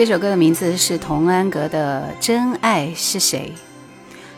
[0.00, 3.52] 这首歌的名字是童安格的《真爱是谁》。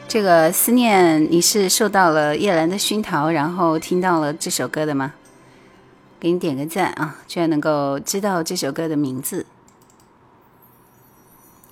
[0.09, 5.13] 这个思念，你是受到了叶兰的熏陶，然后听到了这首歌的吗？
[6.19, 7.15] 给你点个赞啊！
[7.29, 9.47] 居然能够知道这首歌的名字。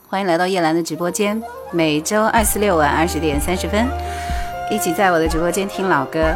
[0.07, 3.89] 欢迎来到叶兰的直播间，每周二、四、六晚二十点三十分，
[4.71, 6.33] 一起在我的直播间听老歌。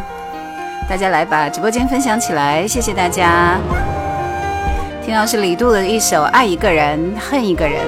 [0.91, 3.60] 大家来把直播间分享起来，谢谢大家。
[5.05, 7.87] 听到是李杜的一首《爱一个人恨一个人》。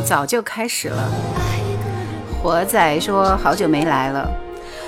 [0.00, 1.10] 早就开始了？
[2.42, 4.28] 活仔说好久没来了。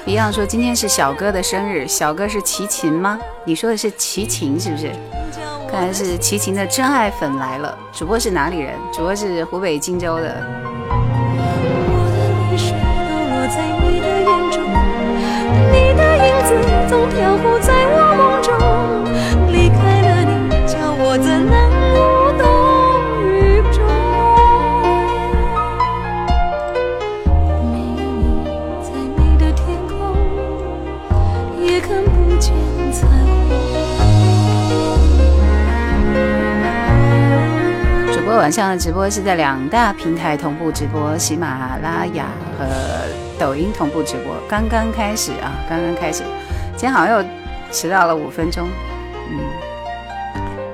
[0.07, 3.19] Beyond 说今天是小哥的生日，小哥是齐秦吗？
[3.45, 4.91] 你说的是齐秦是不是？
[5.71, 7.77] 看来是齐秦的真爱粉来了。
[7.93, 8.75] 主播是哪里人？
[8.93, 10.35] 主播是湖北荆州的。
[13.47, 14.65] 在你的眼中，
[15.71, 16.51] 你的影子
[16.89, 18.84] 总飘忽在我梦中。
[38.45, 42.27] 晚上的直播是在两大平台同步直播，喜马拉雅
[42.59, 42.67] 和
[43.39, 46.23] 抖音同步直播，刚刚开始啊，刚刚开始。
[46.73, 47.25] 今天好像又
[47.73, 48.69] 迟到了五分钟，
[49.31, 49.41] 嗯，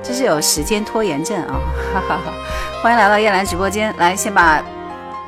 [0.03, 1.61] 这是有时间拖延症啊，
[1.93, 2.33] 哈哈哈。
[2.83, 4.61] 欢迎来到叶兰直播间，来先把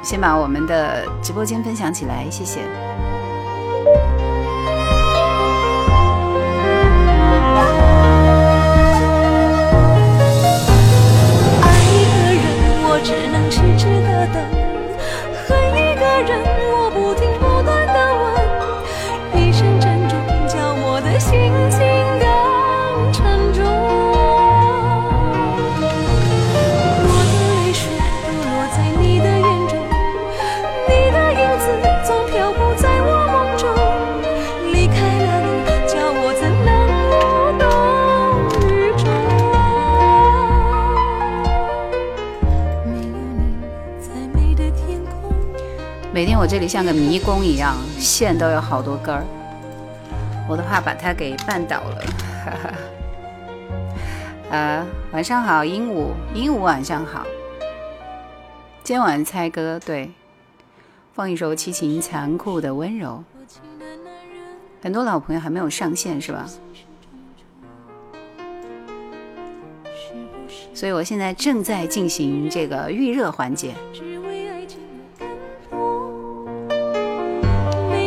[0.04, 2.60] 先把我们的直播间分享起来，谢谢。
[46.44, 49.24] 我这里像个迷宫一样，线都有好多根儿，
[50.50, 52.02] 我都怕把它给绊倒了。
[52.44, 52.74] 哈哈。
[54.50, 57.26] 呃，晚上好，鹦鹉，鹦鹉晚上好。
[58.84, 60.12] 今晚猜歌，对，
[61.14, 63.24] 放一首齐秦《残酷的温柔》。
[64.82, 66.46] 很多老朋友还没有上线是吧？
[70.74, 73.74] 所以我现在正在进行这个预热环节。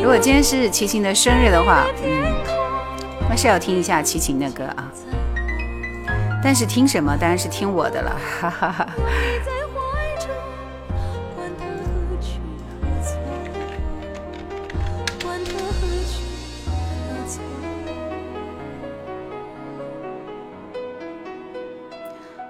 [0.06, 2.32] 如果今天是齐秦的生日的话，嗯，
[3.28, 4.88] 那是要听一下齐秦的歌啊。
[6.40, 8.86] 但是听什么当然是听我的了，哈哈哈。
[8.96, 9.02] 你
[9.44, 9.74] 在怀
[10.24, 10.30] 中，
[11.34, 11.82] 管他何
[12.22, 12.38] 去
[12.80, 13.18] 何从，
[15.26, 16.22] 管他何去
[16.70, 17.42] 何从。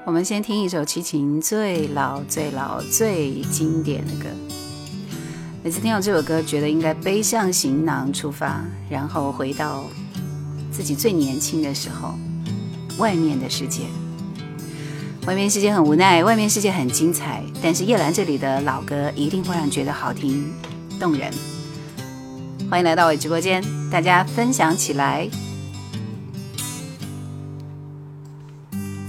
[0.04, 4.26] 我们先听一首齐秦最老、最老、最经典的歌。
[5.66, 9.82] 每次听到这首歌，觉得应该背上行囊出发，然后回到
[10.70, 12.14] 自己最年轻的时候，
[12.98, 13.82] 外面的世界。
[15.26, 20.52] 外面世界很无奈，外面世界很精彩，但是叶兰这里的老歌一定会让你觉得好听、
[21.00, 21.32] 动人。
[22.70, 23.60] 欢迎来到我直播间，
[23.90, 25.28] 大家分享起来。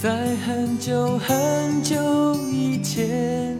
[0.02, 3.60] 在很久很久以前，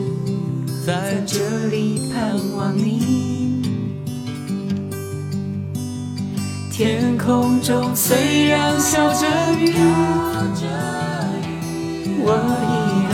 [0.83, 3.61] 在这里盼望你。
[6.71, 9.27] 天空中虽然下着
[9.59, 9.71] 雨，
[12.23, 12.33] 我
[12.65, 12.73] 依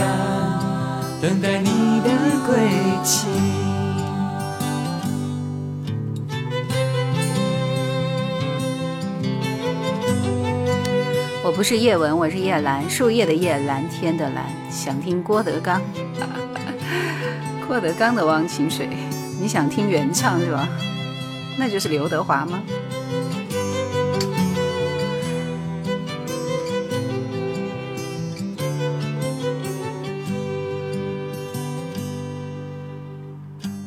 [1.20, 2.08] 等待你的
[2.46, 2.56] 归
[3.04, 3.26] 期。
[11.44, 14.46] 我不是叶文，我是叶兰，树叶的叶，蓝天的蓝。
[14.70, 15.82] 想听郭德纲，
[17.68, 18.86] 郭德纲的《忘情水》，
[19.38, 20.66] 你想听原唱是吧？
[21.58, 22.62] 那就是刘德华吗？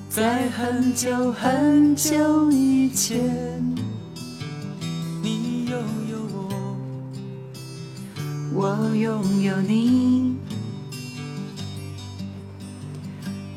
[0.10, 3.18] 在很久很久以前，
[5.24, 5.80] 你拥
[6.12, 6.18] 有
[8.54, 10.20] 我，我拥有你。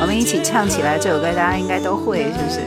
[0.00, 2.60] 我们一起唱起来这首歌，大家应该都会，是不是？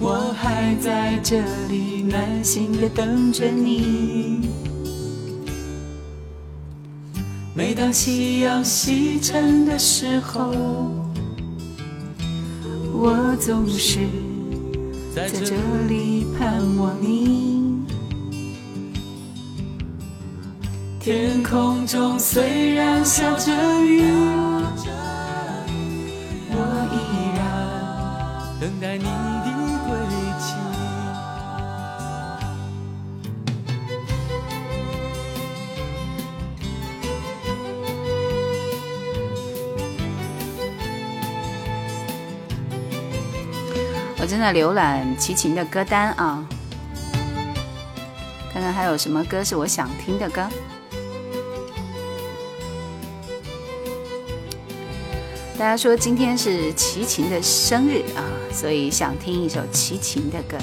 [0.00, 4.48] 我还在这里耐心的等着你。
[7.54, 10.52] 每当夕阳西沉的时候，
[12.92, 14.00] 我总是
[15.14, 15.56] 在这
[15.88, 17.63] 里盼望你。
[21.04, 23.52] 天空中虽然下着
[23.84, 24.10] 雨，
[26.48, 26.56] 我
[26.94, 26.96] 依
[27.36, 27.44] 然
[28.58, 29.52] 等待你的
[29.84, 29.94] 归
[30.40, 30.56] 期。
[44.16, 46.42] 我正在浏览齐秦的歌单啊，
[48.50, 50.48] 看看还有什么歌是我想听的歌。
[55.64, 58.20] 大家说今天是齐秦的生日啊，
[58.52, 60.58] 所以想听一首齐秦的歌。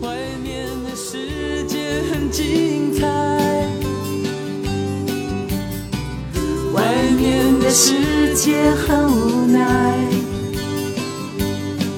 [0.00, 3.04] 外面的世界很精彩，
[6.72, 6.84] 外
[7.18, 9.98] 面的世界很无奈。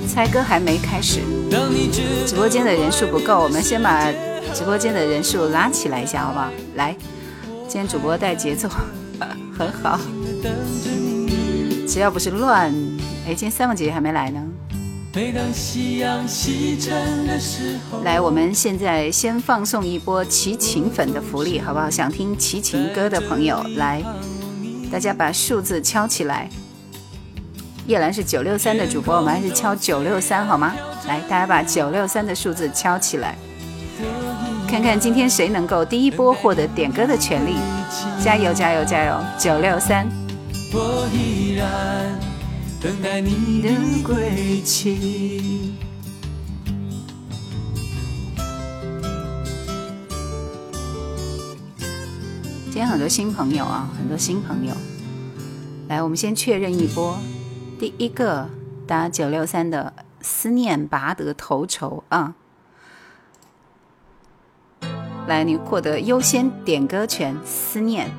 [0.09, 1.21] 猜歌还没开始，
[2.25, 4.11] 直播间的人数不够，我们先把
[4.55, 6.51] 直播间的人数拉起来一下，好不好？
[6.77, 6.97] 来，
[7.69, 8.67] 今天主播带节奏，
[9.59, 10.01] 很好。
[11.95, 12.75] 只要不是乱，
[13.25, 14.43] 哎，今天三凤姐姐还没来呢。
[15.15, 21.89] 每当夕阳西沉的时候，来，我们现在先放送一波齐秦粉的福利，好不好？
[21.89, 24.03] 想听齐秦歌的朋友，来，
[24.91, 26.51] 大家把数字敲起来。
[27.87, 30.75] 叶兰是九六三的主播，我们还是敲九六三好吗？
[31.07, 33.39] 来，大家把九六三的数字敲起来，
[34.69, 37.55] 看看今天谁能够第一波获得点歌的权利。
[38.21, 39.17] 加油，加油，加油！
[39.39, 40.24] 九六三。
[40.77, 42.19] 我依然
[42.83, 43.71] 等待你的
[44.05, 45.73] 归期。
[52.65, 54.75] 今天很多新朋友啊，很多新朋友。
[55.87, 57.17] 来，我们先确认一波。
[57.79, 58.51] 第一个
[58.85, 62.35] 打九六三的思念拔得头筹啊！
[65.29, 67.37] 来，你获得优先点歌权。
[67.45, 68.11] 思念，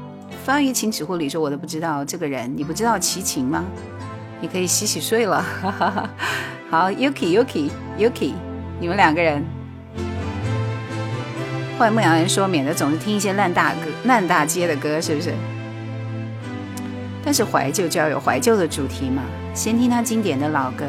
[0.45, 3.65] 发于请指护理说我都不知道这个人，你不知道齐秦吗？
[4.39, 5.41] 你可以洗洗睡了。
[5.41, 6.09] 哈哈哈。
[6.69, 8.33] 好，Yuki Yuki Yuki，
[8.79, 9.43] 你们两个人。
[11.79, 15.33] 后来牧羊人说，免得总是听一些烂大歌、烂大街的歌，是不是？
[17.23, 19.23] 但是怀旧就要有怀旧的主题嘛，
[19.55, 20.85] 先听他经典的老歌。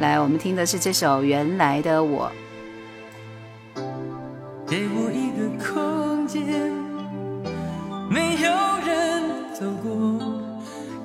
[0.00, 2.28] 来，我们听的是这首《原来的我》。
[4.66, 6.72] 给我一个空间，
[8.10, 8.50] 没有
[8.84, 9.22] 人
[9.54, 10.18] 走过，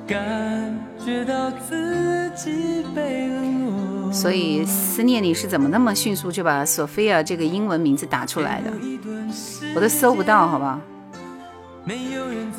[0.08, 4.12] 感觉到自己被冷落。
[4.12, 8.72] 所以思念你是怎么那么迅速就把 Sophia 这个英文名字打出来的？
[9.76, 10.82] 我都搜不到，好不好？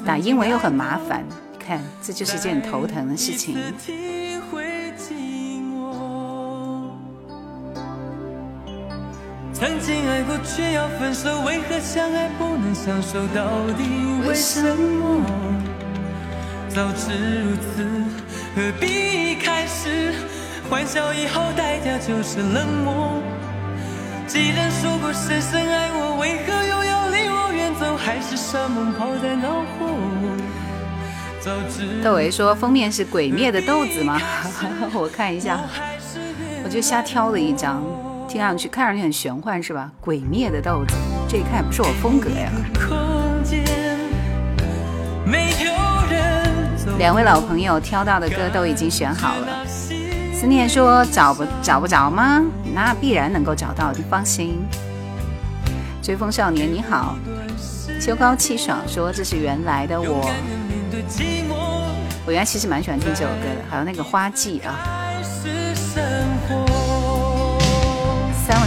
[0.05, 1.25] 打英文又很麻烦，
[1.59, 3.57] 看这就是件头疼的事情。
[9.59, 13.27] 曾经爱过却要分手，为何相爱不能相守？
[13.35, 13.49] 到
[13.79, 13.85] 底
[14.29, 15.25] 为什么？
[16.69, 17.83] 早知如此，
[18.55, 20.13] 何必一开始？
[20.69, 23.23] 欢笑以后代价就是冷漠。
[24.27, 27.97] 既然说过深深爱我，为何又要离我远走？
[28.99, 29.89] 抛在脑后？
[32.03, 34.21] 窦唯说封面是鬼灭的豆子吗？
[34.93, 35.61] 我看一下，
[36.63, 37.83] 我就瞎挑了一张。
[38.29, 39.91] 听上去看上去很玄幻是吧？
[40.01, 40.95] 鬼灭的豆子，
[41.29, 42.51] 这一看也不是我风格呀。
[46.99, 49.67] 两位老朋友挑到的歌都已经选好了。
[49.67, 52.43] 思念说找不找不着吗？
[52.75, 54.67] 那必然能够找到，你放心。
[56.03, 57.17] 追风少年你好，
[58.01, 60.31] 秋高气爽说这是原来的我。
[62.27, 64.96] 我原来其实蛮喜欢听这首歌的，还有那个花季啊。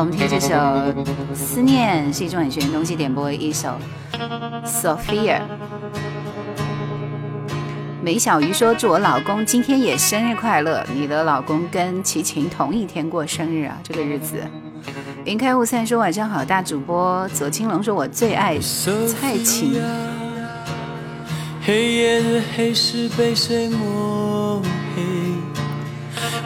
[0.00, 0.48] 我们听这首
[1.34, 3.68] 《思念是一种很玄的东西》，点播一首
[4.66, 5.38] 《Sophia》。
[8.02, 14.42] 梅小鱼说：“祝我老公今天也生日快乐。”你的老公跟齐秦同一天过生日啊，这个日子。
[15.24, 19.80] 云开雾散说晚上好，大主播左青龙说我最爱蔡琴。
[21.62, 24.23] 黑夜的黑是被谁抹？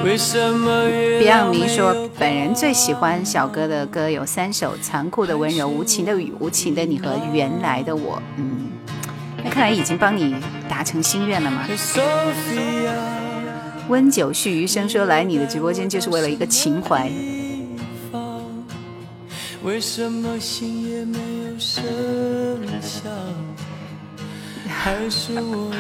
[0.05, 8.23] ？Beyond 迷说本人最喜欢小哥的歌有三首：残酷的温柔、无情的雨、无情的你和原来的我。
[8.37, 8.71] 嗯，
[9.45, 10.37] 那看来已经帮你
[10.69, 11.67] 达成心愿了吗？
[13.89, 17.11] 温酒续余生说来你的直播间就是为了一个情怀。
[19.65, 21.83] 为什么心也没有声
[22.81, 23.13] 响？
[24.69, 25.73] 还是我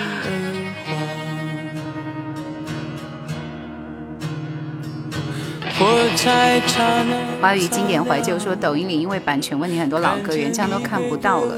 [7.41, 11.55] 华语经典怀旧说，抖音里因为版权问题，很多老歌原唱都看不到了。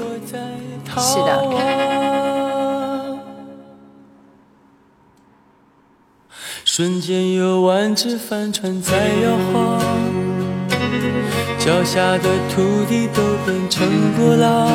[0.97, 1.41] 是的。
[6.63, 9.81] 瞬间有万只帆船在摇晃。
[11.57, 13.87] 脚下的土地都变成
[14.17, 14.67] 波浪，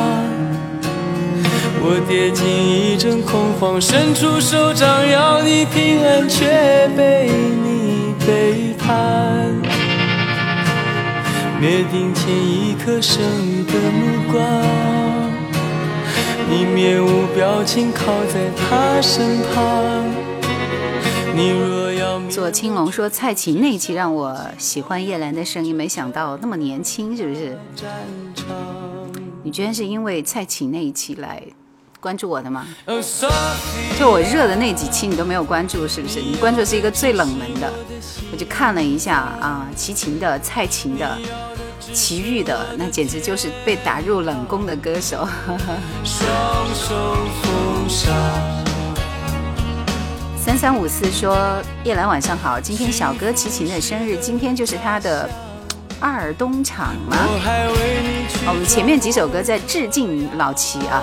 [1.80, 7.28] 我跌进一阵恐慌，伸出手掌要你平安，却被
[7.64, 7.75] 你
[8.26, 9.54] 背叛。
[11.60, 14.42] 灭顶前一颗剩余的目光，
[16.50, 20.04] 你面无表情靠在他身旁。
[21.34, 21.86] 你若。
[22.28, 27.56] 左青龙说：“蔡琴那期让我喜欢叶兰的声音，没想到那么年轻，是不是？
[29.42, 31.42] 你居然是因为蔡琴那一期来
[32.06, 32.64] 关注我的吗？
[33.98, 36.20] 就我热的那几期你都没有关注，是不是？
[36.20, 37.68] 你关注是一个最冷门的，
[38.30, 41.18] 我就看了一下啊，齐秦的、蔡琴的、
[41.92, 45.26] 齐豫的，那简直就是被打入冷宫的歌手。”
[46.04, 46.28] 双
[46.76, 46.94] 手
[47.42, 48.14] 奉上。
[50.38, 51.36] 三三五四说
[51.82, 55.28] ：“叶兰晚上好，今天小哥齐秦的生日，今天就是他的
[55.98, 57.16] 二冬场吗？
[58.46, 61.02] 我们前面几首歌在致敬老齐啊。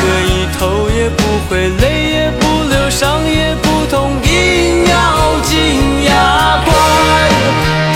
[0.00, 7.87] 可以头也不回，泪也不流，伤也不痛，硬咬紧牙关。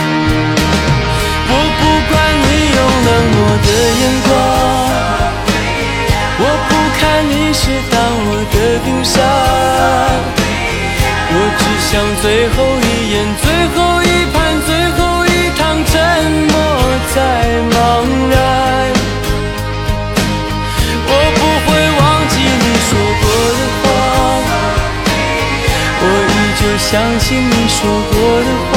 [27.23, 28.73] 信你说过的话。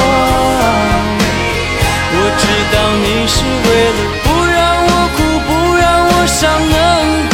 [2.18, 3.34] 我知道你是
[3.66, 6.74] 为了不让我哭，不让我伤，能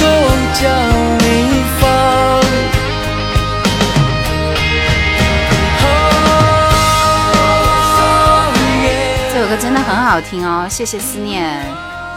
[0.00, 0.02] 够
[0.58, 0.60] 将
[1.18, 1.24] 你
[1.78, 1.82] 放。
[9.32, 11.60] 这首歌真的很好听哦，谢谢思念。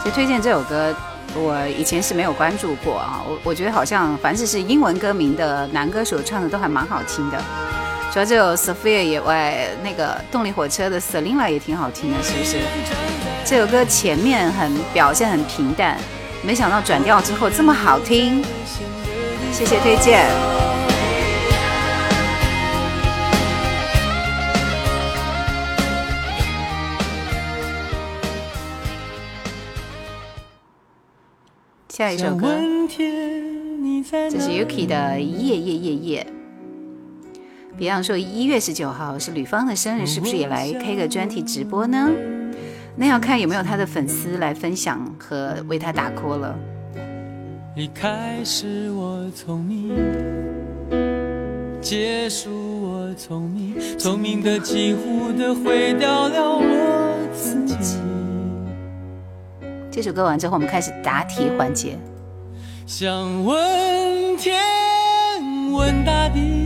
[0.02, 0.94] 其实推荐这首歌，
[1.34, 3.20] 我以前是没有关注过啊。
[3.26, 7.38] 我我觉得好像凡是是英文歌名的男歌手唱的都还蛮好听的。
[8.16, 12.56] 除了这首 Sophia 以外，那个动力火车的 Selina 也挺好听的，是不是？
[13.44, 15.98] 这首歌前面很表现很平淡，
[16.42, 18.42] 没想到转调之后这么好听。
[19.52, 20.26] 谢谢推荐。
[31.90, 32.46] 下一首歌，
[32.88, 36.26] 这这是 Yuki 的《夜夜夜夜》。
[37.76, 42.10] 别样说一月十九号是吕方的生日，是不是也来开个专题直播呢？
[42.96, 46.58] 那要看有没有他的粉丝来分享和为他打 call 了。
[47.74, 49.94] 离开是我聪明，
[51.82, 52.50] 结束
[52.82, 57.98] 我聪明，聪明的几乎的毁掉了我自己。
[59.90, 61.98] 这首歌完之后，我们开始答题环节。
[62.86, 64.54] 想问天，
[65.72, 66.65] 问大地，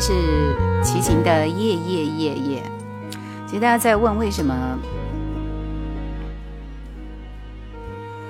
[0.00, 2.62] 这是齐秦的《夜夜夜夜》。
[3.46, 4.54] 其实大家在问为什么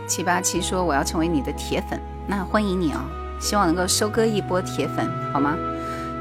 [0.05, 2.99] 七八七说我要成为你的铁粉，那欢迎你哦，
[3.39, 5.57] 希望能够收割一波铁粉，好吗？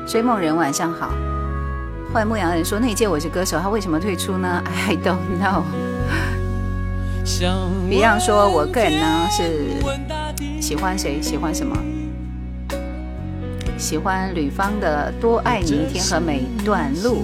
[0.06, 1.12] 追梦人晚上好，
[2.14, 5.64] 坏牧羊人说那一届我是歌手，他为什么退出呢？I don't know。
[7.90, 11.76] Beyond 说我个人呢是喜欢谁，喜欢什么？
[13.80, 17.24] 喜欢吕方的《多爱你一天》和每段路。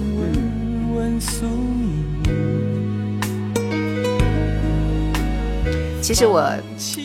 [6.00, 6.50] 其实我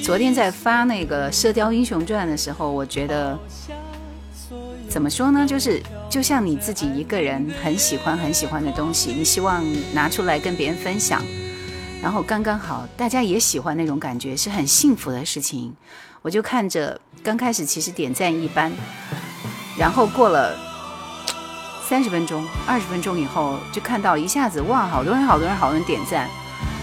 [0.04, 3.38] 昨天在发那个《射雕英雄传》的时候，我觉得
[4.88, 5.46] 怎么说呢？
[5.46, 9.62] 就是就像你自己一个人很喜欢很喜欢的东西，你希望
[9.94, 11.22] 拿出来跟别人分享，
[12.02, 15.74] 然后刚刚好大家也喜欢那种感觉，是很幸福的事情。
[16.22, 18.72] 我就看着刚开始其实点赞一般，
[19.82, 20.56] 然后过了
[21.84, 26.30] 三十分钟、二十分钟以后，就看到一下子哇，好多人、好多人、好多人点赞。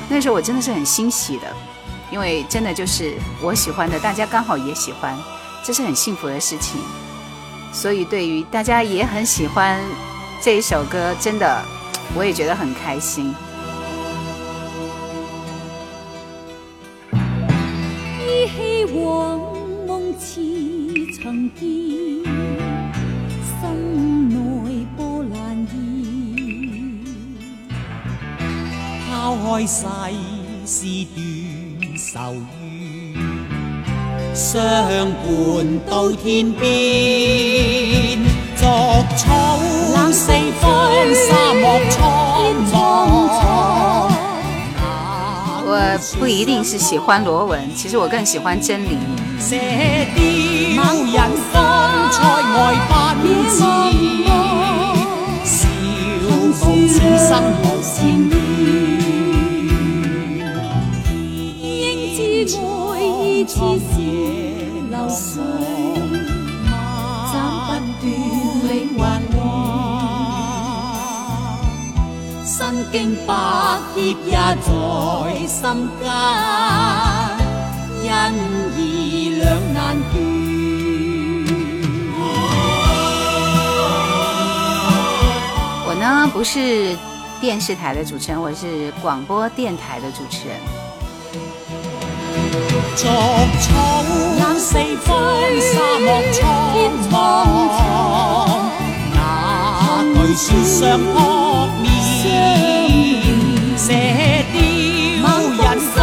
[0.08, 1.46] 那时候我真的是很欣喜的。
[2.10, 5.16] 因为真的就是我喜欢的，大家刚好也喜欢，
[5.62, 6.80] 这是很幸福的事情。
[7.72, 9.78] 所以对于大家也很喜欢
[10.42, 11.62] 这一首歌，真的
[12.16, 13.32] 我也觉得很开心。
[18.18, 19.38] 依稀往
[19.86, 20.40] 梦似
[21.22, 22.07] 曾见，
[29.50, 29.86] 开世
[30.66, 30.84] 事
[31.14, 33.16] 断愁怨，
[34.34, 34.52] 相
[35.22, 35.26] 伴
[35.88, 38.18] 到天边，
[38.56, 38.68] 作
[39.16, 39.58] 草
[40.12, 40.68] 四方，
[41.14, 41.98] 沙漠苍
[42.70, 42.74] 茫。
[45.64, 45.72] 我
[46.20, 48.98] 不一定是喜欢罗文，其实我更喜欢真理。
[63.48, 63.94] 似是
[64.90, 65.40] 流水，
[67.32, 67.34] 斩
[67.98, 68.04] 不
[68.66, 69.00] 断永
[69.32, 69.40] 还
[72.44, 72.52] 身
[72.92, 73.32] 經百
[73.94, 74.68] 劫也在
[75.46, 75.58] 心
[75.98, 76.04] 間，
[78.04, 78.06] 因
[78.76, 78.78] 義
[79.38, 79.76] 兩難
[80.12, 80.14] 斷。
[85.86, 86.94] 我呢不是
[87.40, 90.56] 电视台的主持人，我是广播电台的主持人。
[92.50, 93.06] 逐草
[94.58, 94.72] 四
[95.04, 95.08] 方，
[95.60, 96.38] 沙漠苍
[97.10, 97.14] 茫，
[99.14, 99.16] 那
[100.26, 101.06] 巨樹上扑
[101.80, 101.86] 面，
[103.76, 103.86] 射
[104.52, 104.56] 雕
[105.48, 105.96] 人生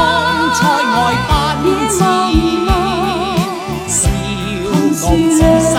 [0.53, 0.58] 塞
[0.95, 0.97] 外
[1.62, 1.93] 奔驰，
[3.88, 3.93] 笑
[5.01, 5.03] 傲
[5.36, 5.38] 此
[5.73, 5.75] 生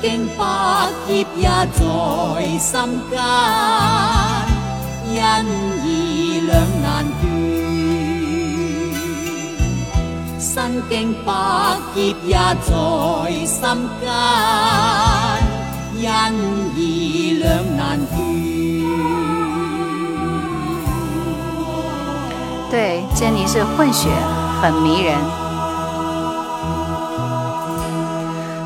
[0.00, 0.44] 經百
[1.06, 1.82] 劫也在
[2.58, 2.72] 心
[3.10, 3.14] 間，
[5.10, 5.16] 因
[5.82, 5.86] 義
[6.46, 6.52] 兩
[6.82, 6.84] 難
[7.20, 7.22] 斷。
[10.38, 10.92] 身經
[11.24, 11.28] 百
[11.94, 12.68] 劫也在
[13.44, 13.60] 心
[14.00, 14.04] 間，
[15.96, 16.02] 因
[16.76, 16.78] 義
[17.40, 18.14] 兩難斷。
[22.70, 24.08] 对，珍妮是混血，
[24.60, 25.16] 很迷人。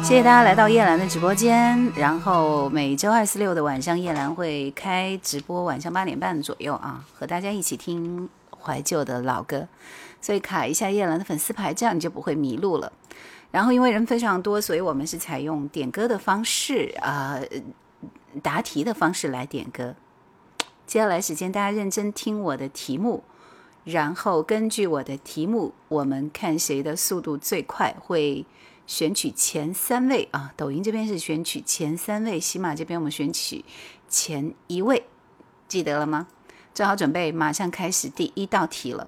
[0.09, 8.27] 谢谢大家来到叶兰的直播间，然后每周二、四、六的晚上，叶兰会开直播，晚上八点半左右啊，和大家一起听
[8.59, 9.69] 怀旧的老歌，
[10.23, 12.91] 所以卡一下叶兰的粉丝牌，这样你就不会迷路了。
[13.51, 17.39] 然后因为人非常多，所以我们是采用点歌的方式啊、
[18.43, 19.95] 答题的方式来点歌。
[20.87, 23.23] 接下来时间，大家认真听我的题目。
[23.85, 28.47] 然后根据我的题目，我们看谁的速度最快，会
[28.89, 30.53] 选取前三位啊。
[30.57, 33.65] 抖音这边是选取前三位，喜马这边我们选取
[34.09, 35.05] 前一位，
[35.69, 36.27] 记得了吗？
[36.75, 39.07] 做好准备，马上开始第一道题了。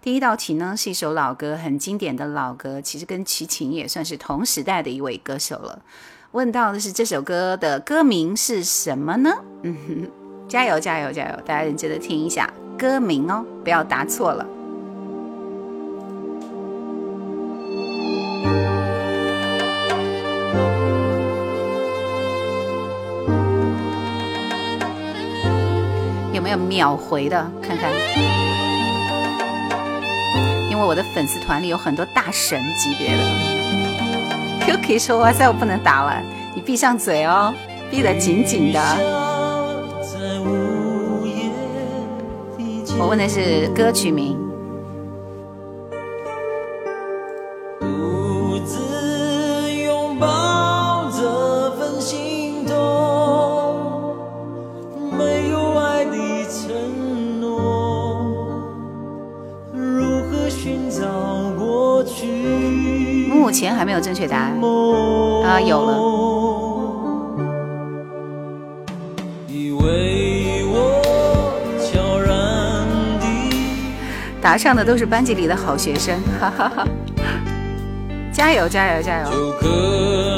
[0.00, 5.82] 第一道题呢是一首老歌，很经典的老歌，其实跟齐秦也算是同时代的一位歌手了。
[6.32, 9.30] 问到的是这首歌的歌名是什么呢？
[9.62, 10.10] 嗯哼，
[10.48, 11.36] 加油加油加油！
[11.44, 12.52] 大家认真的听一下。
[12.78, 14.46] 歌名哦，不要答错了。
[26.52, 27.50] 有秒回的？
[27.62, 27.90] 看看，
[30.70, 33.22] 因为我的粉丝团里有很多大神级别的。
[34.82, 36.22] Q 说：“哇塞，我不能打了，
[36.54, 37.54] 你闭上嘴哦，
[37.90, 38.80] 闭得紧紧的。”
[42.98, 44.41] 我问的是歌曲名。
[74.52, 76.86] 答上的都是班级里的好学生，哈哈哈！
[78.30, 79.30] 加油加油加油！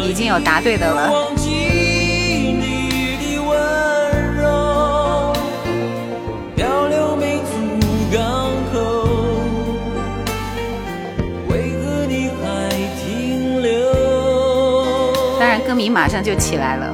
[0.08, 1.10] 已经有答对的了。
[15.40, 16.93] 当然，歌迷马上就起来了。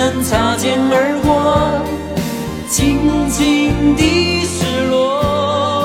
[0.00, 1.28] 能擦肩而过，
[2.70, 5.84] 轻轻地失落。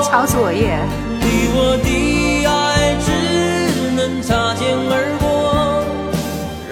[1.20, 3.12] 你我的爱只
[3.94, 5.84] 能擦肩而过，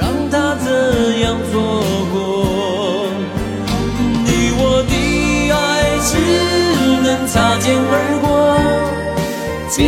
[0.00, 1.60] 让它怎样错
[2.14, 3.12] 过？
[4.24, 4.94] 你我的
[5.52, 6.16] 爱只
[7.02, 8.56] 能擦肩而过，
[9.76, 9.84] 别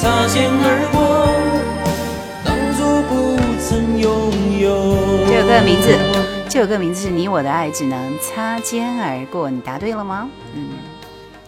[0.00, 0.98] 擦肩而过，
[2.42, 5.26] 当作不曾拥有。
[5.26, 5.94] 这首歌的名字，
[6.48, 10.26] 这首歌的名字是你我的爱只能擦肩而过，你答对了吗？
[10.54, 10.70] 嗯，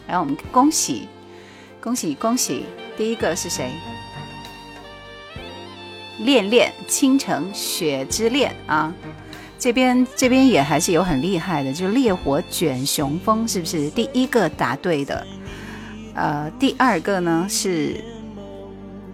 [0.06, 1.08] 然后我们恭喜
[1.80, 3.70] 恭喜恭喜，第一个是谁？
[6.18, 8.92] 恋恋倾城雪之恋啊，
[9.58, 15.26] 这边这边也还是有很厉害的，就烈火卷雄风，是不是第一个答对的？
[16.14, 17.98] 呃，第二个呢是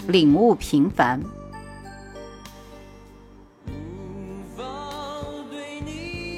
[0.09, 1.21] 领悟平凡，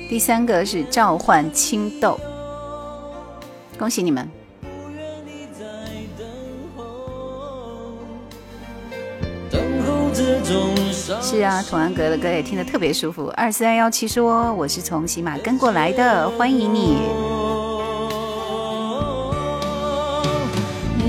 [0.09, 2.19] 第三个是召唤青豆，
[3.79, 4.29] 恭喜你们！
[11.23, 13.33] 是啊，童安格的歌也听得特别舒服。
[13.37, 16.97] 二四二幺七说我是从喜马跟过来的，欢迎你。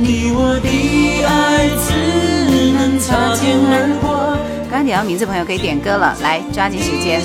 [0.03, 1.67] 你我的爱
[2.81, 4.09] 能擦肩而过。
[4.63, 7.21] 刚刚点到名字朋友可以点歌了，来抓紧时间。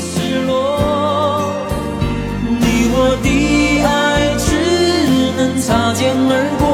[2.60, 3.28] 你我的
[3.82, 3.88] 爱
[4.36, 4.44] 只
[5.38, 6.68] 能擦肩而过，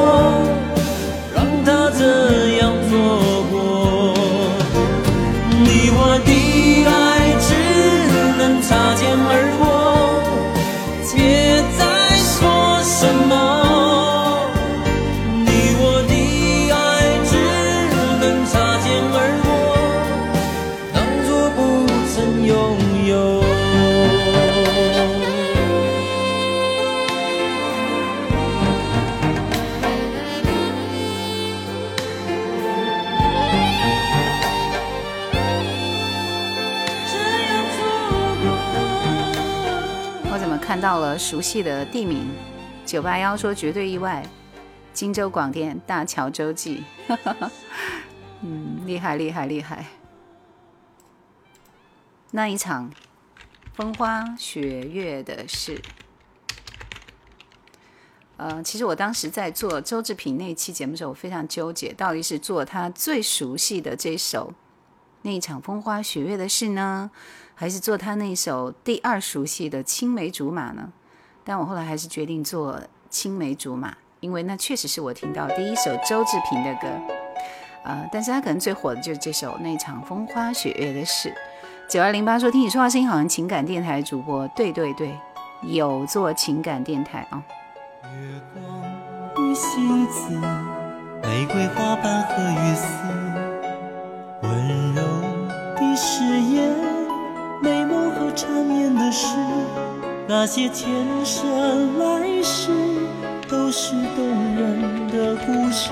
[41.17, 42.27] 熟悉的地名？
[42.85, 44.27] 九八幺说绝对意外，
[44.93, 46.83] 荆州广电大桥洲际。
[48.41, 49.85] 嗯，厉害厉害厉害！
[52.31, 52.91] 那一场
[53.73, 55.81] 风花雪月的事，
[58.35, 64.53] 呃，其实我当时在做周志平那期节目的时候，我非常纠结，到底是做他最熟悉的这首
[65.21, 67.11] 那一场风花雪月的事呢，
[67.55, 70.91] 还是做他那首第二熟悉的青梅竹马呢？
[71.43, 72.79] 但我后来还是决定做
[73.09, 76.87] 青梅竹马，因为那确实是我听到第一首周志平的歌。
[77.83, 81.29] 呃，但是他可能最火的就是这首《那场风花雪月的事》。
[81.89, 85.13] 九二零八说听你说话声音好像情感电台主播，对对对，
[85.63, 87.43] 有做情感电台啊。
[88.03, 90.29] 月光与星子，
[91.21, 92.87] 玫瑰花瓣和雨丝，
[94.43, 95.01] 温柔
[95.75, 96.73] 的誓言，
[97.61, 99.35] 美梦和缠绵的事，
[100.25, 100.89] 那些前
[101.25, 102.71] 生来世
[103.49, 105.91] 都是动人的故事。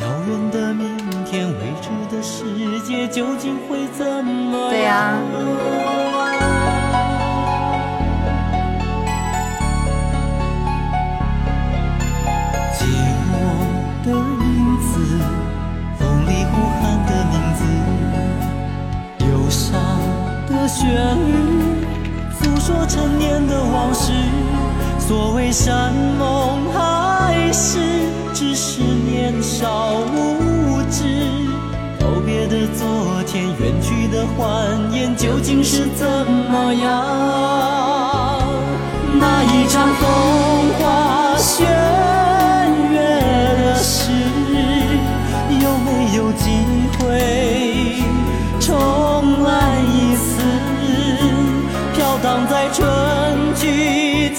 [0.00, 2.44] 遥远的明天，未知的世
[2.80, 4.70] 界究竟会怎么样？
[4.70, 5.16] 对呀
[12.74, 12.84] 寂
[13.30, 13.32] 寞
[14.04, 14.90] 的影子，
[15.98, 17.60] 风里呼喊的名字，
[19.26, 19.68] 忧伤
[20.48, 20.84] 的旋
[22.90, 24.12] 陈年的往事。
[24.98, 27.78] 所谓山盟海誓，
[28.34, 31.04] 只是年少无知。
[32.00, 36.90] 告别的昨天，远去的欢颜，究竟是怎么样？
[39.20, 40.08] 那一场风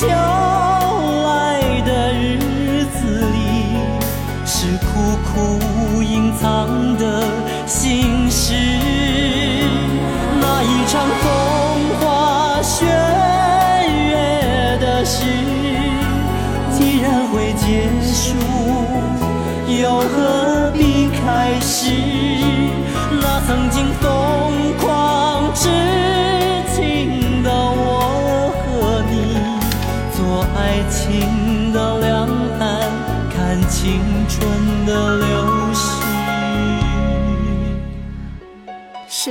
[0.02, 0.31] 去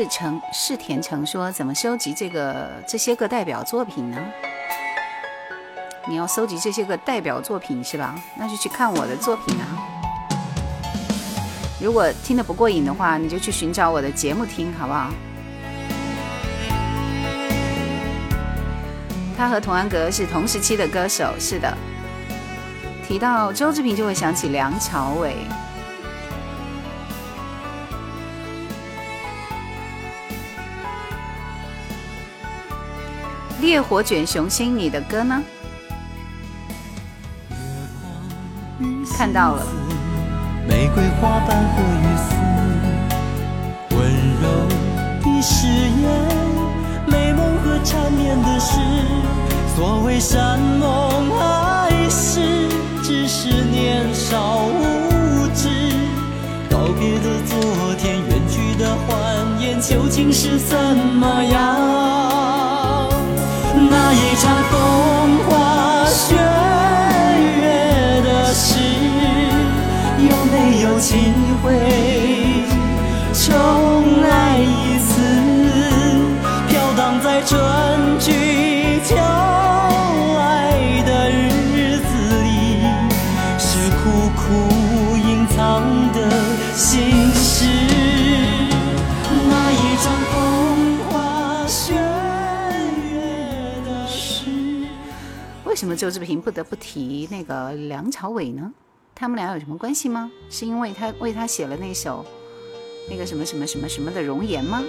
[0.01, 4.17] 是成是田成说：“怎么收集这个这些个代表作品呢？
[6.09, 8.15] 你要收集这些个代表作品是吧？
[8.35, 9.67] 那就去看我的作品啊。
[11.83, 15.11] 如果听得不过瘾的话，你就去寻找我的节目听，好不好？”
[19.37, 21.77] 他和童安格是同时期的歌手，是的。
[23.07, 25.37] 提到周志平，就会想起梁朝伟。
[33.61, 35.43] 烈火卷雄心，你的歌呢？
[39.17, 39.67] 看到了。
[40.67, 42.35] 玫瑰花瓣和雨丝，
[43.95, 43.99] 温
[44.41, 44.45] 柔
[45.21, 46.09] 的誓言，
[47.07, 48.81] 美梦和缠绵的事。
[49.77, 52.69] 所谓山盟海誓，
[53.03, 55.69] 只是年少无知。
[56.71, 62.70] 告别的昨天，远去的欢颜，究竟是怎么样？
[64.13, 68.81] 那一场风花雪月的事，
[70.19, 71.71] 有没有机会
[73.33, 75.15] 重来一次？
[76.69, 77.57] 飘荡在春
[78.19, 78.33] 去
[96.01, 98.73] 周志平不得不提那个梁朝伟呢？
[99.15, 100.31] 他们俩有什么关系吗？
[100.49, 102.25] 是因为他为他写了那首
[103.11, 104.83] 那个什么什么什么什么的容颜吗？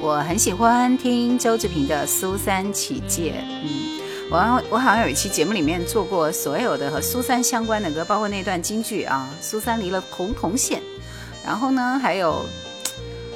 [0.00, 10.82] 我很喜欢听周志平的《苏三起解》，嗯，我好我好像有一期节目里面做过所有的和苏三相关的歌，包括那段京剧啊，苏三离了红铜线，
[11.46, 12.44] 然后呢还有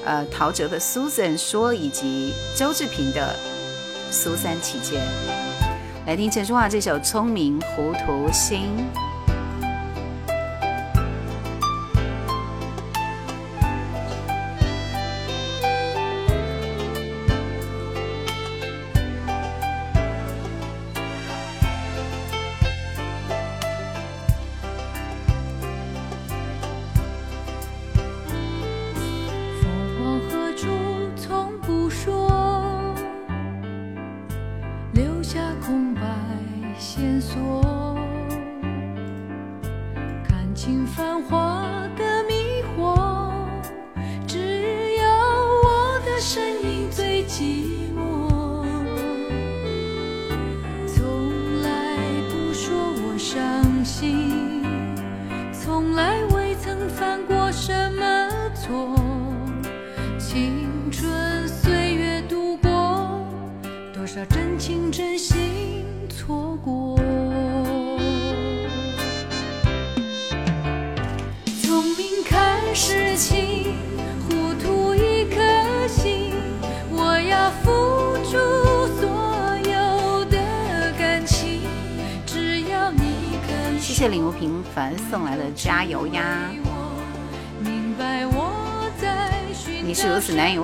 [0.04, 3.36] 呃陶喆的《Susan 说》，以及周志平的
[4.12, 4.98] 《苏三起解》。
[6.06, 8.60] 来听陈淑桦这首《聪明糊涂心》。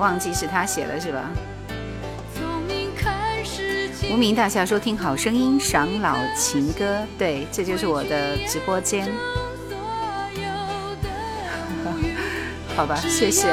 [0.03, 1.31] 忘记，是他写的是吧？
[4.11, 9.09] 无名大侠说听好声音赏老情歌，对，这就是我的直播间，
[12.75, 13.47] 好吧，谢谢。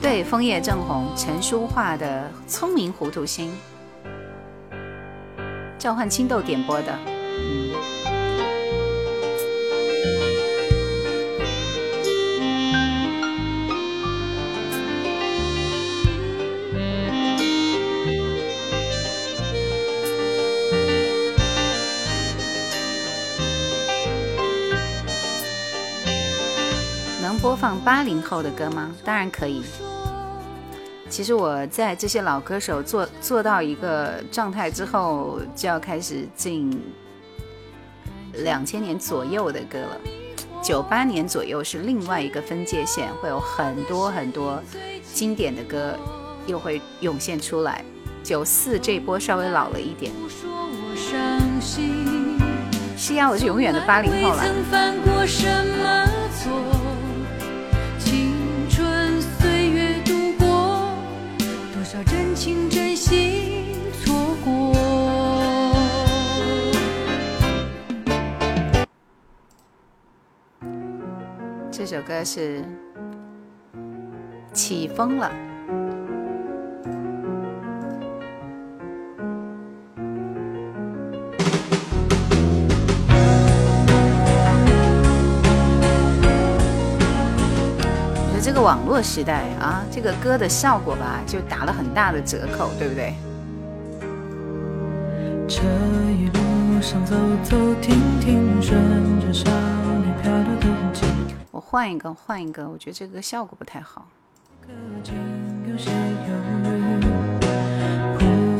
[0.00, 3.52] 对，枫叶正红，陈淑桦的《聪明糊涂心》，
[5.78, 7.13] 召唤青豆点播的。
[27.84, 28.94] 八零后的歌吗？
[29.04, 29.62] 当然可以。
[31.10, 36.80] 其实我在这些老歌手做做到一个状态之后，就要开始进
[38.32, 40.00] 两千年左右的歌了。
[40.62, 44.62] 九八年左右是另外一个分界线，会有很多很多
[45.12, 45.94] 经典的歌
[46.46, 47.84] 又会涌现出来。
[48.22, 50.10] 九四这波稍微老了一点，
[52.96, 54.42] 是呀，我是永远的八零后了。
[62.44, 63.72] 请珍惜
[64.04, 64.14] 错
[64.44, 64.74] 过。
[71.72, 72.62] 这首歌是
[74.52, 75.53] 起风了。
[88.44, 93.14] 这个网络时代啊，这个歌的效果吧，就打了很大的折扣，对不对？
[95.48, 95.62] 这
[96.12, 101.06] 一路上走走停停，顺着少年跳的痕迹。
[101.50, 104.06] 我换一个，换一个，我觉得这个效果不太好。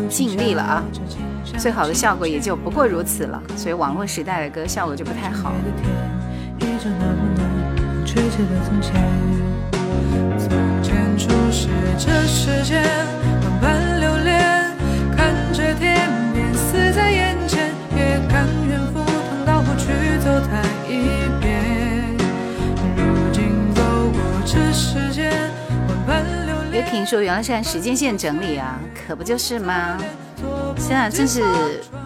[0.09, 0.83] 尽力了啊，
[1.59, 3.43] 最好的效果也就不过如此了。
[3.55, 5.53] 所以网络时代的歌效果就不太好。
[6.61, 9.44] 依旧那么暖，确切的从前。
[10.39, 12.83] 从前初识这世间，
[13.61, 14.77] 万般流连，
[15.17, 19.87] 看着天边死在眼前，也甘愿赴汤蹈火去
[20.19, 22.17] 走它一遍。
[22.97, 25.33] 如今走过这世间，
[26.07, 26.71] 万般流连。
[26.71, 29.97] 别听说原来是按时间线整理啊，可不就是吗？
[30.77, 31.43] 现在正是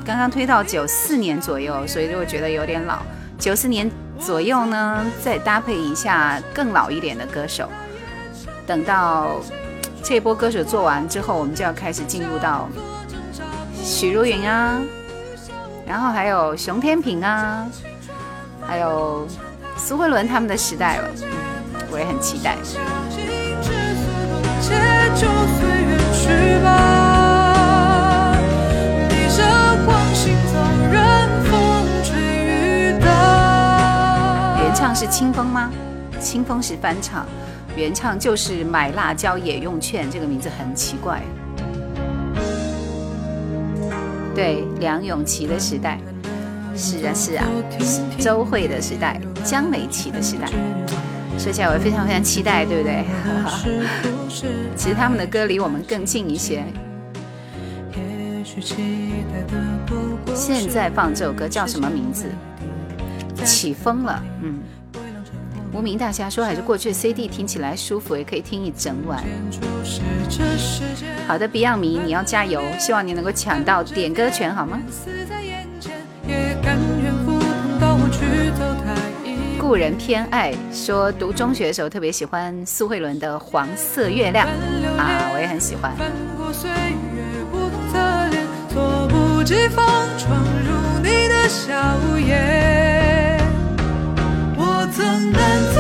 [0.05, 2.99] 刚刚推到九四年左右，所以就会觉得有点老。
[3.39, 3.91] 九四年
[4.21, 7.69] 左右呢，再搭配一下更老一点的歌手，
[8.69, 9.41] 等到
[10.03, 12.69] 这波歌手做完之后，我们就要开始进入到
[13.83, 14.79] 许茹芸啊，
[15.87, 17.67] 然后还有熊天平啊，
[18.61, 19.27] 还有
[19.79, 21.09] 苏慧伦他们的时代了。
[21.23, 21.49] 嗯
[21.91, 22.55] 我也很期待。
[34.61, 35.71] 原唱是清风吗？
[36.21, 37.25] 清风是翻唱，
[37.79, 41.23] 原唱就是买辣椒也用券，这个名字很奇怪。
[44.35, 46.01] 对，梁咏琪的时代，
[46.75, 47.47] 是啊是啊，
[48.19, 50.49] 周慧的时代，江美琪的时代。
[51.39, 53.05] 说起来，我非常非常期待，对不对？
[54.75, 56.65] 其实他们的歌离我们更近一些。
[60.35, 62.27] 现在放这首歌叫什么名字？
[63.45, 64.59] 起风了，嗯。
[65.73, 69.23] 无名大侠说还是过去的 CD 听起来舒服，也可以听一整晚。
[71.27, 74.81] 好的，Beyond 迷，你要加油，希望你能够抢到点歌权，好吗？
[79.59, 84.47] 故人偏爱说读中学的时候特别喜欢苏慧伦的《黄色月亮》
[84.99, 85.93] 啊，我也很喜欢。
[94.99, 95.78] 我曾难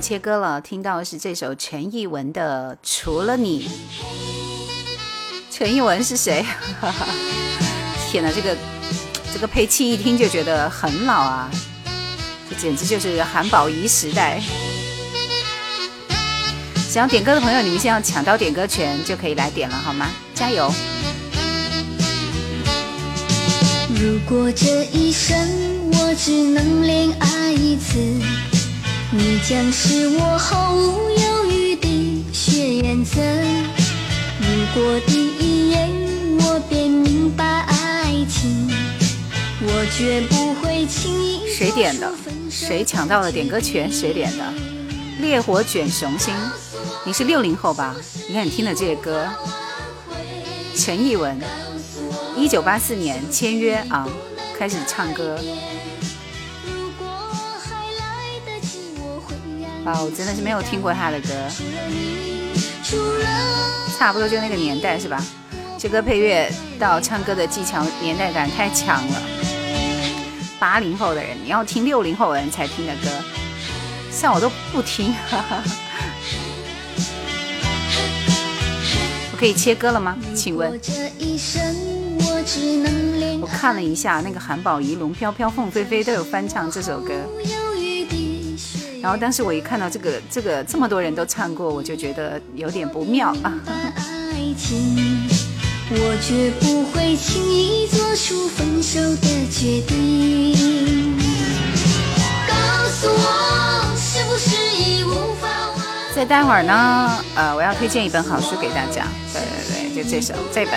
[0.00, 3.68] 们切歌了，听到的是这首陈奕文的《除了你》。
[5.50, 6.42] 陈奕文是谁？
[8.10, 8.56] 天哪，这个
[9.30, 11.50] 这个配器一听就觉得很老啊，
[12.48, 14.40] 这简直就是韩宝仪时代。
[16.88, 20.10] 想要点歌的朋友，你们先要抢到点歌权就可以来点了，好吗？
[20.34, 20.72] 加油！
[24.00, 25.36] 如果这一生
[25.92, 27.98] 我只能恋爱一次，
[29.12, 33.20] 你将是我毫无犹豫的血颜色。
[34.38, 35.90] 如果第一眼
[36.38, 38.70] 我便明白爱情，
[39.62, 42.08] 我绝不会轻易谁点的
[42.48, 43.90] 谁抢到了点歌权？
[43.90, 44.44] 谁点的？
[45.18, 46.32] 烈火卷雄心，
[47.04, 47.96] 你是六零后吧？
[48.28, 49.26] 你看你听的这些歌，
[50.76, 51.36] 陈奕文，
[52.36, 54.08] 一九八四年签约啊，
[54.56, 55.36] 开始唱歌，
[59.84, 61.28] 哇，我真的是没有听过他的歌，
[63.98, 65.24] 差不多就那个年代是吧？
[65.78, 69.22] 这歌配乐到唱歌的技巧年代感太强了。
[70.58, 73.08] 八零后的人，你要听六零后的人才听的歌，
[74.12, 75.14] 像我都不听。
[75.30, 75.62] 哈哈。
[79.32, 80.14] 我可以切歌了吗？
[80.34, 80.78] 请问
[83.40, 87.14] 我看了一下，那个韩宝仪、龙飘飘、凤飞飞都有翻唱这首歌。
[89.02, 93.58] 然后当时我一看到这个这个这么多人都唱过，我就觉得有点不妙啊。
[93.66, 95.26] 爱情，
[95.90, 101.16] 我绝不会轻易做出分手的决定。
[102.46, 102.54] 告
[102.90, 109.06] 诉我，是不是已无法挽再待会儿呢，呃，我要推荐一本好书给大家。
[109.32, 110.74] 对对对，就这首这本。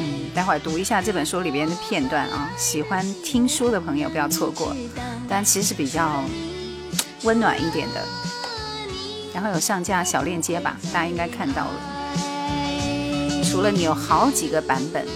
[0.00, 4.74] 嗯，待会儿读一下这本书里边的片段啊，喜欢听书的朋友不要错过。
[5.28, 6.22] 但其实比较
[7.22, 8.02] 温暖一点的。
[9.34, 11.74] 然后有上架小链接吧，大家应该看到了。
[13.44, 15.06] 除了你有好几个版本。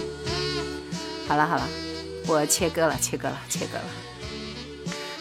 [1.27, 1.67] 好了好了，
[2.27, 3.83] 我切割了，切割了，切割了。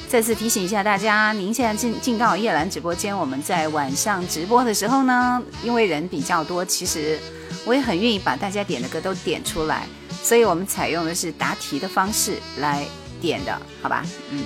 [0.08, 7.18] 再次提醒一下大家，您现在进进到叶兰直播间，我们在晚上直播的时候呢，因为人比较多，其实
[7.64, 9.86] 我也很愿意把大家点的歌都点出来，
[10.22, 12.84] 所以我们采用的是答题的方式来
[13.20, 14.04] 点的，好吧？
[14.30, 14.44] 嗯。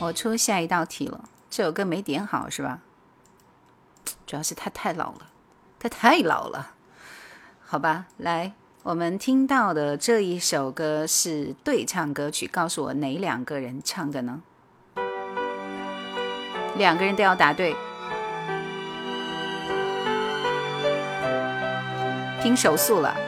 [0.00, 2.78] 我出下一道题了，这首歌没点好是吧？
[4.26, 5.30] 主要是它太老了，
[5.78, 6.70] 它太老了，
[7.66, 8.06] 好吧。
[8.16, 8.52] 来，
[8.84, 14.42] 我们听到的这一首歌是对唱歌曲，告诉我哪两个人唱的呢？
[16.76, 17.74] 两个人都要答对，
[22.40, 23.27] 听手速了。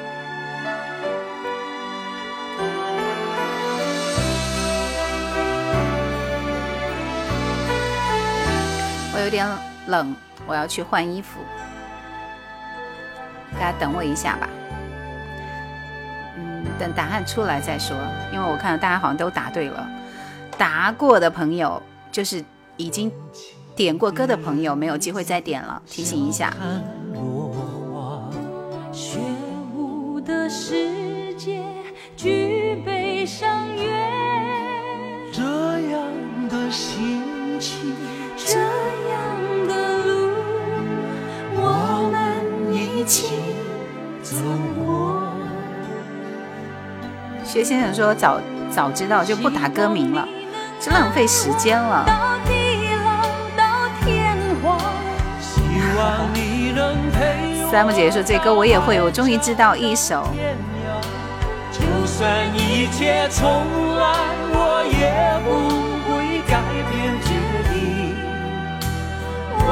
[9.21, 9.47] 有点
[9.89, 10.15] 冷，
[10.47, 11.41] 我要去换衣服。
[13.53, 14.49] 大家等我一下吧。
[16.37, 17.97] 嗯，等答案出来再说。
[18.33, 19.87] 因为我看到大家好像都答对了。
[20.57, 22.45] 答过的朋友，就是
[22.77, 23.11] 已经
[23.75, 25.83] 点过歌的朋友，没有机会再点了。
[25.87, 26.53] 提醒一下。
[35.33, 35.43] 这
[35.91, 38.20] 样的心情。
[47.45, 48.41] 薛先生说：“早
[48.71, 50.27] 早知道就不打歌名了，
[50.79, 52.07] 这浪费时间了。”
[57.71, 60.25] 三木姐姐说：“这歌我也会，我终于知道一首。”
[61.73, 63.43] 就算一切重
[63.97, 64.05] 来，
[64.53, 65.51] 我也不
[66.07, 67.30] 会改变。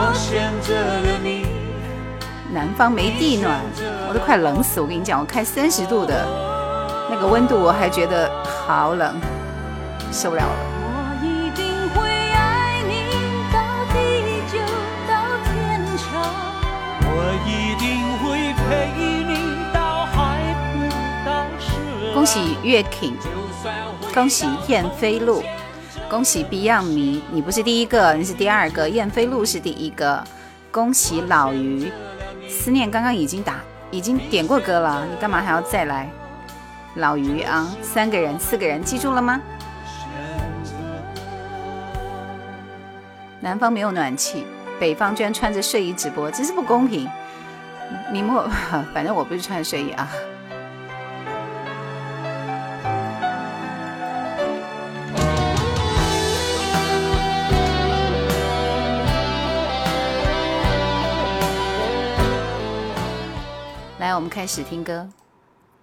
[0.00, 1.44] 我选择了你。
[2.52, 3.60] 南方没地暖，
[4.08, 4.80] 我都快冷死！
[4.80, 6.24] 我跟你讲，我开三十度的
[7.10, 9.20] 那个温度，我还觉得好冷，
[10.12, 10.56] 受不了了。
[22.14, 23.14] 恭喜月 king，
[24.14, 25.42] 恭喜燕飞路，
[26.08, 30.24] 恭喜 Beyond 迷，你不是第一个，你是第二个，燕飞路是第一个，
[30.72, 31.92] 恭喜老于。
[32.48, 33.56] 思念刚刚已经打，
[33.90, 36.10] 已经点过歌了，你干嘛还要再来？
[36.94, 39.38] 老于啊，三个人，四个人，记住了吗？
[43.40, 44.46] 南方没有暖气，
[44.80, 47.06] 北方居然穿着睡衣直播，真是不公平。
[48.10, 48.48] 你莫，
[48.94, 50.08] 反正我不是穿睡衣啊。
[64.18, 65.08] 我们开始听歌。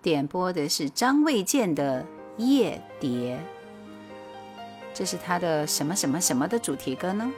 [0.01, 2.05] 点播的是张卫健的
[2.43, 3.38] 《夜蝶》，
[4.93, 7.31] 这是他的什么什么什么的主题歌呢？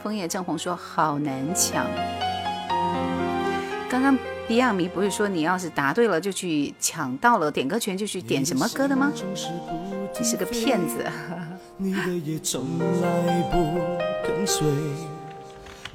[0.00, 1.84] 枫叶正红说好难抢。
[3.90, 4.16] 刚刚
[4.48, 9.10] Beyond 迷不是说你要是答对了就去抢到了点歌权就去点什么歌的吗？
[10.20, 11.04] 你是个骗子。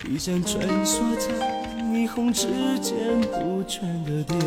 [0.09, 1.66] 一盏穿梭在
[2.07, 2.47] 霓虹之
[2.79, 2.95] 间
[3.33, 4.37] 不倦的蝶，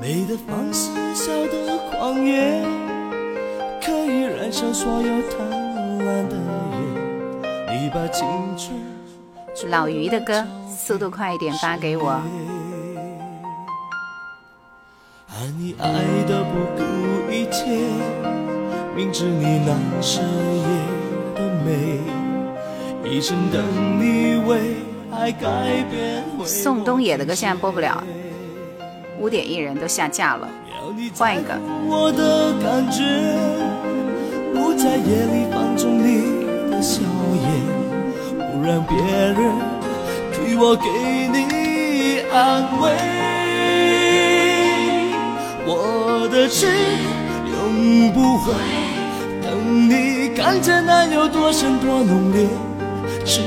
[0.00, 2.60] 美的放肆笑的狂野，
[3.80, 5.48] 可以所有贪
[6.00, 6.34] 婪的
[6.74, 7.78] 夜。
[7.78, 8.26] 你把青
[8.56, 8.76] 春。
[9.70, 12.20] 老于的歌，速度快一点发给我。
[15.28, 15.92] 爱你爱
[16.26, 16.82] 的不顾
[17.30, 17.78] 一切，
[18.96, 20.66] 明知你那是夜
[21.36, 22.21] 的美。
[26.44, 28.02] 宋冬野的歌现在播不了，
[29.18, 30.48] 五点一人都下架了，
[31.16, 31.58] 换一个。
[34.54, 37.02] 不在夜里放纵你的笑
[37.34, 37.44] 颜，
[38.52, 39.36] 不让别人
[40.32, 40.88] 替我给
[41.28, 42.82] 你安慰。
[45.64, 46.66] 我的痴
[47.50, 48.52] 永不会
[49.42, 52.46] 等你看见爱有多深多浓烈。
[53.24, 53.40] 只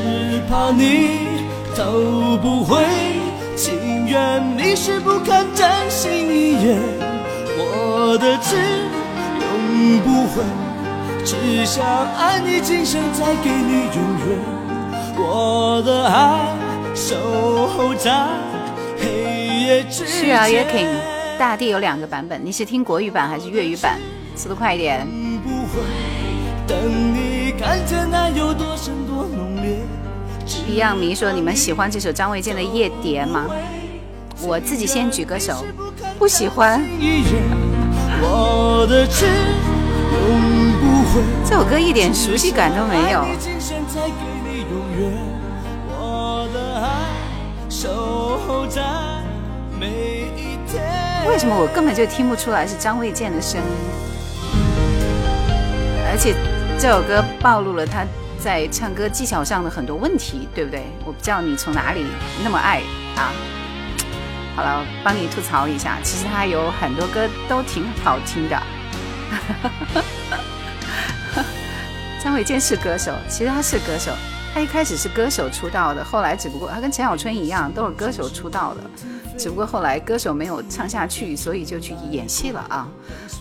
[0.50, 1.20] 怕你
[1.76, 2.84] 都不会，
[3.56, 6.80] 情愿迷失不堪真心一眼。
[7.58, 8.56] 我的痴
[9.42, 10.44] 永不悔，
[11.26, 14.40] 只想爱你今生，再给你永远。
[15.18, 16.54] 我的爱
[16.94, 18.28] 守候在
[18.98, 19.06] 黑
[19.66, 20.08] 夜之间。
[20.08, 20.88] 是啊，约 king，
[21.38, 24.00] 大地有两个版本，你是听国语版还是粤语版？
[24.36, 25.06] 速度快一点。
[26.68, 27.52] 一
[30.78, 33.46] 样迷说你们喜欢这首张卫健的《夜蝶》吗？
[34.42, 35.66] 我自己先举个手，
[36.20, 36.84] 不喜欢。
[41.46, 43.26] 这首歌一点熟悉感都没有。
[51.28, 53.68] 为什么我根本就听不出来是张卫健的声音？
[56.08, 56.36] 而且
[56.78, 58.06] 这首歌暴露了他
[58.46, 60.84] 在唱歌技巧上的很多问题，对不对？
[61.04, 62.06] 我不知道你从哪里
[62.44, 62.84] 那么爱
[63.16, 63.34] 啊？
[64.56, 68.62] 好了，帮你吐槽一下，其实他有很多歌都挺好听的。
[72.24, 74.12] 张卫健是歌手，其实他是歌手。
[74.54, 78.82] 他一开始是歌手出道的，后来只不过他跟陈小春一样，都是歌手出道的，
[79.40, 82.88] 只不过后来歌手没有唱下去，所以就去演戏了啊。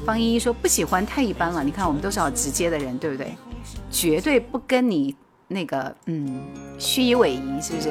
[0.07, 3.36] 方依依说不喜欢太一般了，你看我们都是好直接的人，对不对？
[3.95, 5.14] 绝对不跟你
[5.47, 6.40] 那个嗯
[6.78, 7.90] 虚以委蛇，是不是？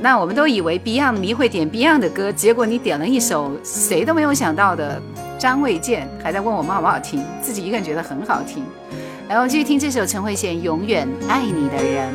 [0.00, 5.02] 那我们都以为 Beyond 迷会点 Beyond 的歌，结果你点了一首谁都没有想到的
[5.36, 8.62] 张卫健，还在问我们好不好听，自己一个人觉得很好听。
[9.28, 12.14] 来，我们继续听这首陈慧娴《永远爱你的人》。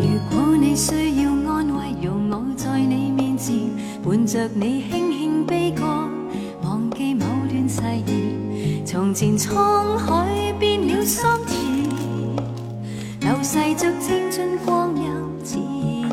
[0.00, 3.54] 如果你需要安慰，容我在你面前
[4.02, 5.84] 伴着你轻轻悲歌，
[6.62, 8.09] 忘记某段誓言。
[8.92, 11.54] 从前沧海变了心田，
[13.20, 15.04] 流逝着青春光阴
[15.44, 16.10] 似烟。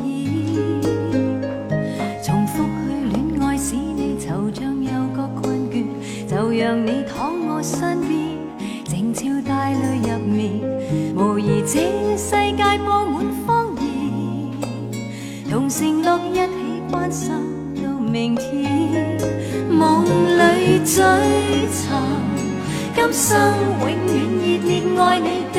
[2.23, 5.87] 重复去恋爱，使你惆怅又觉困倦，
[6.29, 8.37] 就让你躺我身边。
[8.85, 10.61] 静悄带泪入眠，
[11.15, 13.81] 无疑这世界布满谎言。
[15.49, 17.31] 同承诺一起关心
[17.81, 19.17] 到明天，
[19.67, 20.93] 梦里追
[21.71, 21.89] 寻
[22.99, 23.37] 今生
[23.79, 23.93] 永远
[24.41, 25.55] 热烈爱你的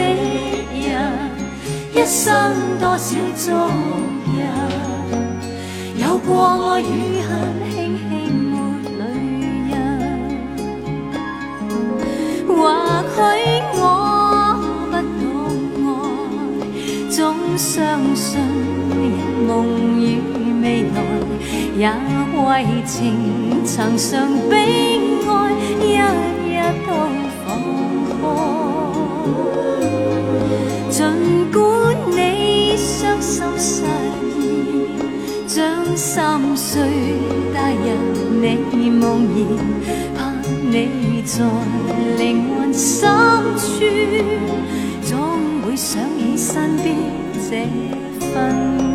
[0.75, 0.91] 人，
[1.95, 2.27] 一生
[2.81, 3.53] 多少足
[4.27, 4.37] 印，
[6.03, 6.29] 有过
[6.75, 7.31] 爱与恨，
[7.71, 7.77] 轻
[8.11, 8.11] 轻
[8.51, 8.53] 抹
[8.99, 9.01] 泪
[9.71, 9.73] 印。
[12.49, 12.51] 或
[13.15, 13.17] 许
[13.73, 13.81] 我
[14.91, 15.23] 不懂
[15.87, 15.89] 爱，
[17.09, 17.17] 总。
[17.57, 17.77] 相
[18.15, 18.41] 信
[19.47, 19.49] 梦
[20.01, 20.03] 与
[20.61, 20.65] 未
[20.95, 20.97] 来，
[21.77, 21.81] 也
[22.45, 22.47] 为
[22.85, 24.09] 情曾常
[24.49, 24.55] 悲
[25.27, 25.29] 哀，
[25.81, 25.85] 一
[26.51, 26.89] 一都
[35.97, 36.83] 心碎
[37.53, 37.79] 带入
[38.73, 39.47] 你梦言，
[40.17, 41.45] 盼你在
[42.19, 43.09] 灵魂深
[43.57, 43.85] 处，
[45.03, 46.97] 总会想起身边。
[47.51, 47.67] 这
[48.33, 48.88] 份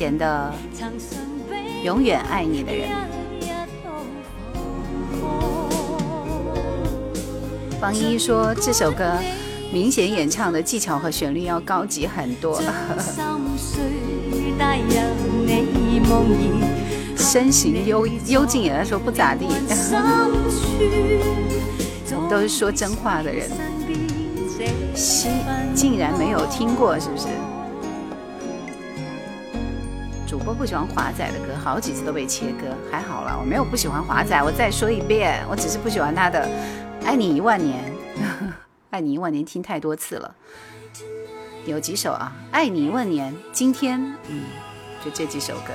[0.00, 0.06] 爱。
[0.06, 0.52] 慧娴的
[1.84, 2.88] 《永远爱你的人》，
[7.78, 9.18] 方一说这首歌
[9.70, 12.62] 明显演唱的技巧和旋律要高级很多，
[17.16, 19.46] 身形幽幽静也在说不咋地，
[22.30, 23.50] 都是说真话的人，
[24.94, 25.28] 西
[25.74, 27.26] 竟然没有听过，是不是？
[30.60, 34.38] 不喜欢华仔的歌，好几次都被切歌，还好了，我没有不喜欢华仔。
[34.42, 36.46] 我再说一遍，我只是不喜欢他的
[37.06, 37.82] 《爱你一万年》，
[38.90, 40.34] 《爱你一万年》听太多次了。
[41.64, 42.30] 有几首啊？
[42.50, 43.98] 爱你一万年，今天，
[44.28, 44.42] 嗯，
[45.02, 45.72] 就这几首歌。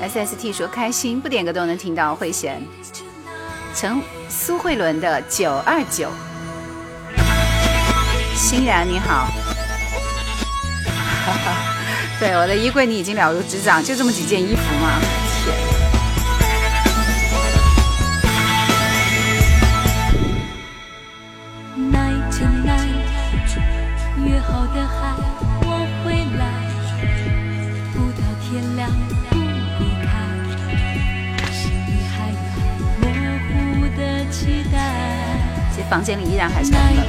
[0.00, 2.62] S S T 说开心，不点歌都能听到慧贤。
[3.74, 6.08] 陈苏慧伦的九二九。
[8.36, 9.26] 欣然你好。
[11.26, 11.75] 哈哈，
[12.18, 14.98] 对，我的衣柜你已经了如指掌，就这么几件衣服吗？
[24.24, 25.14] 约好的海，
[25.62, 25.66] 我
[26.02, 26.04] 会
[26.36, 26.42] 来，
[27.92, 28.90] 不到天亮
[29.30, 29.36] 不
[29.78, 30.08] 离开，
[31.52, 32.34] 心里还有
[32.98, 33.04] 模
[33.46, 33.52] 糊
[33.96, 34.00] 的
[34.32, 34.74] 期待。
[35.76, 37.04] 这房间里依然还是很冷。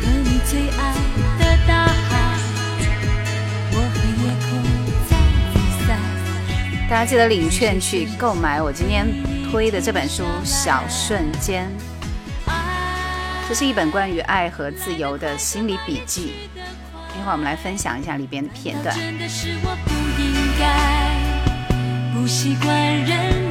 [0.00, 0.80] 和你最爱
[1.38, 1.45] 的
[6.88, 9.08] 大家记得领券去购买我今天
[9.50, 11.68] 推的这本书《小瞬间》。
[13.48, 18.96] 这是一本关于爱和自由的心理笔记，一会儿我们来分享一下里边的片段。
[22.14, 22.72] 不习惯
[23.04, 23.45] 忍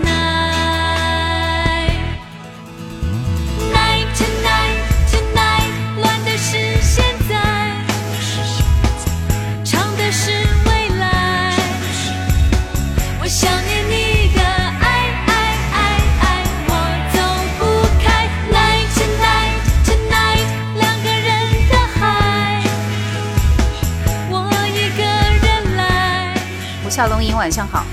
[26.96, 27.84] 小龙吟，晚上好。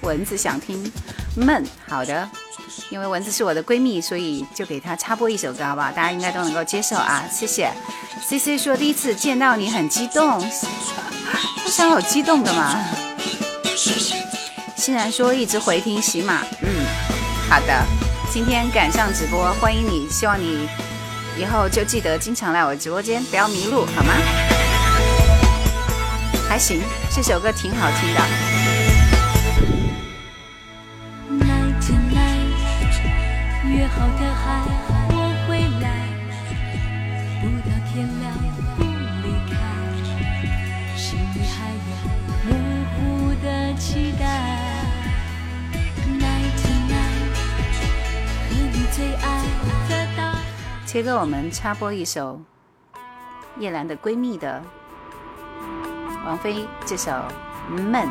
[0.00, 0.90] 蚊子想听
[1.36, 2.26] 闷，好的，
[2.88, 5.90] 因为蚊子是我的闺蜜，所以就给她插播一首歌，好不好？
[5.90, 7.70] 大家应该都能够接受啊，谢谢。
[8.26, 10.40] C C 说第一次见到你很激动，
[11.62, 12.82] 不想好激动的嘛。
[14.74, 16.86] 欣然说一直回听喜马，嗯，
[17.50, 17.84] 好的，
[18.32, 20.66] 今天赶上直播，欢迎你，希望你。
[21.36, 24.12] 以后就记得经常来我直播间，不要迷路，好吗？
[26.48, 26.80] 还行，
[27.10, 28.20] 这首歌挺好听的。
[33.66, 34.63] 约好的海，
[50.94, 52.40] 切哥，我们插播一首
[53.58, 54.62] 叶兰的闺蜜的
[56.24, 57.10] 王菲这首
[57.68, 58.06] 《闷》。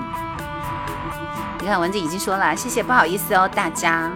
[1.62, 4.12] 你看文字已经说了，谢谢，不好意思哦，大家。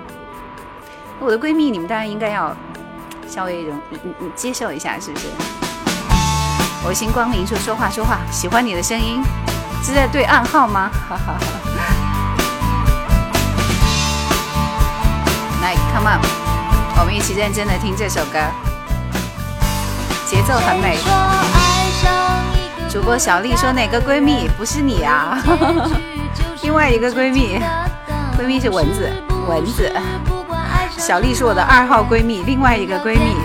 [1.22, 2.54] 我的闺蜜，你们当然应该要
[3.26, 3.80] 稍微容
[4.36, 5.28] 接受一下，是不是？
[6.86, 9.24] 我心光明说说话说话，喜欢你的声音，
[9.82, 10.92] 是在对暗号吗？
[11.08, 11.40] 哈哈哈。
[15.62, 16.37] 来，come on。
[17.00, 18.40] 我们一起认真的听这首歌，
[20.26, 20.98] 节奏很美。
[22.90, 24.50] 主播小丽说哪个闺蜜？
[24.58, 25.38] 不是你啊，
[26.64, 27.60] 另外一个闺蜜，
[28.38, 29.12] 闺蜜是蚊子，
[29.48, 29.92] 蚊子。
[30.98, 33.36] 小丽是我的二号闺蜜，另外一个闺蜜。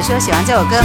[0.00, 0.80] 根。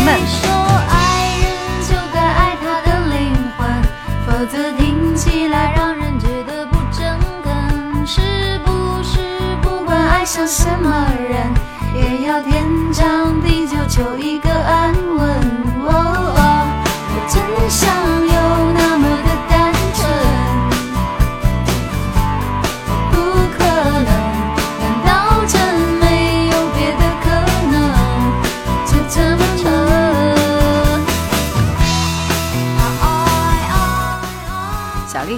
[8.07, 8.21] 是
[8.63, 9.17] 不是
[9.63, 11.53] 不管爱上什么人，
[11.95, 12.63] 也要天
[12.93, 15.54] 长地久，求一个安稳？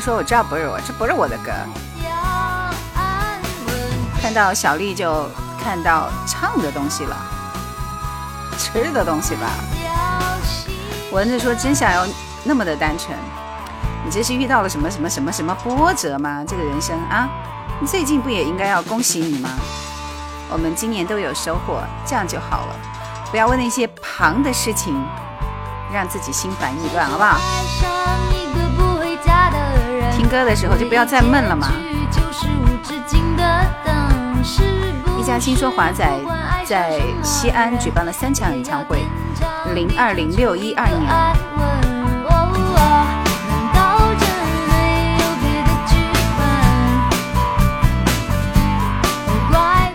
[0.08, 1.52] 说我知道不是我，这不是我的歌。
[4.22, 5.30] 看到小丽就
[5.62, 7.18] 看到唱的东西了，
[8.58, 9.48] 吃的东西吧。
[11.12, 12.08] 蚊子说真想要
[12.46, 13.18] 那么的单纯，
[14.06, 16.42] 你这是遇到了什么什么什么什么波折吗？
[16.48, 17.28] 这个人生啊，
[17.82, 19.50] 你最近不也应该要恭喜你吗？
[20.50, 22.76] 我们今年都有收获，这样就好了。
[23.30, 24.96] 不要为那些旁的事情
[25.92, 28.07] 让自己心烦意乱，好不好？
[30.28, 31.72] 歌的时候就不要再闷了嘛！
[35.18, 36.06] 一家七说华仔
[36.66, 39.00] 在西安举办了三场演唱会，
[39.74, 41.02] 零二零六一二年。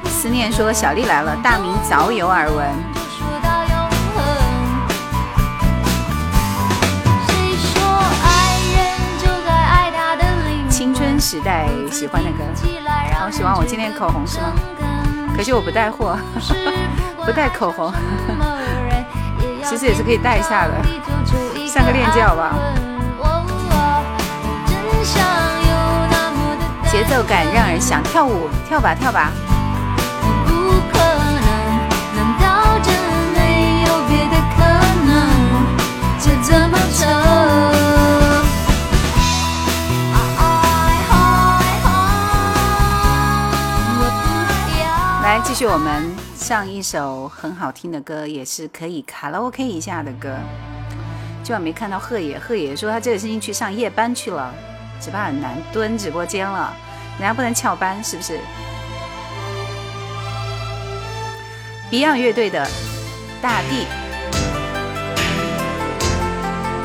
[0.06, 3.01] 思念说小丽来了，大名早有耳闻。
[11.32, 12.44] 时代喜欢的歌，
[13.18, 14.52] 好喜欢我今天口红是吗？
[15.34, 16.14] 可惜我不带货，
[17.24, 17.90] 不带口红，
[19.64, 20.74] 其实也是可以带一下的，
[21.66, 22.52] 上个链接好不好？
[26.90, 29.30] 节奏感让人想跳舞，跳吧跳吧。
[30.44, 30.52] 不
[30.92, 31.40] 可能，
[32.14, 32.92] 难道真
[33.32, 34.60] 没有别的可
[35.08, 35.10] 能？
[36.20, 37.31] 就这么走。
[45.32, 50.28] 来，继续我们上一首很好听的歌，也是可以卡拉 OK 一下的歌。
[51.42, 54.52] 今晚没看到贺野，贺野说他这个星期去上夜班去了，
[55.00, 56.76] 只怕很难蹲直播间了，
[57.18, 58.38] 人家不能翘班，是不是
[61.90, 62.66] ？Beyond 乐队的
[63.40, 63.86] 《大地》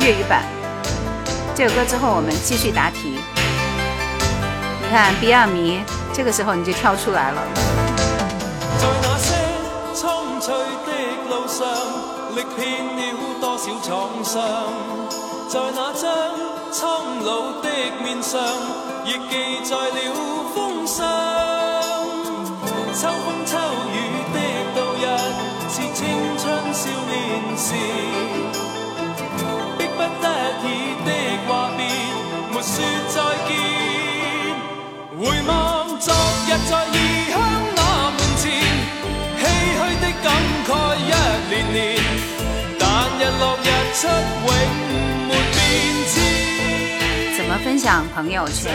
[0.06, 0.44] 粤语版
[1.54, 3.18] 这首歌之后，我们继续答题。
[4.80, 5.82] 你看 Beyond 迷，
[6.14, 7.42] 这个时候你就跳出来了。
[12.38, 13.00] 历遍了
[13.40, 14.38] 多少创伤，
[15.48, 16.08] 在那张
[16.70, 17.68] 苍老的
[18.00, 18.40] 面上，
[19.04, 20.14] 亦记载了
[20.54, 21.04] 风霜。
[22.94, 23.58] 秋风秋
[23.92, 23.96] 雨
[24.32, 24.36] 的
[24.76, 25.04] 度日，
[25.68, 25.98] 是青
[26.38, 26.80] 春少
[27.10, 27.12] 年
[27.58, 27.74] 时，
[29.36, 30.24] 迫不得
[30.62, 30.64] 已
[31.04, 31.10] 的
[31.48, 31.80] 话别，
[32.52, 32.72] 没说
[33.08, 33.16] 再
[33.48, 33.50] 见。
[35.18, 35.50] 回望
[35.98, 36.14] 昨
[36.46, 36.96] 日在异
[37.32, 37.34] 乡
[37.74, 37.78] 那
[38.12, 38.46] 门前，
[39.40, 39.42] 唏
[39.74, 40.26] 嘘的感
[40.68, 40.70] 慨
[41.02, 41.02] 一
[41.50, 41.97] 年年，
[47.36, 48.72] 怎么分享朋友圈？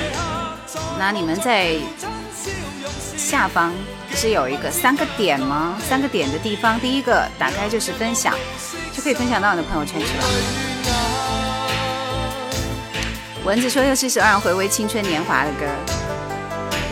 [0.99, 1.77] 那你们在
[3.15, 3.71] 下方
[4.09, 5.77] 不是有一个三个点吗？
[5.87, 8.35] 三个点的地方，第一个打开就是分享，
[8.91, 10.23] 就可以分享到你的朋友圈去了。
[13.45, 15.65] 蚊子说又是一首让人回味青春年华的歌。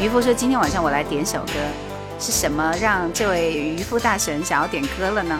[0.02, 1.54] 渔夫说今天晚上我来点首歌，
[2.18, 5.38] 是什么让这位渔夫大神想要点歌了呢？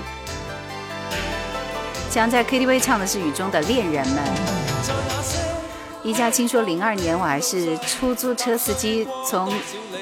[2.12, 4.22] 将在 KTV 唱的是雨中的恋人们。
[6.04, 9.54] 一家亲说，零二年我还是出租车司机，从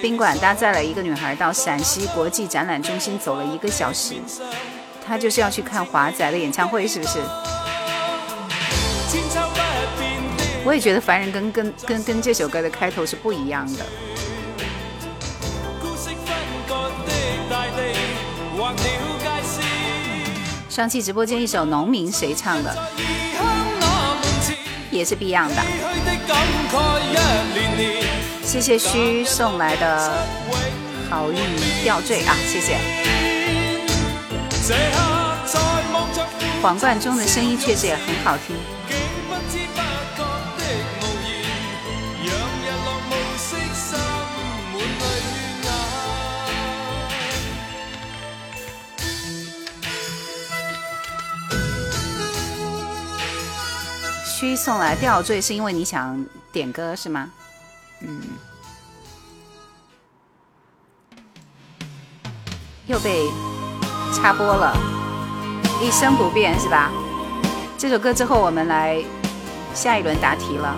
[0.01, 4.15] 宾馆搭载了一个女孩到陕西国际展览中心走了一个小时，
[5.05, 7.19] 她就是要去看华仔的演唱会，是不是？
[10.65, 13.85] 我也觉得《凡人》跟跟跟跟这首歌的开头是不一样的。
[20.79, 22.73] 上期直播间一首《农民》谁唱的？
[24.89, 25.61] 也是 Beyond 的。
[28.45, 30.25] 谢谢虚送来的
[31.09, 31.37] 好运
[31.83, 32.77] 吊坠啊，谢谢。
[36.61, 38.55] 皇冠中的声音确实也很好听。
[54.39, 57.29] 虛送来吊坠是因为你想点歌是吗？
[57.99, 58.21] 嗯。
[62.87, 63.29] 又被
[64.15, 64.73] 插播了，
[65.81, 66.89] 一生不变是吧？
[67.77, 69.03] 这首歌之后，我们来
[69.73, 70.73] 下一轮答题了。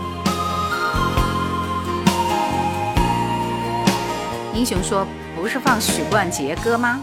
[4.56, 5.06] 英雄说
[5.38, 7.00] ：“不是放许冠杰歌吗？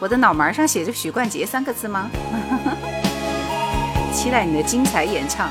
[0.00, 2.10] 我的脑门上写着许冠杰三个字吗？”
[4.16, 5.50] 期待你的精彩演唱。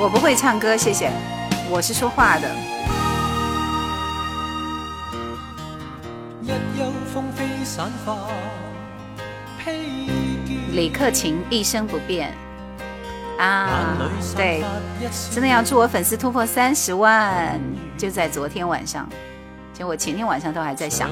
[0.00, 1.10] 我不会唱歌，谢谢。
[1.68, 2.48] 我是说话的。
[10.70, 12.32] 李克勤一生不变
[13.36, 13.96] 啊，
[14.36, 14.62] 对，
[15.32, 17.58] 真的要祝我粉丝突破三十万，
[17.98, 19.08] 就在昨天晚上。
[19.74, 21.10] 其實我前天晚上都还在想，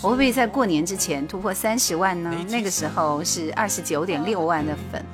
[0.00, 2.30] 我会不会在过年之前突破三十万呢？
[2.48, 5.04] 那个时候是二十九点六万的粉。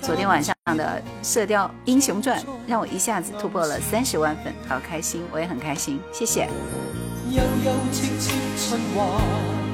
[0.00, 6.48] 昨天晚上的《射雕英雄传》让我一下子突破了三十万粉，好开心，我也很开心，谢谢。
[7.30, 9.20] 悠悠切切春華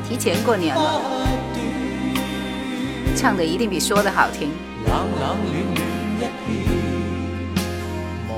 [0.09, 1.03] 提前过年了，
[3.15, 4.51] 唱的一定比说的好听。
[4.87, 4.91] 冷
[5.21, 5.55] 冷暖
[6.19, 6.67] 暖一片
[8.27, 8.31] 茫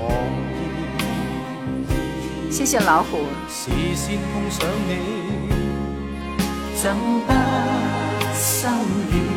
[1.88, 1.92] 然，
[2.50, 4.90] 謝謝老虎，視線碰上你，
[6.76, 6.92] 怎
[7.24, 7.32] 不
[8.34, 8.68] 心
[9.12, 9.33] 軟？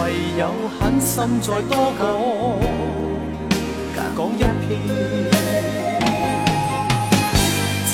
[0.00, 0.02] 唯
[0.38, 0.42] 有
[0.78, 2.02] 狠心再多講
[4.16, 4.70] 講一遍。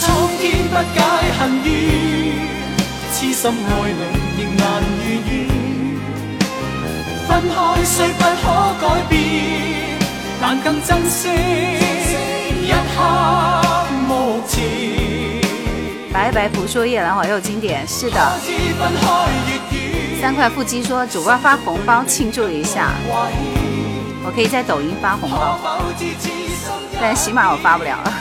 [0.01, 0.03] 蒼
[0.38, 0.98] 天不解
[1.38, 1.68] 恨怨，
[3.12, 4.03] 痴心爱你，
[4.36, 4.62] 亦难
[4.98, 5.32] 如愿。
[7.26, 8.44] 分开虽不可
[8.80, 9.12] 改变，
[10.40, 11.28] 但更珍惜
[12.64, 12.98] 一刻
[14.09, 14.11] 目
[14.48, 14.53] 前。
[16.12, 18.20] 白白蒲说夜兰花又经典，是的。
[20.21, 22.93] 三块腹肌说主播发红包庆祝一下，
[24.23, 25.59] 我可以在抖音发红包，
[27.01, 28.12] 但起码我发不了了。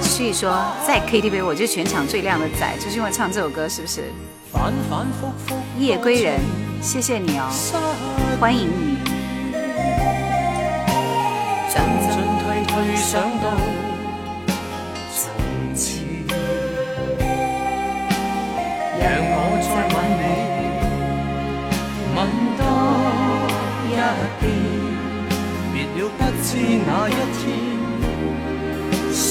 [0.02, 4.12] 所以说在 KTV 我就全场最靓的仔，就是因为唱这首歌，是不是？
[4.52, 6.40] 反反复复夜归人，
[6.82, 7.76] 谢谢你哦，失
[8.40, 8.98] 欢迎你。
[19.00, 19.34] 让我
[19.64, 20.22] 再吻你，
[22.14, 22.18] 吻
[22.58, 22.60] 多
[23.88, 23.90] 一
[24.40, 24.44] 遍，
[25.72, 26.48] 别了不知
[26.86, 27.40] 哪一天
[29.12, 29.26] 相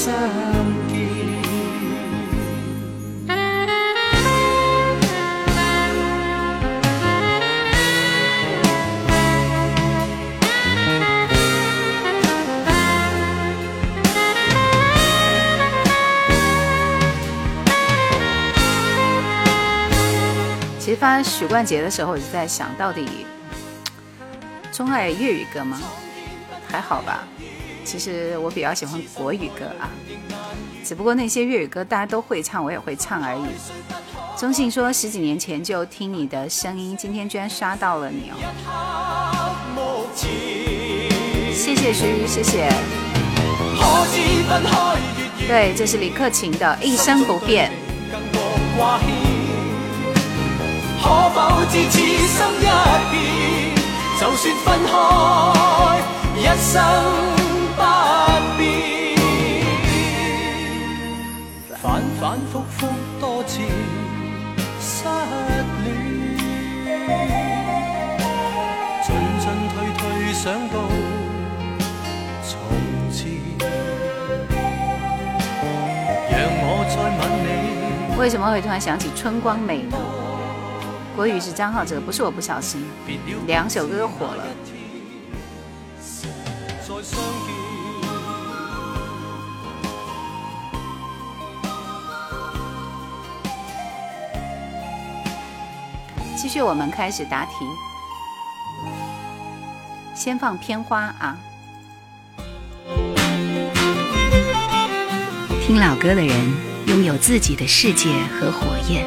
[20.88, 23.26] 其实发许冠杰的时候，我就在想到底
[24.72, 25.78] 钟爱粤语歌吗？
[26.66, 27.28] 还好吧。
[27.84, 29.90] 其实我比较喜欢国语歌啊，
[30.82, 33.42] 只不过那些粤语歌大家都会唱，我也会唱而已。
[34.38, 40.08] 中信说十几年前就听你的声音，今天居然刷到了你哦，
[41.52, 42.72] 谢谢徐瑜，谢谢。
[45.46, 47.70] 对，这是李克勤的《一生不變》。
[51.00, 51.36] 可否
[51.70, 52.62] 知此心一
[53.10, 53.14] 變，
[54.20, 54.92] 就算分開，
[56.36, 56.74] 一生
[57.76, 57.80] 不
[58.56, 58.60] 變。
[61.80, 61.82] 反
[62.20, 62.22] 反
[62.52, 62.76] 复复
[63.20, 63.60] 多次
[64.80, 65.06] 失
[65.84, 65.86] 戀，
[69.06, 70.74] 進進退退想到
[72.42, 72.50] 從
[73.12, 73.16] 前，
[76.30, 77.46] 讓我再吻你。
[78.18, 79.96] 为什么会突然想起《春光美》呢？
[81.18, 82.80] 国语是张浩哲，不是我不小心，
[83.48, 84.44] 两首歌火了。
[96.36, 97.52] 继续，我们开始答题。
[100.14, 101.36] 先放片花啊！
[105.66, 106.56] 听老歌的人
[106.86, 108.08] 拥有自己的世界
[108.38, 109.04] 和火焰，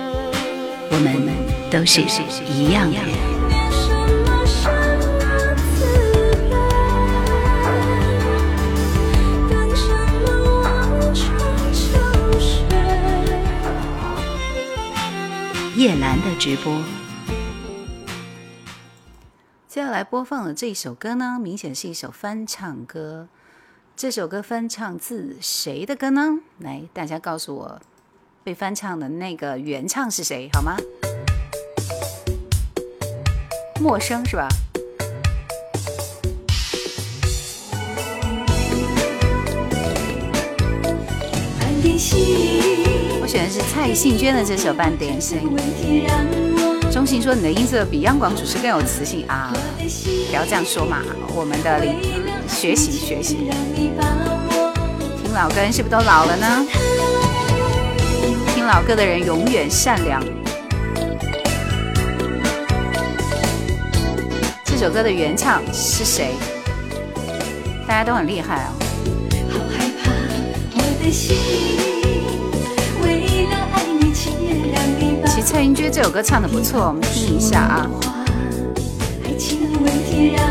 [0.94, 1.16] 我们
[1.72, 2.02] 都是
[2.52, 3.32] 一样的人。
[15.78, 16.84] 叶兰的直播，
[19.68, 23.30] 接下来播放的这一首歌呢，明显是一首翻唱歌。
[23.96, 26.40] 这首歌翻唱自谁的歌呢？
[26.60, 27.82] 来，大家告诉我，
[28.44, 30.76] 被翻唱的那个原唱是谁，好吗？
[33.80, 34.48] 陌生是吧？
[41.60, 45.38] 半点心，我选的是蔡幸娟的这首《半点心》。
[45.44, 49.54] 问题让我钟情说你的音色比央广主持更有磁性啊！
[50.28, 51.04] 不要这样说嘛，
[51.36, 51.96] 我们的领
[52.48, 53.52] 学习学习。
[55.22, 56.66] 听老歌是不是都老了呢？
[58.72, 60.24] 听老歌的人永远善良。
[64.64, 66.36] 这首歌的原唱是谁？
[67.86, 68.72] 大家都很厉害哦。
[69.50, 70.10] 好害怕，
[70.74, 71.36] 我的心
[73.04, 77.90] 为了爱你，情愿让你把其实蔡云娟这首歌唱的不错，我们听一下啊。
[79.26, 80.51] 爱情的问题让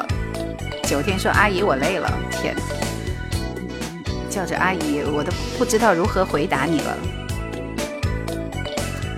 [1.01, 2.55] 九天说：“阿姨，我累了。”天，
[4.29, 6.95] 叫着阿姨，我都不知道如何回答你了。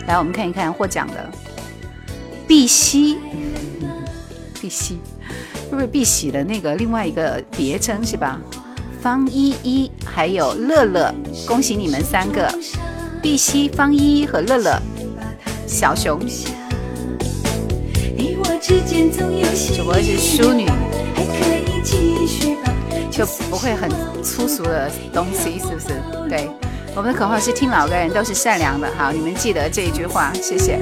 [0.07, 1.29] 来，我们看一看获奖的
[2.47, 3.17] 碧玺，
[4.61, 4.97] 碧玺
[5.69, 8.39] 是不是碧玺的那个另外一个别称是吧？
[9.01, 11.13] 方依依还有乐乐，
[11.45, 12.49] 恭喜你们三个，
[13.21, 14.81] 碧玺、方依依和乐乐，
[15.67, 16.17] 小熊。
[19.75, 20.65] 主播是淑女。
[23.11, 23.89] 就不会很
[24.23, 26.01] 粗俗的东西，是不是？
[26.27, 26.49] 对，
[26.95, 28.91] 我们的口号是听老歌人都是善良的。
[28.97, 30.79] 好，你们记得这一句话，谢谢。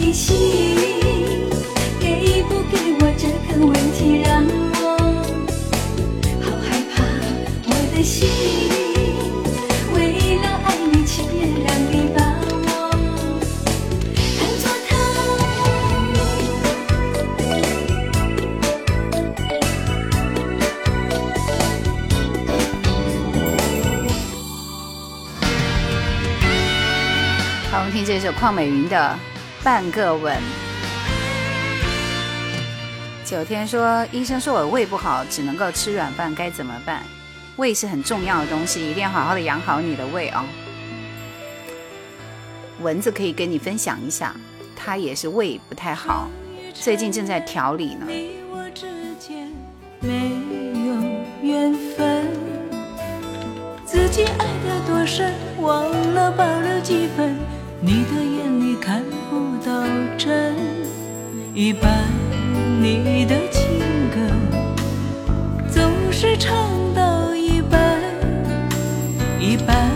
[0.00, 0.99] 给
[28.12, 29.16] 这首邝美云的
[29.64, 30.36] 《半个吻》。
[33.24, 37.04] 九天说：“医生说我胃不好，只能够吃软饭，该怎么办？
[37.54, 40.42] 胃是很重要的东西，一定要好好的养好你的胃哦。”
[42.82, 44.34] 蚊子可以跟你分享一下，
[44.74, 46.28] 他也是胃不太好，
[46.74, 48.08] 最近正在调理呢。
[53.86, 57.36] 自己爱的多深，忘了保留几分。
[57.82, 59.86] 你的眼里看不到
[60.18, 60.54] 真，
[61.54, 61.90] 一半
[62.78, 64.20] 你的情歌
[65.72, 66.54] 总是唱
[66.94, 67.98] 到一半，
[69.40, 69.90] 一半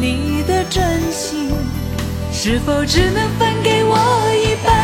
[0.00, 1.52] 你的真心
[2.32, 3.96] 是否只能分给我
[4.34, 4.74] 一半？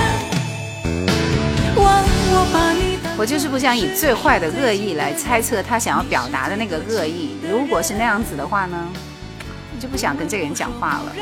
[1.82, 8.88] 忘我把你我就是不想以最坏的恶意来猜测他想要表达的那个恶意，如果是那样子的话呢，
[9.74, 11.12] 我就不想跟这个人讲话了。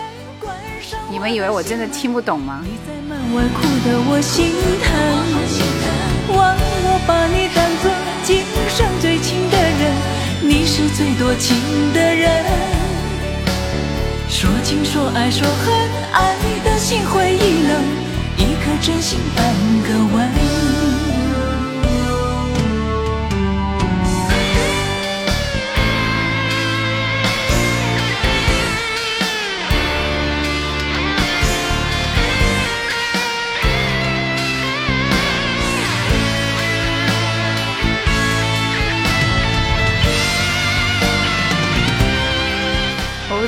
[1.11, 2.61] 你们以为我真的听不懂吗？
[2.65, 4.53] 你在门外哭得我心
[4.85, 7.91] 疼，忘我把你当作
[8.23, 9.93] 今生最亲的人，
[10.43, 11.57] 你是最多情
[11.93, 12.45] 的人。
[14.29, 15.75] 说情说爱说恨，
[16.13, 17.83] 爱的心灰意冷，
[18.37, 19.45] 一颗真心半
[19.83, 20.58] 个吻。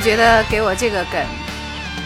[0.01, 1.21] 觉得给我这个梗，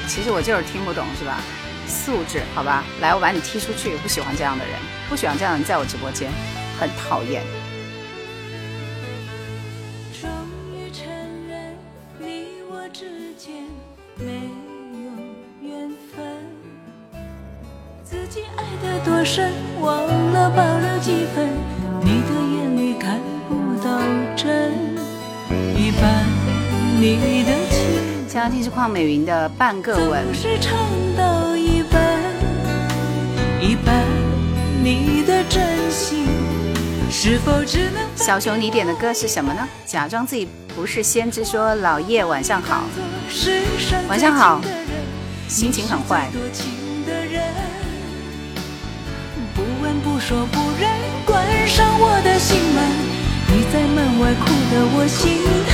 [0.07, 1.39] 其实我就是听不懂，是吧？
[1.87, 3.95] 素质，好吧，来，我把你踢出去。
[3.97, 4.73] 不喜欢这样的人，
[5.07, 6.29] 不喜欢这样的人在我直播间，
[6.79, 7.41] 很讨厌。
[18.03, 21.49] 自己爱的多深，忘了保留几分。
[22.01, 23.99] 你的眼里看不到
[24.35, 24.94] 真，
[26.99, 27.51] 你的。
[28.27, 30.21] 想要听是邝美云的《半个吻》。
[38.15, 39.65] 小熊，你点的歌是什么呢？
[39.85, 42.83] 假装自己不是先知，说老叶晚上好，
[44.09, 44.59] 晚上好，
[45.47, 46.29] 心情很坏。
[49.53, 50.89] 不问不说不忍
[51.25, 52.83] 关上我的心门，
[53.47, 55.73] 你在门外哭得我心疼，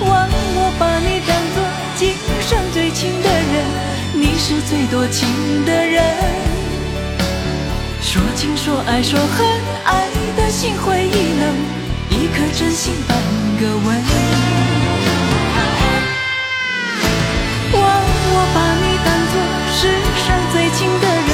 [0.00, 1.62] 枉我把你当作。
[1.96, 3.64] 今生最亲的人，
[4.14, 5.28] 你是最多情
[5.64, 6.02] 的人。
[8.00, 9.46] 说情说爱说恨，
[9.84, 11.54] 爱的心灰意冷，
[12.10, 13.16] 一颗真心半
[13.60, 13.86] 个吻。
[17.72, 17.82] 忘
[18.30, 19.34] 我把你当作
[19.70, 19.80] 世
[20.26, 21.30] 上最亲的人，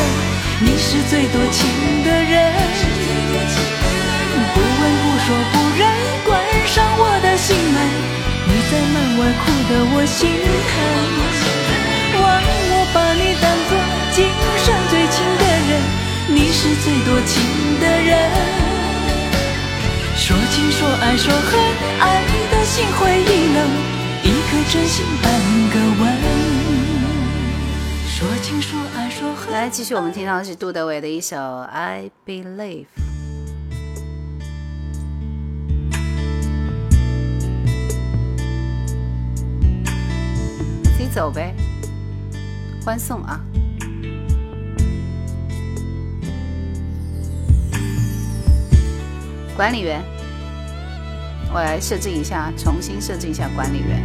[0.61, 1.59] 你是最多情
[2.05, 2.90] 的人。
[8.71, 10.79] 在门外哭得我心疼，
[12.23, 12.23] 忘
[12.71, 13.75] 我把你当作
[14.15, 14.31] 今
[14.63, 15.83] 生最亲的人，
[16.31, 17.43] 你是最多情
[17.81, 18.15] 的人。
[20.15, 21.59] 说情说爱说恨，
[21.99, 22.23] 爱
[22.53, 23.59] 的心灰意冷，
[24.23, 25.27] 一颗真心半
[25.73, 26.07] 个吻。
[28.07, 29.53] 说情说爱说恨。
[29.53, 32.87] 来，继续我们听到的是杜德伟的一首《I Believe》。
[41.13, 41.55] 走呗
[42.85, 43.41] 欢送啊。
[49.57, 50.03] 管理员
[51.53, 54.01] 我来设置一下重新设置一下管理员。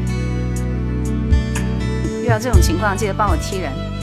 [2.23, 3.94] 遇到这种情况记得帮我踢人。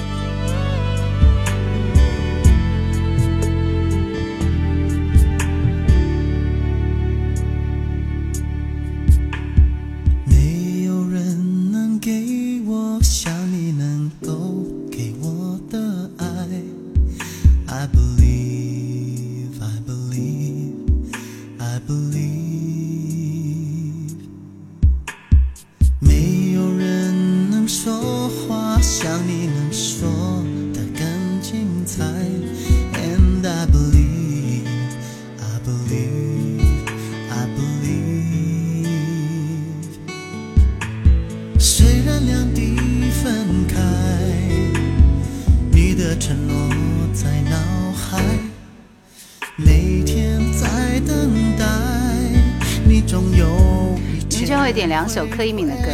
[55.12, 55.92] 首柯以敏的歌，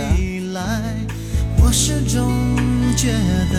[1.60, 2.54] 我始终
[2.96, 3.10] 觉
[3.52, 3.58] 得，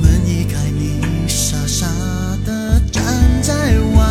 [0.00, 1.86] 门一开，你傻傻
[2.46, 3.04] 的站
[3.42, 3.52] 在
[3.94, 4.02] 外。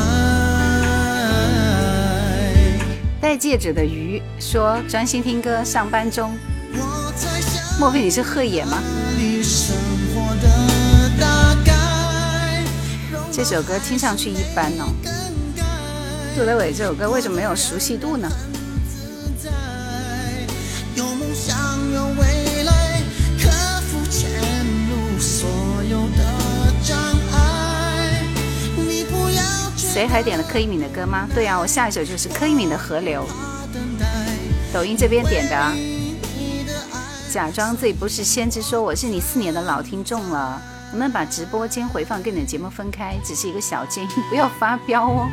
[3.19, 6.37] 戴戒指的鱼说专心听歌，上班中。
[7.79, 8.77] 莫非你是贺野吗？
[13.31, 14.93] 这首歌听上去一般哦。
[16.35, 18.29] 杜德伟这首歌为什么没有熟悉度呢？
[29.97, 31.27] 谁还点了柯以敏的歌吗？
[31.33, 33.27] 对啊，我下一首就是柯以敏的《河流，》，
[34.71, 35.73] 抖音这边点的啊。
[37.31, 40.61] 假装自己不是先知，说我是你四年的老听众了，
[40.91, 43.15] 能不能把直播间回放跟你的节目分开？
[43.25, 45.27] 只是一个小建议，不要发飙哦。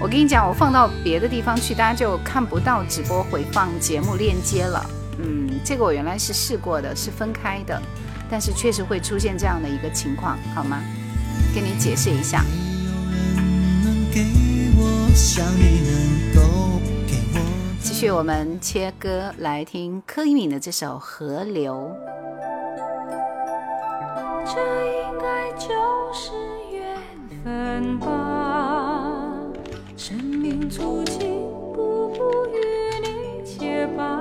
[0.00, 4.88] 我跟你讲，我放到别的地方去，大家就看不到直播回放节目链接了。
[5.18, 7.82] 嗯，这个我原来是试过的，是分开的，
[8.30, 10.80] 但是确实会出现这样的一个情况，好吗？
[11.52, 12.44] 跟你解释一下。
[15.38, 15.90] 能给我像你能
[16.34, 16.40] 够
[17.06, 17.38] 给我。
[17.80, 21.74] 继续，我们切歌来听柯以敏的这首《河流》。
[24.44, 24.58] 这
[25.02, 25.68] 应该就
[26.12, 26.32] 是
[26.72, 26.96] 缘
[27.44, 29.36] 分吧。
[29.96, 31.18] 生命足迹
[31.74, 32.58] 步步与
[33.06, 34.18] 你结伴，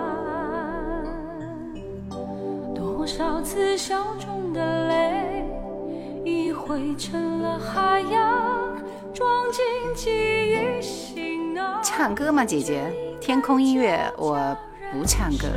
[2.76, 5.44] 多少次笑中的泪，
[6.23, 8.59] 已汇成了海洋。
[11.83, 12.93] 唱歌吗，姐姐？
[13.19, 14.55] 天空音乐我
[14.91, 15.47] 不唱歌。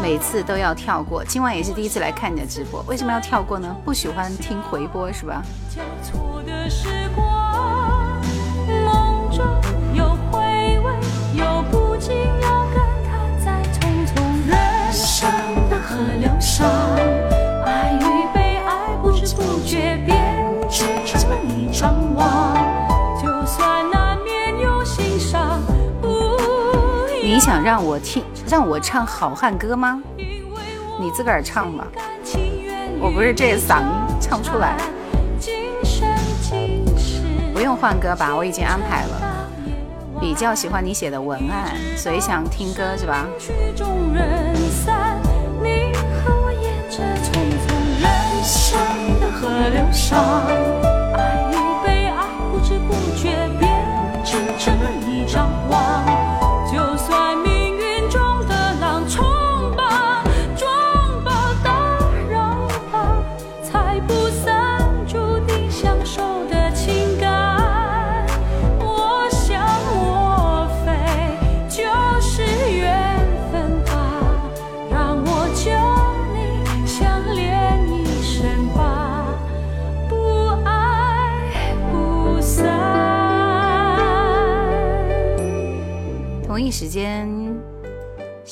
[0.00, 3.76] 每次都要跳过，今晚也是第一次来看你的直播，为什么要跳过呢？
[3.84, 5.42] 不喜欢听回播是吧？
[5.70, 8.20] 交错的时光，
[8.84, 9.44] 梦中
[9.94, 10.40] 有回
[10.80, 10.92] 味，
[11.34, 12.61] 有不禁要
[15.92, 16.66] 的河流上，
[17.64, 20.18] 爱与被爱不知不觉变
[20.70, 20.88] 成
[21.46, 22.56] 一张网。
[23.22, 25.60] 就算难免有心伤，
[26.00, 26.38] 不
[27.22, 30.02] 你想让我听，让我唱好汉歌吗？
[30.98, 31.86] 你自个儿唱吧，
[32.98, 33.88] 我不是这嗓音
[34.20, 34.76] 唱不出来，
[37.52, 39.28] 不用换歌吧，我已经安排了。
[40.20, 43.26] 比较喜欢你写的文案，所以想听歌是吧？
[44.14, 45.20] 人散，
[50.12, 50.51] 流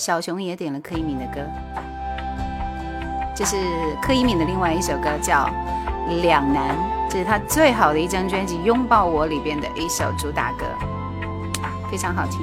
[0.00, 1.42] 小熊也点了柯以敏的歌，
[3.34, 3.54] 这是
[4.00, 5.46] 柯以敏的另外一首歌，叫
[6.22, 6.74] 《两难》，
[7.10, 10.64] 这是他最好的一张专辑《拥抱我》里边的一首主打歌，
[11.90, 12.40] 非常好听。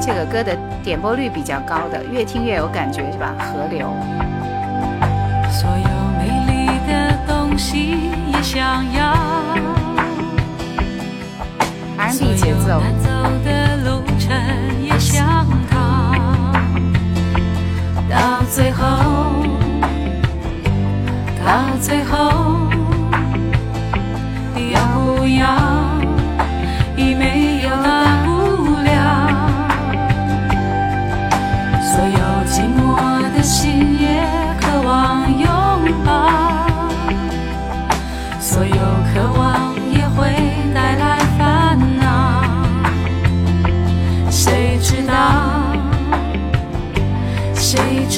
[0.00, 3.34] 这个歌的点播率比较高的，越听越有感觉，是吧？
[3.40, 3.88] 河流。
[5.50, 9.16] 所有美丽的东西也想要，
[12.08, 13.08] R&B 节奏所有，走
[13.44, 14.32] 的路程
[14.82, 14.98] 也
[18.08, 18.86] 到最后，
[21.44, 22.70] 到最后，
[24.72, 24.80] 要
[25.16, 25.44] 不要？
[26.96, 28.17] 已没有大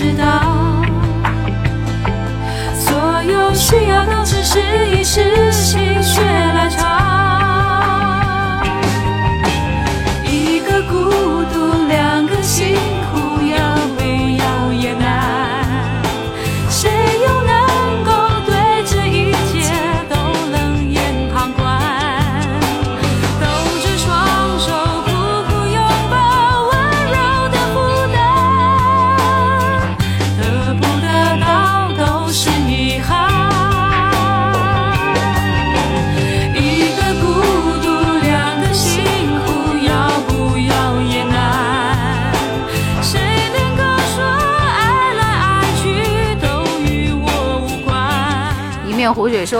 [0.01, 0.81] 知道？
[2.74, 4.59] 所有需要都只是
[4.97, 5.90] 一时心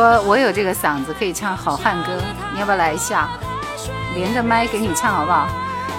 [0.01, 2.18] 说：“我有这个嗓子，可以唱好汉歌，
[2.55, 3.28] 你要不要来一下？
[4.14, 5.47] 连着麦给你唱好不好？”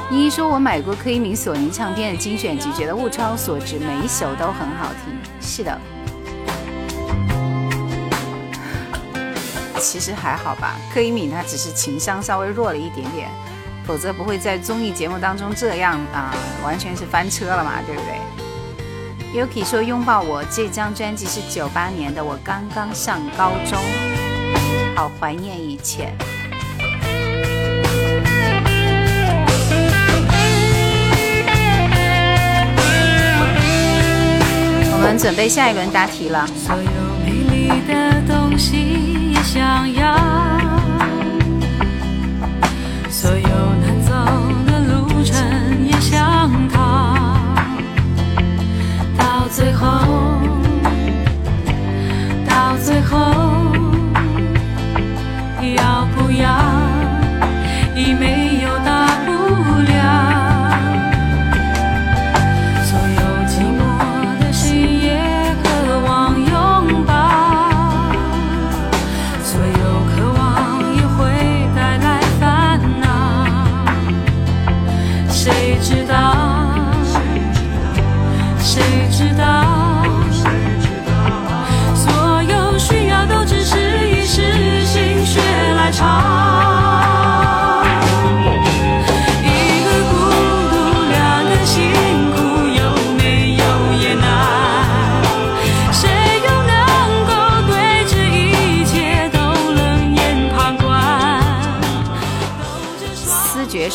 [0.09, 5.79] 依依说：“我买过柯以敏、索尼唱片的精选集，觉得物超所值，每一首都很好听。”是的，
[9.79, 10.77] 其实还好吧。
[10.91, 13.29] 柯以敏她只是情商稍微弱了一点点，
[13.85, 16.33] 否则不会在综艺节目当中这样啊，
[16.63, 18.19] 完全是翻车了嘛，对不对
[19.33, 23.79] ？Yuki 说：“拥抱我这张专辑是九八年的，我刚刚上高中，
[24.95, 26.13] 好怀念以前。”
[34.93, 36.45] 我们准备下一轮答题了。
[36.47, 36.83] 所有
[37.25, 40.15] 美丽的东西也想要，
[49.61, 49.85] 最后，
[52.49, 53.50] 到最后，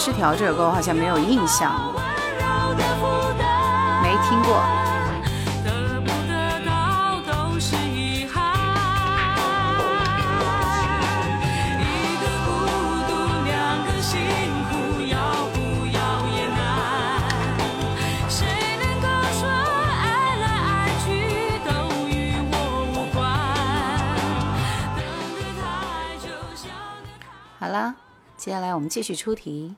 [0.07, 1.93] 失调这首歌我好像没有印象，
[4.01, 4.63] 没听过。
[27.59, 27.97] 好了，
[28.37, 29.75] 接下来我们继续出题。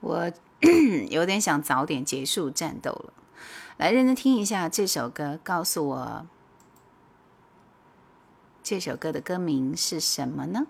[0.00, 0.32] 我
[1.10, 3.12] 有点想早点结束战斗了，
[3.76, 6.26] 来认真听一下这首歌，告诉我
[8.62, 10.66] 这首歌的歌名是什么呢？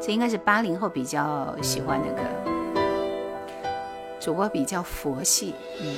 [0.00, 2.22] 这应该是八零后比较喜欢的歌，
[4.18, 5.96] 主播比较佛系，嗯，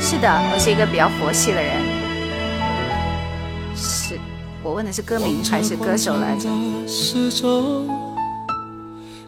[0.00, 1.87] 是的，我是一个比较佛系的人。
[4.58, 6.48] 是我问的是歌名还是歌手来着？
[6.86, 7.88] 时钟，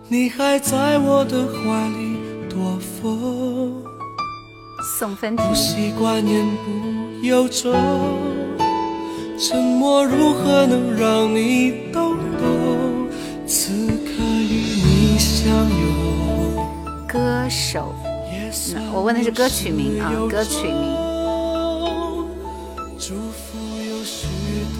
[0.08, 2.16] 你还在我的怀里
[2.48, 3.82] 躲风，
[4.98, 5.42] 宋芬不。
[5.54, 7.72] 习惯言不由衷，
[9.38, 13.08] 沉默如何能让你懂懂？
[13.46, 16.66] 此刻与你相拥，
[17.06, 17.94] 歌手，
[18.92, 21.09] 我问的是歌曲名啊歌曲名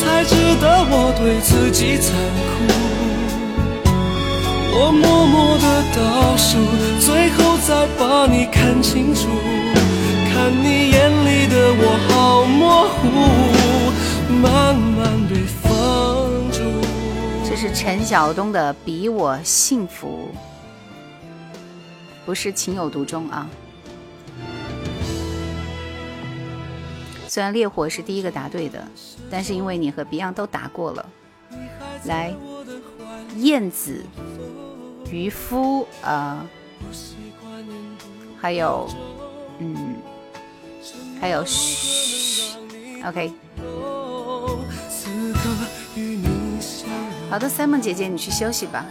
[0.00, 2.14] 才值得我对自己残
[2.48, 2.52] 酷。
[4.74, 6.58] 我默默的倒数，
[6.98, 9.28] 最后再把你看清楚，
[10.32, 13.02] 看你眼里的我好模糊，
[14.40, 15.70] 慢慢被放
[16.50, 16.58] 逐。
[17.48, 20.30] 这是陈晓东的《比我幸福》，
[22.24, 23.46] 不是情有独钟啊。
[27.32, 28.86] 虽然烈火是第一个答对的，
[29.30, 31.08] 但是因为你和 Beyond 都答过了，
[32.04, 32.34] 来，
[33.38, 34.04] 燕子、
[35.10, 36.44] 渔夫啊、
[38.38, 38.86] 还有，
[39.60, 39.96] 嗯，
[41.18, 42.54] 还有嘘
[43.06, 43.32] ，OK。
[47.30, 48.84] 好的，Simon 姐姐，你去休息吧。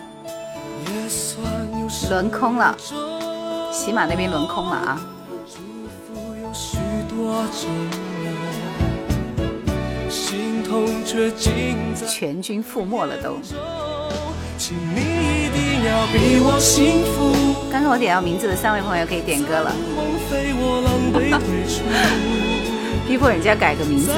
[2.10, 2.76] 轮空了，
[3.72, 5.00] 喜马那边轮空了啊。
[12.08, 13.38] 全军覆没了都。
[17.72, 19.72] 刚刚我点到名字的三位朋友可以点歌了。
[23.08, 24.12] 逼迫人家改个名字，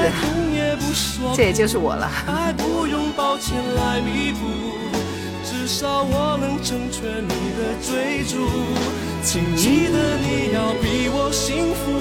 [1.34, 2.10] 这也就是我了。
[5.42, 8.46] 至少我能成全你的追逐，
[9.22, 11.98] 请记得你要比我幸福，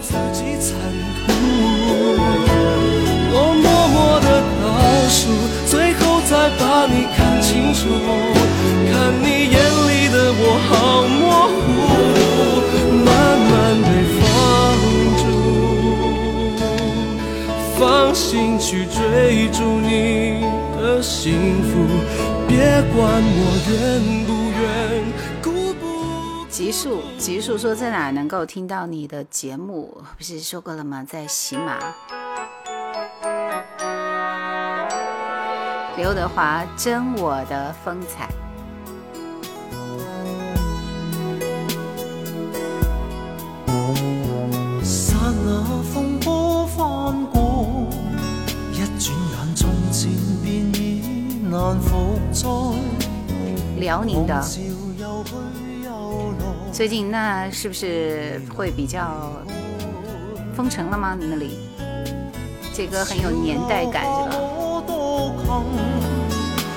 [0.00, 0.70] 自己残
[1.26, 1.28] 酷。
[3.34, 4.26] 我默默的
[4.60, 4.64] 倒
[5.08, 5.20] 数，
[5.66, 7.80] 最后再把你看清楚，
[8.92, 8.92] 看
[9.22, 9.56] 你眼
[9.88, 10.70] 里的我好
[11.08, 11.60] 模糊，
[13.04, 13.06] 慢
[13.50, 13.52] 慢
[13.82, 13.88] 被。
[14.22, 14.26] 放
[15.18, 15.24] 逐，
[17.78, 17.80] 放
[18.14, 19.90] 心去追逐你
[20.76, 21.70] 的幸福，
[22.46, 22.50] 别
[22.94, 23.72] 管我愿
[24.24, 24.62] 不愿。
[26.48, 30.02] 极速，极速说在哪能够听到你的节目？
[30.18, 31.06] 不是说过了吗？
[31.08, 31.78] 在喜马。
[35.96, 38.28] 刘德华，真我的风采。
[53.78, 54.44] 辽宁的，
[56.72, 59.30] 最近那是不是会比较
[60.56, 61.14] 封城了吗？
[61.20, 61.58] 你那里
[62.72, 65.62] 这歌很有年代感，是吧？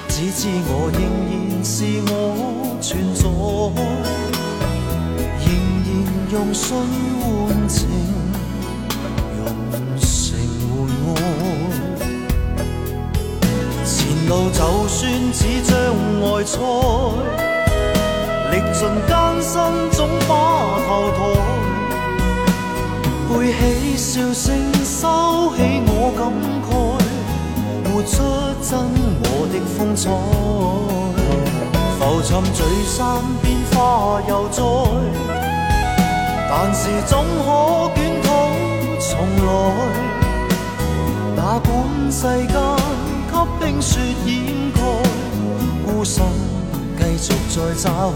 [0.10, 1.02] 只知我仍
[1.32, 3.24] 然是我存在，
[5.40, 5.48] 仍
[5.86, 5.88] 然
[6.34, 6.76] 用心
[7.22, 7.88] 换情，
[9.38, 9.48] 用
[9.98, 10.06] 诚
[10.60, 10.76] 换
[11.08, 11.18] 爱。
[13.86, 13.96] 前
[14.28, 14.60] 路就
[14.90, 15.02] 算
[15.32, 15.74] 似障
[16.22, 16.60] 碍赛，
[18.56, 19.52] 历尽艰辛
[19.92, 20.32] 总把
[20.88, 21.20] 头抬，
[23.28, 23.60] 背起
[23.98, 24.56] 笑声
[24.86, 26.32] 收起我感
[26.64, 26.72] 慨，
[27.84, 28.14] 活出
[28.62, 28.72] 真
[29.26, 30.04] 我的风采。
[32.00, 32.96] 浮沉聚散
[33.42, 34.64] 变化又再，
[36.50, 37.14] 但是总
[37.44, 38.26] 可卷土
[39.02, 39.12] 重
[39.46, 39.50] 来，
[41.36, 41.70] 哪管
[42.10, 43.36] 世间给。
[43.60, 44.80] 冰雪掩盖，
[45.86, 46.24] 孤身
[47.06, 48.16] 继续在找爱。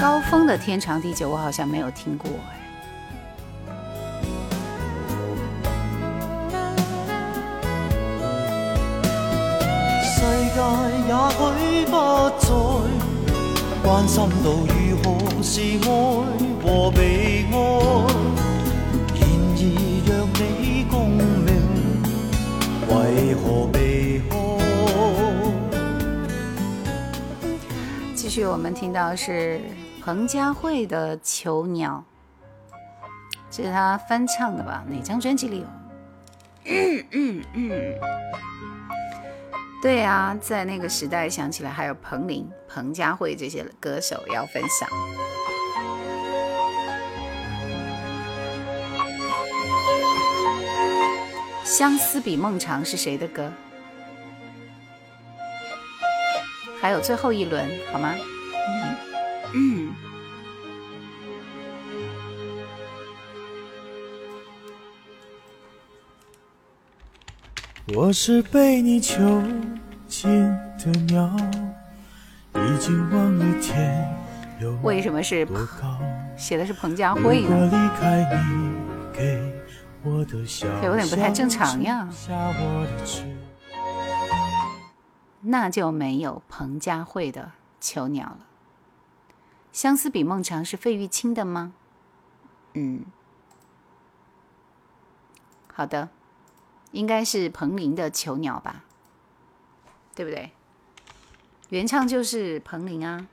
[0.00, 2.28] 高峰的天长地久，我好像没有听过。
[10.54, 11.96] 也许不
[12.38, 12.46] 再
[13.82, 15.88] 关心到如何是爱
[16.62, 16.98] 和被
[17.50, 17.54] 爱，
[19.16, 19.20] 然
[19.56, 19.62] 而
[20.06, 21.48] 若你共鸣，
[22.86, 22.90] 为
[23.34, 24.30] 何避开？
[28.14, 29.58] 继续，我们听到是
[30.04, 32.04] 彭佳慧的《囚鸟》，
[33.50, 34.84] 这是他翻唱的吧？
[34.86, 35.66] 哪张专辑里有？
[36.66, 37.94] 嗯嗯嗯。
[39.82, 44.88] 对啊，在那个时代想起来还有彭羚、彭佳慧这些歌手要分享。
[51.64, 53.50] 相思比梦长是谁的歌？
[56.80, 58.14] 还有最后一轮，好吗？
[58.68, 58.96] 嗯
[59.54, 59.94] 嗯。
[67.88, 69.18] 我是被你囚
[70.06, 70.30] 禁
[70.78, 71.28] 的鸟，
[72.54, 74.08] 已经忘了天
[74.60, 75.98] 有为什么是多高。
[76.36, 77.66] 写的是彭佳慧如果呢？
[77.66, 78.72] 离开你
[79.12, 79.52] 给
[80.04, 82.08] 我的小这有点不太正常呀
[85.40, 87.42] 那就没有彭佳慧的
[87.80, 88.46] 《囚鸟》了。
[89.72, 91.72] 相思比梦长是费玉清的吗？
[92.74, 93.04] 嗯，
[95.74, 96.10] 好的，
[96.92, 98.84] 应该是彭羚的《囚鸟》吧，
[100.14, 100.52] 对不对？
[101.70, 103.26] 原唱就是彭羚啊。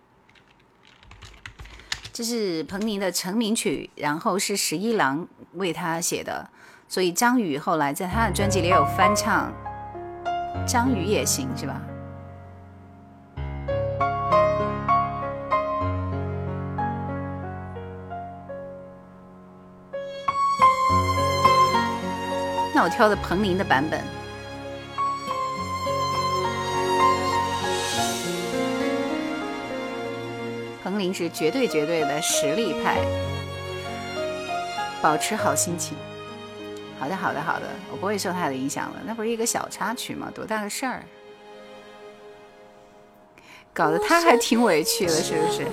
[2.11, 6.49] 这是彭羚的成名曲，然后是十一郎为他写的，
[6.87, 9.53] 所以张宇后来在他的专辑里有翻唱。
[10.67, 11.81] 张宇也行是吧？
[22.81, 24.01] 我挑的彭羚的版本。
[30.83, 32.97] 彭羚是绝对绝对的实力派，
[35.01, 35.95] 保持好心情。
[36.99, 38.99] 好的，好的，好的，我不会受他的影响了。
[39.05, 40.31] 那不是一个小插曲吗？
[40.33, 41.03] 多大个事儿？
[43.71, 45.67] 搞得他还挺委屈的，是不是？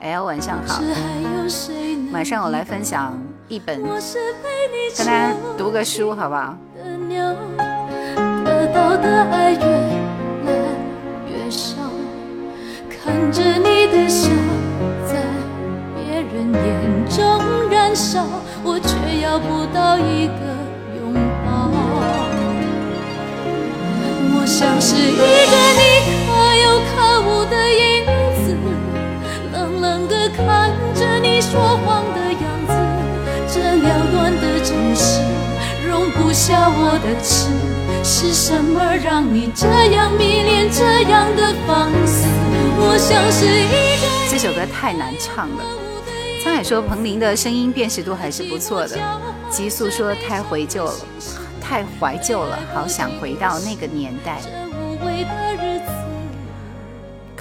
[0.00, 3.90] 哎，晚上好，是还有谁能马上我来分享一本，跟
[4.98, 6.54] 大家囚读个书，好不好？
[8.44, 9.60] 得到的爱越
[10.44, 10.52] 来
[11.26, 11.76] 越少，
[12.90, 14.28] 看着你的笑
[15.06, 15.22] 在
[15.94, 17.40] 别人眼中
[17.70, 18.26] 燃烧，
[18.62, 20.32] 我却要不到一个
[21.00, 21.70] 拥抱。
[24.34, 26.17] 我像是一个
[27.50, 28.04] 的影
[28.44, 28.56] 子，
[29.52, 32.72] 冷冷地看着你说谎的样子，
[33.52, 35.20] 这缭乱的城市
[35.86, 37.48] 容不下我的痴。
[38.04, 42.26] 是什么让你这样迷恋这样的放肆？
[42.80, 45.64] 我像是一个这首歌太难唱了。
[46.42, 48.96] 沧海说彭羚的声音辨识度还是不错的。
[49.50, 50.94] 极速说太怀旧了，
[51.60, 54.40] 太怀旧了，好想回到那个年代。
[54.42, 54.48] 这
[54.78, 55.67] 无味的日子。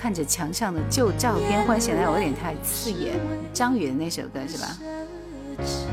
[0.07, 3.19] 看着墙上的旧照片，忽然显得有点太刺眼。
[3.51, 4.69] 张宇的那首歌是吧？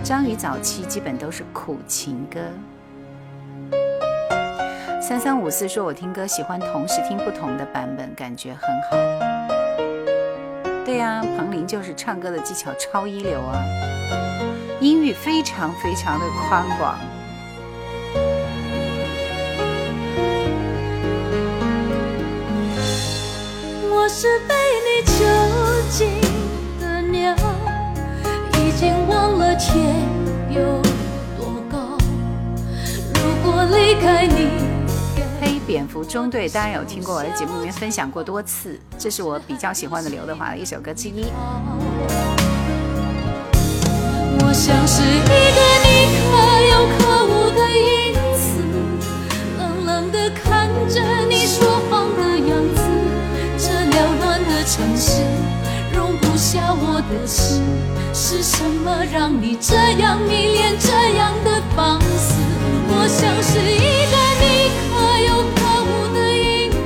[0.05, 2.39] 张宇早期基本都是苦情歌。
[5.03, 8.97] 三三五四说：“我听歌喜欢同时听不同的版本，感觉很好。”
[10.86, 13.61] 对呀、彭羚就是唱歌的技巧超一流啊，
[14.81, 16.97] 音域非常非常的宽广。
[24.05, 24.55] 我是被
[24.85, 25.24] 你囚
[25.89, 26.20] 禁
[26.78, 27.35] 的鸟，
[28.59, 29.82] 已经忘了天
[30.51, 30.82] 有
[31.39, 31.97] 多高。
[33.14, 34.48] 如果离开你，
[35.40, 41.24] 黑蝙蝠中队当然有听过，我在节目里面分享过多次，这是我比较喜欢的刘德华的一首歌之一。
[44.40, 45.35] 我像是一个
[45.81, 45.89] 你
[46.20, 46.28] 可
[46.68, 48.60] 有可无的影子，
[49.59, 51.74] 冷冷地看着你说
[54.75, 55.23] 城市
[55.95, 57.63] 容不下我的痴，
[58.13, 62.35] 是什么让你这样迷恋这样的放肆？
[62.89, 64.91] 我像是一个你可
[65.29, 66.77] 有可无的影子。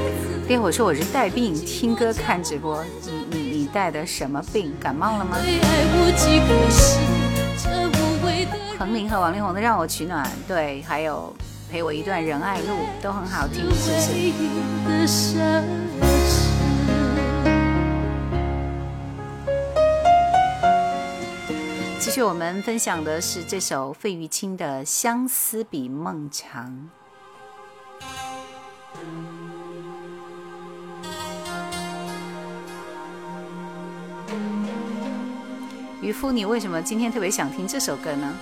[0.49, 4.71] 烈火说我是带病听歌看直播，你你你带的什么病？
[4.79, 5.39] 感冒了吗？
[5.41, 6.99] 对爱无计可施，
[7.57, 11.35] 这无谓的彭羚和王力宏的《让我取暖》，对，还有
[11.73, 13.91] 陪我一段仁爱路都很好听，是
[14.85, 15.39] 不是？
[22.01, 26.89] 继续我们分享的是这首费玉清的《相思比梦长》。
[36.01, 38.33] 渔夫，你为什么今天特别想听这首歌呢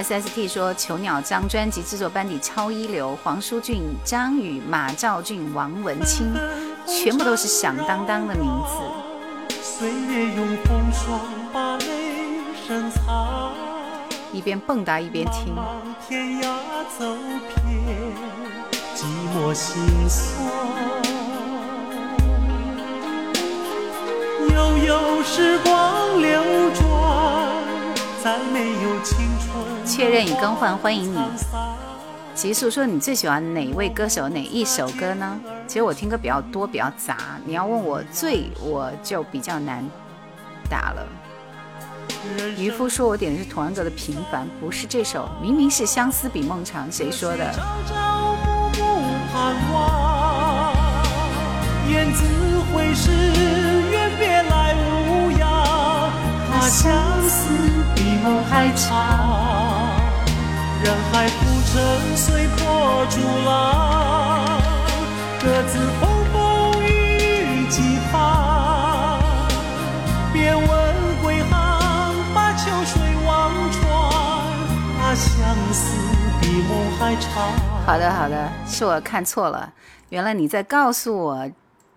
[0.00, 6.32] ？S S T 说，《囚鸟》张专辑制作班底超一流，黄舒骏、张宇、马兆骏、王文清，
[6.86, 9.54] 全部都是响当当的名字。
[9.62, 11.20] 岁月用风霜
[11.52, 11.84] 把泪
[12.66, 13.52] 深藏，
[14.32, 16.48] 一边蹦跶一边听，茫天涯
[16.98, 17.14] 走
[17.66, 17.68] 遍，
[18.96, 19.04] 寂
[19.36, 20.50] 寞心酸。
[24.54, 26.40] 悠悠时光流
[26.74, 26.82] 转，
[28.24, 29.59] 再没有青春。
[30.00, 31.18] 确认已更换，欢迎你。
[32.34, 35.38] 极速说你最喜欢哪一位歌手哪一首歌呢？
[35.66, 37.18] 其实我听歌比较多，比较杂。
[37.44, 39.84] 你要问我最，我就比较难
[40.70, 41.06] 打了。
[42.56, 47.52] 渔夫说我点的是童安格的《平凡》，不是这首，明明是《相思比梦长》，谁说的？
[47.52, 50.72] 朝朝暮暮盼望，
[51.90, 52.24] 雁字
[52.72, 53.10] 会是
[53.90, 54.74] 远别来
[55.10, 56.10] 无恙。
[56.50, 56.90] 他相
[57.28, 57.52] 思
[57.94, 59.49] 比梦还长，
[60.82, 64.58] 人海浮沉随波逐浪，
[65.38, 69.20] 各自风风雨雨几番。
[70.32, 70.64] 别问
[71.22, 73.80] 归航，把秋水望穿。
[74.98, 75.98] 他相思
[76.40, 77.52] 比梦还长。
[77.84, 79.70] 好的，好的，是我看错了，
[80.08, 81.50] 原来你在告诉我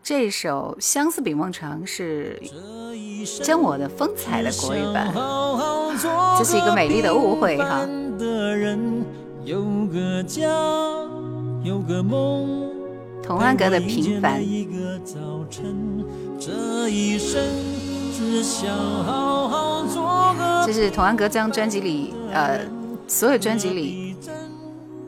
[0.03, 2.38] 这首《相思比梦长》是
[3.41, 5.13] 将我的风采的国语版，
[6.38, 7.88] 这是一个美丽的误会哈。
[9.45, 10.41] 有个家，
[11.63, 12.69] 有个梦。
[13.23, 15.15] 童安格的《平凡》，一个早
[15.49, 16.03] 晨，
[16.38, 17.41] 这一生
[18.13, 18.69] 只想
[19.05, 20.65] 好好做个。
[20.65, 22.59] 这是童安格这张专辑里，呃，
[23.07, 24.02] 所有专辑里，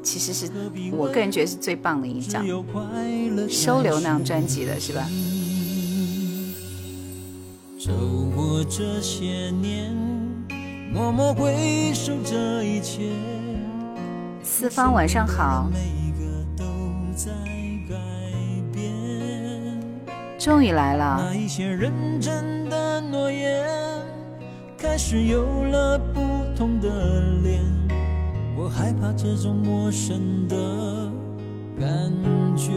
[0.06, 0.48] 其实是
[0.92, 2.46] 我个人觉得是最棒的一张，
[3.50, 5.04] 收留那张专辑的是吧？
[7.80, 7.92] 走
[8.36, 9.92] 过这些年，
[10.94, 13.10] 默默回首这一切。
[14.44, 15.70] 四方晚上好。
[20.38, 21.92] 终于来了那，一些认
[22.22, 23.68] 真的诺言，
[24.78, 26.22] 开始有了不
[26.56, 27.85] 同的脸。
[28.58, 30.56] 我害怕这种陌生的
[31.80, 32.12] 感
[32.56, 32.72] 觉。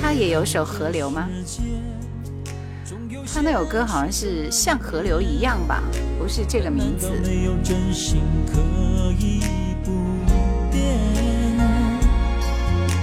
[0.00, 1.28] 他也有首《河流》吗？
[3.34, 5.82] 他那首歌好像是像河流一样吧，
[6.18, 7.10] 不是这个名字。
[7.24, 8.60] 没有真心可
[9.18, 9.40] 以
[9.84, 9.90] 不
[10.70, 10.98] 变？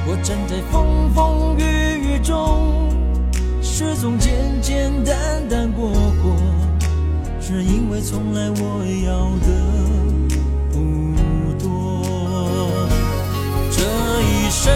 [0.08, 2.90] 我站在风风雨雨中，
[3.62, 5.92] 始终简简单单过，
[7.48, 9.48] 是因为从来我要的
[10.72, 12.02] 不多。
[13.70, 13.84] 这
[14.24, 14.74] 一生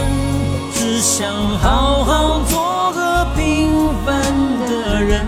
[0.71, 4.21] 只想好好做个平凡
[4.67, 5.25] 的人，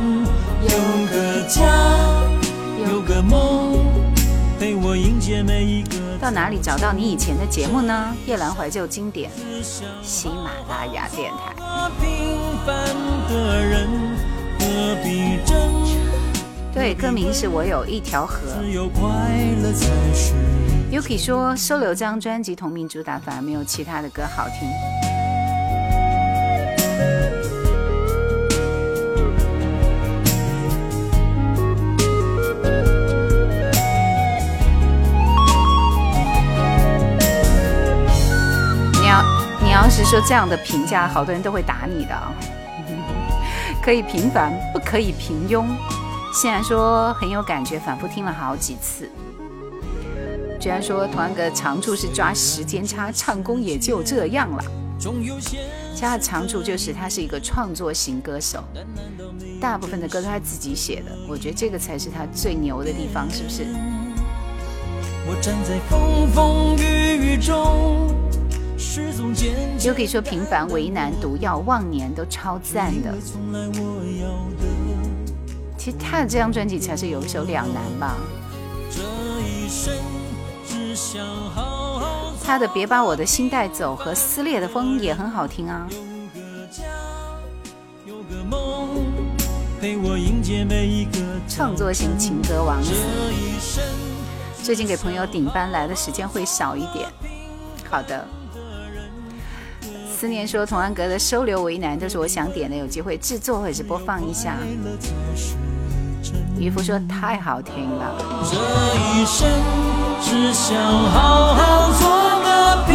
[0.61, 0.69] 有
[1.11, 1.65] 个家，
[2.87, 3.87] 有个梦，
[4.59, 8.15] 陪我迎接每一个到哪里找到你以前的节目呢？
[8.27, 9.31] 夜兰怀旧经典，
[10.03, 11.55] 喜马拉雅电台。
[11.99, 12.37] 平
[12.67, 12.77] 凡
[13.27, 13.89] 的人，
[14.59, 15.57] 何必争？
[16.73, 18.39] 对，歌名是我有一条河。
[20.89, 24.69] Yuki 说，收留这张专辑同名主打反而没有其他的歌好听。
[39.01, 39.23] 你要
[39.61, 42.33] 你要是说这样的评价，好多人都会打你的啊、
[43.83, 45.65] 可以平凡，不可以平庸。
[46.33, 49.09] 现在说很有感觉，反复听了好几次。
[50.59, 54.63] 居然说同安格的长处是抓时间差，唱功也就这样了。
[55.93, 58.63] 其他的长处就是他是一个创作型歌手，
[59.59, 63.65] 大部分的歌都他自己写的，我觉得这个才是他最牛的地方，是不是？
[65.27, 68.15] 我站在风风雨雨中。
[69.83, 73.13] 又可以说平凡、为难、毒药、忘年都超赞的。
[73.21, 74.27] 从来我要
[74.59, 74.67] 的
[75.83, 78.15] 其实他的这张专辑才是有一首《两难》吧，
[78.91, 79.01] 这
[79.41, 79.91] 一生，
[80.63, 85.87] 只想好好他的《别把我的心带走》和《撕裂的风》也很好听啊。
[91.49, 92.79] 创作型情歌王，
[94.61, 97.09] 最近给朋友顶班来的时间会少一点。
[97.89, 98.23] 好的。
[100.15, 104.55] 思念说，童安格的《收留为难》都是我想点的，有机会制作或者是播放一下。
[106.57, 108.15] 渔夫说太好听了，
[108.49, 108.55] 这
[109.19, 109.49] 一生
[110.21, 110.77] 只想
[111.09, 112.07] 好好做
[112.43, 112.93] 个平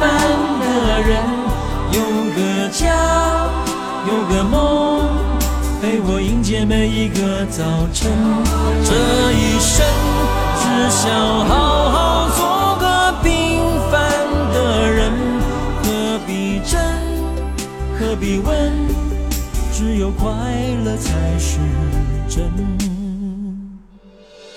[0.00, 0.08] 凡
[0.60, 1.22] 的人，
[1.92, 2.00] 有
[2.34, 3.46] 个家，
[4.08, 5.08] 有个梦，
[5.80, 7.62] 陪我迎接每一个早
[7.92, 8.10] 晨。
[8.84, 8.92] 这
[9.32, 9.86] 一生
[10.58, 11.12] 只想
[11.46, 14.00] 好好做个平凡
[14.52, 15.12] 的人，
[15.84, 16.80] 何必争，
[17.98, 18.72] 何必问，
[19.72, 20.28] 只有快
[20.84, 21.58] 乐才是
[22.36, 22.52] 真。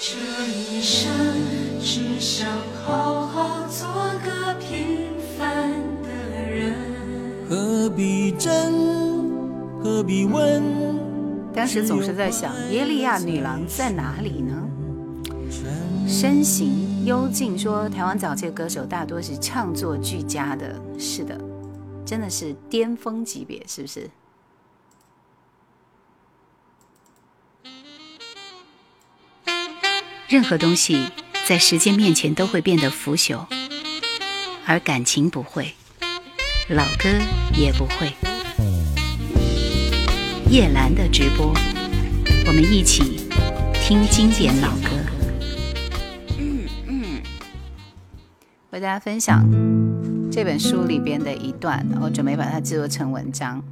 [0.02, 0.18] 这
[0.50, 1.10] 一生
[1.80, 2.46] 只想
[2.84, 3.88] 好好做
[4.26, 5.08] 个平
[5.38, 5.72] 凡
[6.04, 6.10] 的
[6.46, 6.76] 人。
[7.48, 9.32] 何必争，
[9.82, 10.62] 何必问？
[11.54, 14.62] 当时总是在想，耶利亚女郎在哪里呢？
[16.06, 21.40] 身形幽静说，台湾早期的歌手大多是唱作俱佳的，是的，
[22.06, 24.10] 真的是巅峰级别，是不是？
[30.30, 31.08] 任何东西
[31.48, 33.48] 在时间面前都会变得腐朽，
[34.64, 35.74] 而感情不会，
[36.68, 37.10] 老歌
[37.58, 38.14] 也不会。
[40.52, 41.52] 叶兰的直播，
[42.46, 43.28] 我们一起
[43.82, 44.90] 听经典老歌。
[46.38, 47.22] 嗯嗯
[48.70, 49.44] 为大家分享
[50.32, 53.64] 这本书里边的一段，我准备把它制作成文章。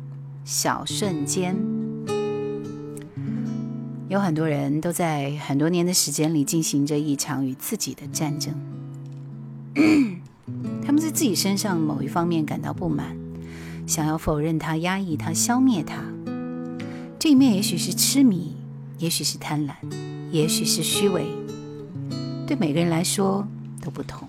[0.43, 1.76] 小瞬间。
[4.09, 8.53] 有很多人都在很多年的时间里进行着一场与自己的战争。
[10.81, 13.17] 他们在自己身上某一方面感到不满，
[13.85, 16.01] 想要否认它、压抑它、消灭它。
[17.19, 18.55] 这一面也许是痴迷，
[18.97, 19.73] 也许是贪婪，
[20.31, 21.25] 也许是虚伪。
[22.47, 23.45] 对每个人来说
[23.81, 24.25] 都不同。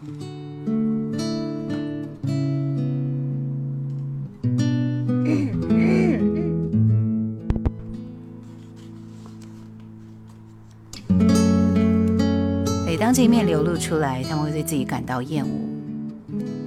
[13.09, 15.51] 当这一面流露出来，他们会对自己感到厌恶。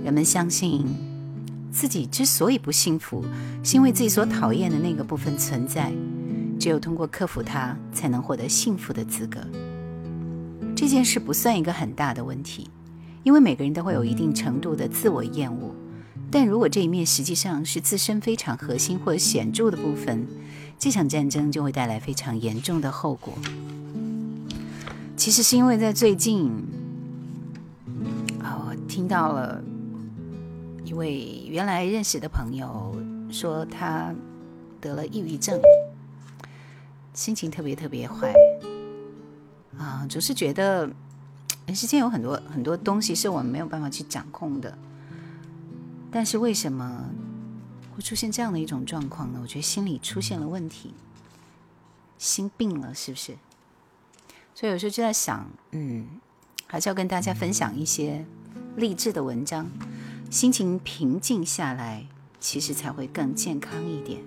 [0.04, 0.84] 人们相信，
[1.72, 3.24] 自己之所以不幸福，
[3.64, 5.94] 是因为自己所讨厌的那个部分存在。
[6.60, 9.40] 只有通过克服它，才能获得幸福的资格。
[10.76, 12.68] 这件事不算一个很大的问题，
[13.22, 15.76] 因为每个人都会有一定程度的自我厌恶。
[16.32, 20.26] 但如果这一面实际上是自身非常核心或显著的部分，
[20.80, 23.32] 这场战争就会带来非常严重的后果。
[25.22, 26.50] 其实是因为在最近，
[28.42, 29.62] 啊，我听到了
[30.84, 33.00] 一位原来认识的朋友
[33.30, 34.12] 说他
[34.80, 35.62] 得了抑郁症，
[37.14, 38.34] 心情特别特别坏，
[39.78, 40.88] 啊，总是觉得
[41.68, 44.76] 人世间有很多很多东西是我们没有办法去掌控的，
[46.10, 47.06] 但是为什么
[47.96, 49.40] 会出现这样的一种状况呢？
[49.40, 50.96] 我觉得心理出现了问题，
[52.18, 53.38] 心病了，是不是？
[54.62, 56.06] 所以有时候就在想，嗯，
[56.68, 58.24] 还是要跟大家分享一些
[58.76, 59.68] 励志的文章，
[60.30, 62.06] 心情平静下来，
[62.40, 64.22] 其实才会更健康一点。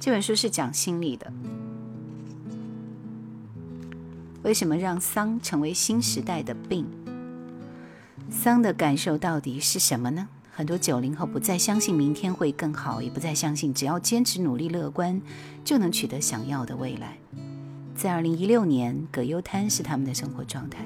[0.00, 1.32] 这本书是讲心理的，
[4.42, 6.84] 为什么让丧成为新时代的病？
[8.28, 10.28] 丧的感受到底是什么呢？
[10.58, 15.22] 很多九零后不再相信明天会更好，也不再相信只要坚持努力、乐观
[15.64, 17.16] 就能取得想要的未来。
[17.94, 20.84] 在二零一六年，葛优瘫是他们的生活状态，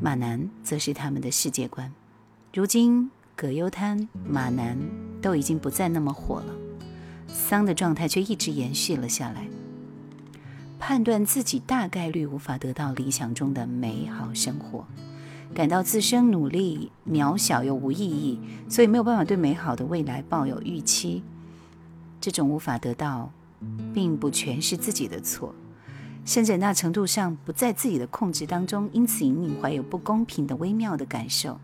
[0.00, 1.92] 马南则是他们的世界观。
[2.52, 4.78] 如今，葛优瘫、马南
[5.20, 6.54] 都已经不再那么火了，
[7.26, 9.48] 丧的状态却一直延续了下来。
[10.78, 14.86] 判断自己大概率无法得到理想中的美好生活。
[15.54, 21.22] 感到自身努力渺小又无意义，所以没有办法对美好的未来抱有预期。
[22.20, 23.30] 这种无法得到，
[23.92, 25.54] 并不全是自己的错，
[26.24, 31.60] 甚至很大程度上不在自己的控制当中，因此隐隐怀有不公平的微妙的感受。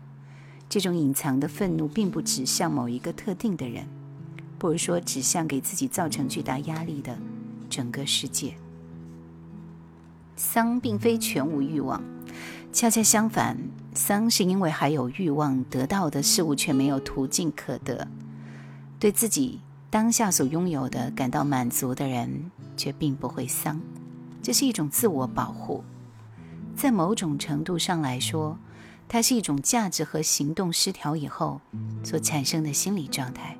[0.69, 3.85] 这种隐藏的愤怒，并不指向某一个特定的人，
[4.57, 7.17] 不如说指向给自己造成巨大压力的
[7.69, 8.53] 整个世界。
[10.37, 12.01] 丧并非全无欲望。
[12.71, 13.57] 恰恰相反，
[13.93, 18.07] 丧是因为还有欲望得到的事物却没有途径可得，
[18.99, 19.59] 对自己
[19.89, 23.79] 当下所拥有的感到满足的人却并不会丧，
[24.41, 25.83] 这是一种自我保护。
[26.75, 28.57] 在某种程度上来说，
[29.09, 31.59] 它是一种价值和行动失调以后
[32.01, 33.57] 所产生的心理状态。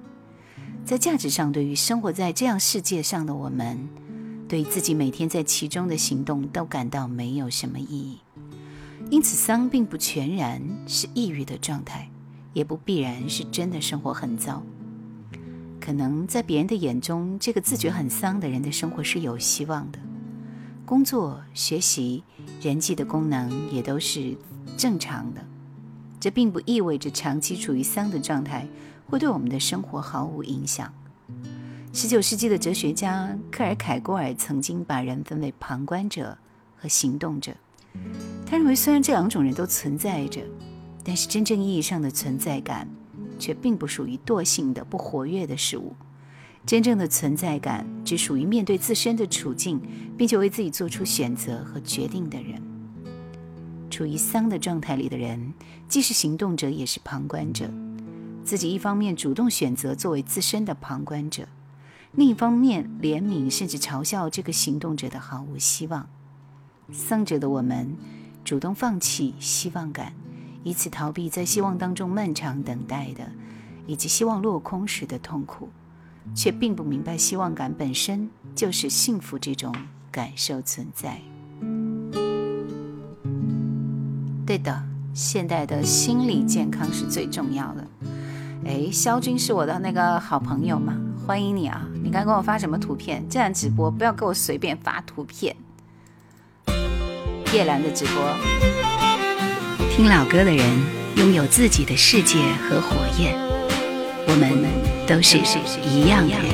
[0.85, 3.89] 在价值上，对于生活在这样世界上的我们，
[4.47, 8.19] 对自己每天在其中的行动都感到没有什么意义。
[9.11, 12.09] 因此，丧并不全然是抑郁的状态，
[12.53, 14.63] 也不必然是真的生活很糟。
[15.81, 19.99] 可能在别人的眼中，这个自觉很丧的人的生活是有希望的，
[20.85, 22.23] 工作、学习、
[22.61, 24.37] 人际的功能也都是
[24.77, 25.45] 正常的。
[26.17, 28.65] 这并不意味着长期处于丧的状态
[29.07, 30.89] 会对我们的生活毫无影响。
[31.91, 36.37] 十九世纪的哲学家克尔凯郭尔曾经把人分为旁观者
[36.77, 37.53] 和行动者。
[38.51, 40.41] 他认为，虽然这两种人都存在着，
[41.05, 42.85] 但是真正意义上的存在感，
[43.39, 45.95] 却并不属于惰性的、不活跃的事物。
[46.65, 49.79] 真正的存在感，只属于面对自身的处境，
[50.17, 52.61] 并且为自己做出选择和决定的人。
[53.89, 55.53] 处于丧的状态里的人，
[55.87, 57.71] 既是行动者，也是旁观者。
[58.43, 61.47] 自己一方面主动选择作为自身的旁观者，
[62.11, 66.09] 另一方面怜悯甚至嘲笑这个行动者的毫无希望。
[66.91, 67.95] 丧者的我们
[68.43, 70.13] 主动放弃希望感，
[70.63, 73.31] 以此逃避在希望当中漫长等待的，
[73.87, 75.69] 以及希望落空时的痛苦，
[76.35, 79.73] 却并不明白希望感本身就是幸福这种
[80.11, 81.21] 感受存在。
[84.45, 87.87] 对的，现代的心理健康是最重要的。
[88.65, 90.95] 哎，肖军是我的那个好朋友嘛，
[91.25, 91.87] 欢迎你啊！
[92.03, 93.23] 你刚给我发什么图片？
[93.29, 95.55] 这样直播不要给我随便发图片。
[97.53, 98.23] 叶兰的直播，
[99.93, 100.65] 听老歌的人
[101.17, 103.37] 拥有自己的世界和火焰，
[104.25, 104.63] 我们
[105.05, 105.37] 都是
[105.83, 106.45] 一样的人。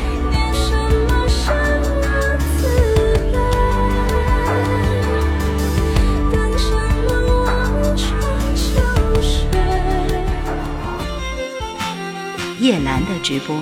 [12.59, 13.55] 叶兰的直播，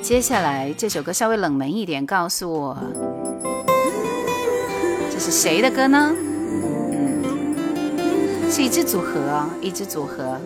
[0.00, 2.78] 接下来这首歌稍微冷门一点，告诉我
[5.10, 6.10] 这是谁的歌呢？
[8.50, 10.36] 是一支组合，一支组合。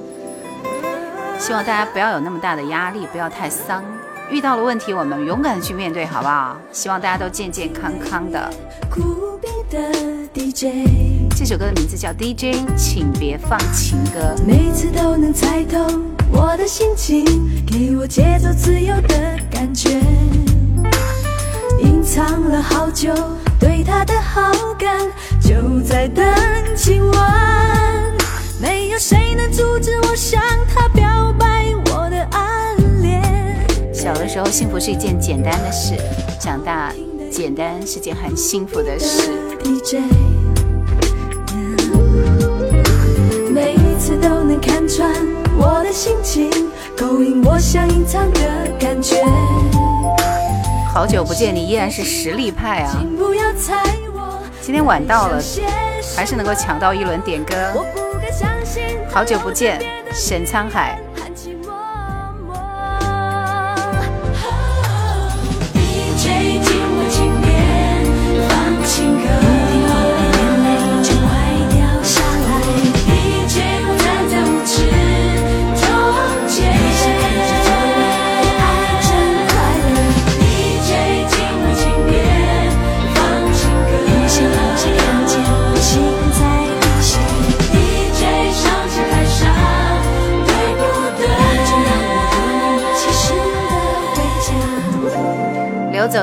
[1.38, 3.82] 希望大家不要有那么大的压力，不要太丧。
[4.30, 6.56] 遇到了问题，我们勇敢的去面对，好不好？
[6.70, 8.50] 希望大家都健健康康的。
[11.36, 14.34] 这首歌的名字叫 DJ，请别放情歌。
[14.46, 15.78] 每次都能猜透
[16.30, 17.24] 我的心情，
[17.66, 19.98] 给我节奏自由的感觉。
[21.82, 23.12] 隐藏了好久
[23.64, 24.94] 对他的好感，
[25.40, 26.22] 就在等
[26.76, 28.12] 今晚。
[28.60, 30.38] 没有谁能阻止我向
[30.68, 33.22] 他表白我的暗恋。
[33.90, 35.94] 小的时候，幸福是一件简单的事；
[36.38, 36.92] 长大，
[37.30, 39.30] 简单是件很幸福的事。
[43.50, 45.10] 每一次都能看穿
[45.56, 46.50] 我的心情，
[46.94, 48.40] 勾引我想隐藏的
[48.78, 49.24] 感觉。
[50.94, 53.02] 好久不见，你依然是实力派啊！
[54.60, 55.42] 今天晚到了，
[56.16, 57.84] 还是能够抢到一轮点歌。
[59.10, 60.96] 好久不见，沈沧海。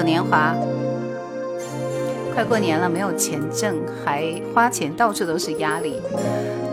[0.02, 0.08] 家。
[0.08, 0.56] 流走年华，
[2.34, 6.02] 快过年了，没有钱挣，还花钱，到处都是压力，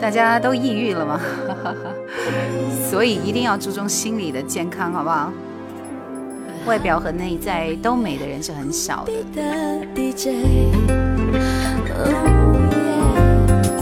[0.00, 1.20] 大家都抑郁了吗？
[2.90, 5.30] 所以一定要注重心理的健康，好不好？
[6.66, 9.12] 外表和内在都美的人是很少的。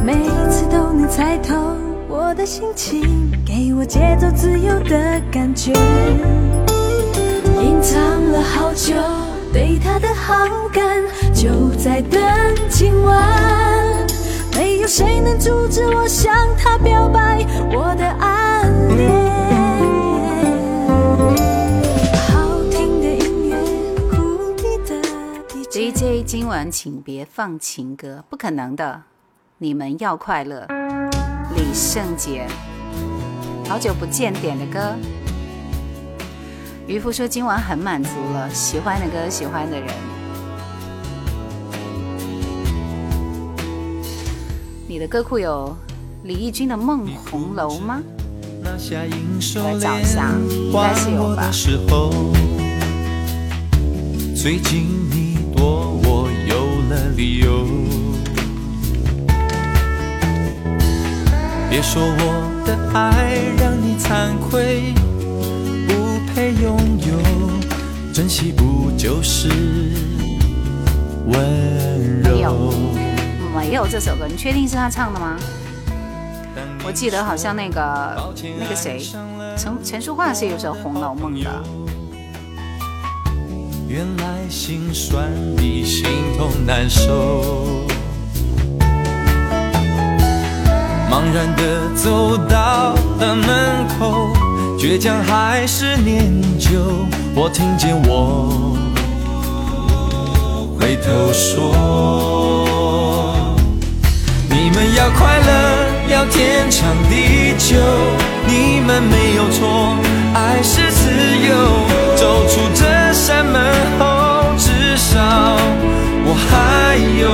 [0.04, 1.76] 每一次都能猜透
[2.08, 5.72] 我的心情，给我节奏自由的感觉。
[7.60, 8.00] 隐藏
[8.30, 8.94] 了好久
[9.56, 11.02] 对他的好感，
[11.34, 12.20] 就在等
[12.68, 14.06] 今晚。
[14.52, 17.38] 没有谁能阻止我向他表白
[17.72, 19.10] 我的暗恋。
[22.28, 23.56] 好听的音乐，
[24.10, 25.00] 酷比的
[25.48, 25.94] DJ。
[25.94, 29.04] DJ 今晚请别放情歌，不可能的，
[29.56, 30.66] 你们要快乐。
[31.56, 32.46] 李圣杰，
[33.66, 34.94] 好久不见点的歌。
[36.86, 39.88] 渔夫说今晚很满足了，喜欢的歌，喜欢的人。
[44.86, 45.76] 你的歌库有
[46.22, 48.00] 李翊君的《梦红楼》吗？
[48.62, 48.76] 我来
[49.80, 51.50] 找一下应该是有吧，
[54.36, 57.66] 最近你躲我有了理由。
[61.68, 64.94] 别说我的爱让你惭愧，
[66.52, 69.48] 拥有，珍惜不就是
[71.26, 71.38] 温
[72.22, 72.72] 没有柔？
[73.54, 75.36] 没有这首歌，你确定是他唱的吗？
[76.84, 79.02] 我记得好像那个那个谁，
[79.56, 81.50] 陈陈淑桦是有首《红楼梦》的。
[83.88, 86.04] 原来心酸比心
[86.38, 87.84] 痛难受。
[91.10, 94.28] 茫然的走到了门口，
[94.78, 96.68] 倔强还是念旧。
[97.34, 98.76] 我听见我
[100.78, 101.72] 回头说，
[104.50, 105.50] 你们要快乐，
[106.08, 107.76] 要天长地久。
[108.48, 109.96] 你们没有错，
[110.34, 111.10] 爱是自
[111.48, 111.50] 由。
[112.14, 113.60] 走出这扇门
[113.98, 114.04] 后，
[114.56, 115.18] 至少
[116.24, 117.26] 我还有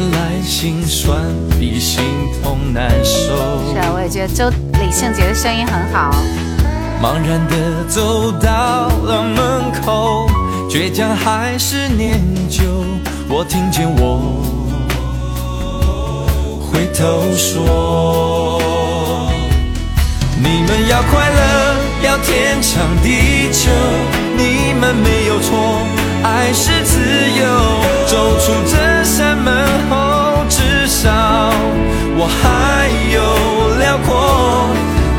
[0.00, 1.20] 原来心酸
[1.58, 2.02] 比心
[2.42, 3.36] 痛难受。
[3.70, 6.10] 是啊，我也觉得周李圣杰的声音很好。
[7.02, 10.26] 茫然的走到了门口，
[10.70, 12.18] 倔强还是念
[12.48, 12.62] 旧。
[13.28, 14.40] 我听见我
[16.72, 18.58] 回头说，
[20.42, 23.70] 你们要快乐，要天长地久。
[24.34, 25.84] 你们没有错，
[26.22, 27.44] 爱是自由。
[28.06, 31.10] 走出这扇门后，至少
[32.16, 33.18] 我还有
[33.78, 34.68] 辽阔。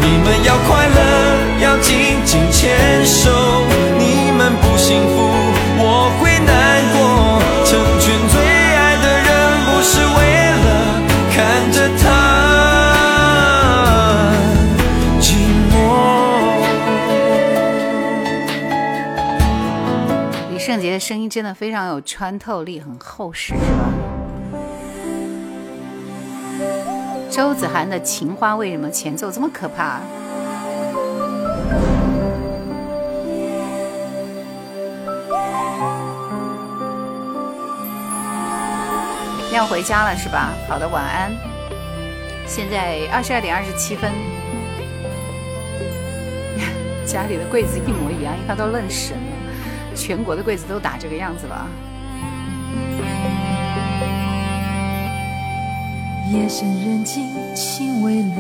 [0.02, 1.00] 你们要快乐，
[1.64, 3.30] 要紧紧牵手。
[3.98, 5.30] 你们不幸福，
[5.78, 6.50] 我会难
[6.94, 7.00] 过。
[20.92, 23.94] 李圣杰的声音真的非常有穿透力，很厚实，是吧？
[27.30, 30.02] 周子涵的《情花》为什么前奏这么可怕？
[39.54, 40.50] 要回家了是吧？
[40.68, 41.32] 好的，晚安。
[42.46, 44.12] 现在二十二点二十七分，
[47.08, 49.16] 家里的柜子一模一样，应该都愣神。
[49.96, 51.68] 全国的柜子都打这个样子吧？
[56.34, 58.38] 夜深人静，情未了，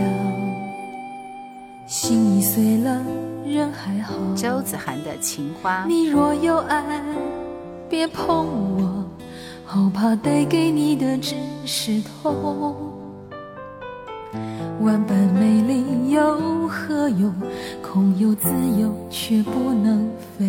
[1.85, 3.03] 心已碎了，
[3.45, 4.13] 人还好。
[4.33, 5.83] 周子涵的《情花》。
[5.87, 7.03] 你若有爱，
[7.89, 8.47] 别碰
[8.77, 9.05] 我，
[9.65, 12.75] 好怕带给你的只是痛。
[14.79, 17.33] 万般美丽有何用？
[17.83, 18.47] 空有自
[18.79, 20.09] 由，却不能
[20.39, 20.47] 飞。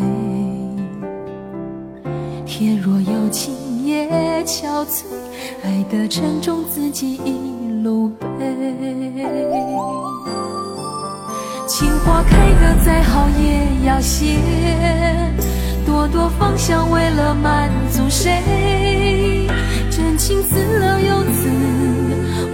[2.63, 3.53] 天若有情
[3.85, 4.07] 也
[4.45, 5.03] 憔悴，
[5.65, 8.09] 爱的沉重自己一路
[8.39, 8.47] 背。
[11.67, 14.39] 情花开得再好也要谢，
[15.85, 19.49] 朵朵芳香为了满足谁？
[19.91, 21.49] 真情死了又死，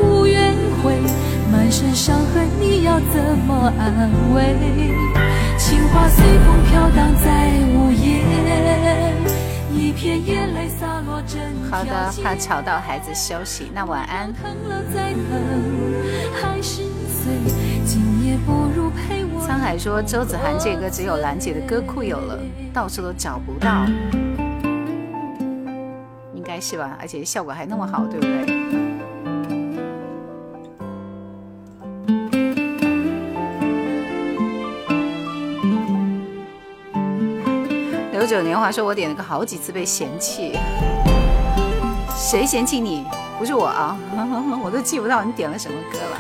[0.02, 0.94] 无怨悔，
[1.52, 4.56] 满身伤痕你要怎么安慰？
[5.58, 9.17] 情花随风飘荡在午夜。
[9.78, 11.40] 一片眼泪洒落整
[11.70, 14.34] 好的怕吵到孩子休息，那晚安。
[19.40, 22.40] 沧海说周子涵这歌只有兰姐的歌库有了，
[22.74, 23.86] 到处都找不到，
[26.34, 26.98] 应该是吧？
[27.00, 28.57] 而且效果还那么好，对不对？
[38.28, 40.52] 九年华说：“我点了个好几次被嫌弃，
[42.14, 43.06] 谁嫌弃你？
[43.38, 43.96] 不是我啊，
[44.62, 46.18] 我都记不到你点了什么歌了。”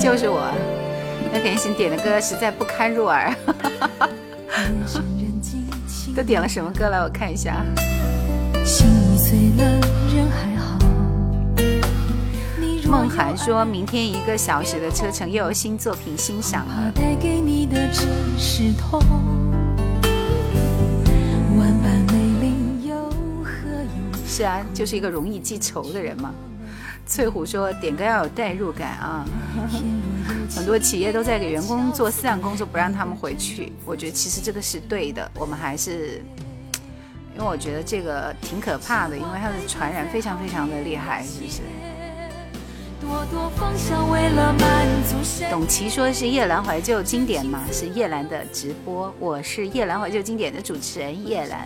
[0.00, 0.50] 就是我，
[1.30, 3.30] 那肯定是你点的歌实在不堪入耳。
[6.16, 7.00] 都点了什么歌来？
[7.00, 7.62] 我看一下。
[8.64, 9.64] 心已碎了，
[10.14, 10.53] 人还。
[12.94, 16.92] 梦涵说明天一个小时的车程，又有新作品欣赏了。
[16.94, 18.06] 带给你的只
[18.38, 19.00] 是痛。
[21.58, 22.94] 万般美丽有
[23.42, 23.68] 何
[24.12, 24.24] 用？
[24.24, 26.32] 是啊，就是一个容易记仇的人嘛。
[27.04, 29.26] 翠虎说点歌要有代入感啊，
[30.54, 33.72] 很多企业都在给员工做思想工作，不让他们回去。
[33.84, 36.22] 我觉得其实这个是对的，我们还是，
[37.34, 41.60] 因为我觉得这个挺可怕的，因为它的传染非常非常的厉害，是不是？
[45.50, 51.64] 董琦说是夜阑怀旧经典嘛，是叶兰的直播，我是夜阑怀旧经典的主持人叶兰。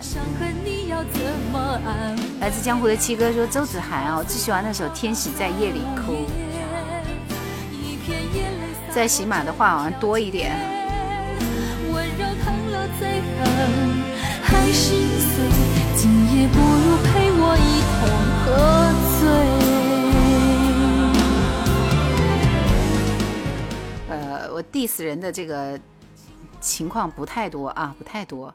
[2.39, 6.13] 来自江湖的七哥说周子涵哦，最喜欢那首《天使在夜里哭》，
[8.93, 10.51] 在喜马的话好像多一点。
[14.43, 14.69] 还。
[15.95, 18.01] 今夜不如陪我一同
[18.45, 18.47] 喝
[19.19, 19.21] 醉。
[24.39, 25.77] 呃，我 diss 人的这个
[26.61, 28.53] 情况不太多啊，不太多。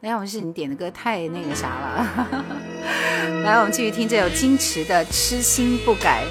[0.00, 2.44] 那要么是你点的歌太那个啥了。
[3.44, 6.24] 来，我们继续听这首金池的《痴心不改》。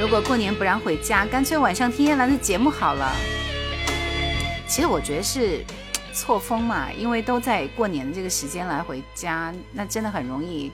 [0.00, 3.12] 如果过年不让回家，干脆晚上听叶兰的节目好了。
[4.68, 5.64] 其实我觉得是
[6.12, 10.70] 错峰嘛，因为都在过年的这个时间来回家，那真的很容易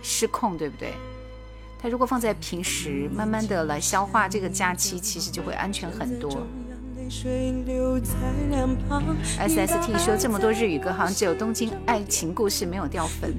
[0.00, 0.94] 失控，对不对？
[1.82, 6.46] 他如果放在平时，慢慢的来消化这个假期，其实就会安全很多。
[9.38, 13.34] S S T 说这么多日语歌，好像只有《东京爱情故事》没有掉粉。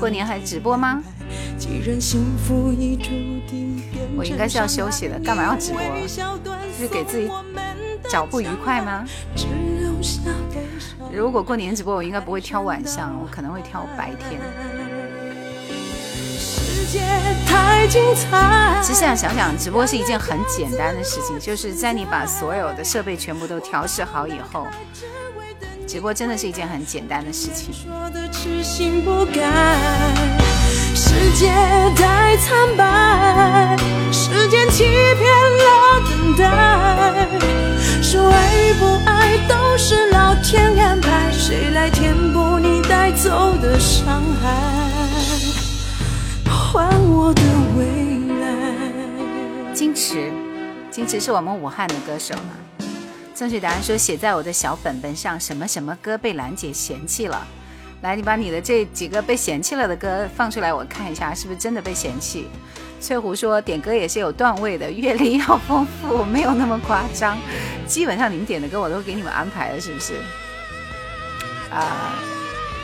[0.00, 1.00] 过年还直播吗？
[4.16, 5.80] 我应该是要休息了，干嘛要直播？
[6.76, 7.30] 是给自己
[8.10, 9.06] 找不愉快吗？
[11.12, 14.40] 如果过年直播，我应该不会挑晚上，我可能会挑白天。
[18.82, 24.66] 其实想想想，直播是一件很简单的事情，就是在你把所有的设备全部都调试好以后，
[25.86, 27.74] 直播真的是一件很简单的事情。
[30.96, 31.48] 世界
[31.96, 33.76] 太苍白，
[34.12, 35.24] 时间欺骗
[35.58, 36.42] 了等待，
[38.02, 39.53] 说爱与不爱都
[39.86, 44.48] 是老天安排，谁来填补你带走的伤害？
[46.46, 47.42] 还我的
[47.76, 47.84] 未
[48.40, 49.74] 来。
[49.74, 50.32] 金池，
[50.90, 52.86] 金池是我们武汉的歌手嘛？
[53.34, 57.46] 正确答案说写在我的小本本上，什么什么歌被兰姐嫌弃了？
[58.00, 62.48] 来，你把你的这几个被嫌弃了的歌放出来，我看一下是不是真的被嫌弃。
[63.04, 67.36] 翠湖说点歌也是有段位的，阅历要丰富，没有那么夸张。
[67.86, 70.14] 基本上你们点的歌我都给你们安排了，是不是？
[71.70, 72.14] 啊，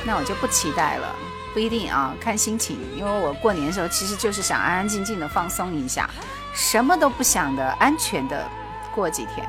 [0.05, 1.17] 那我就不期待了。
[1.55, 2.77] 不一定啊，看心情。
[2.99, 6.07] 因为我过年的时候其实就是想安安静静的放松一下，
[6.53, 8.47] 什么都不想的，安全的
[8.95, 9.49] 过几天。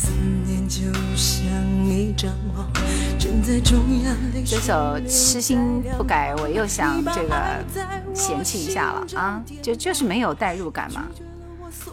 [0.00, 0.12] 思
[0.44, 1.44] 念就像
[1.84, 2.72] 一张网，
[3.18, 4.16] 正在中央
[4.46, 4.72] 这首
[5.08, 7.64] 《痴心不改》，我又想这个
[8.14, 11.08] 嫌弃一下了啊，就就是没有代入感嘛，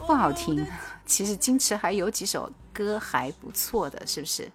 [0.05, 0.63] 不好听。
[1.07, 4.51] 其实金池还有几首歌还不错的，是不是？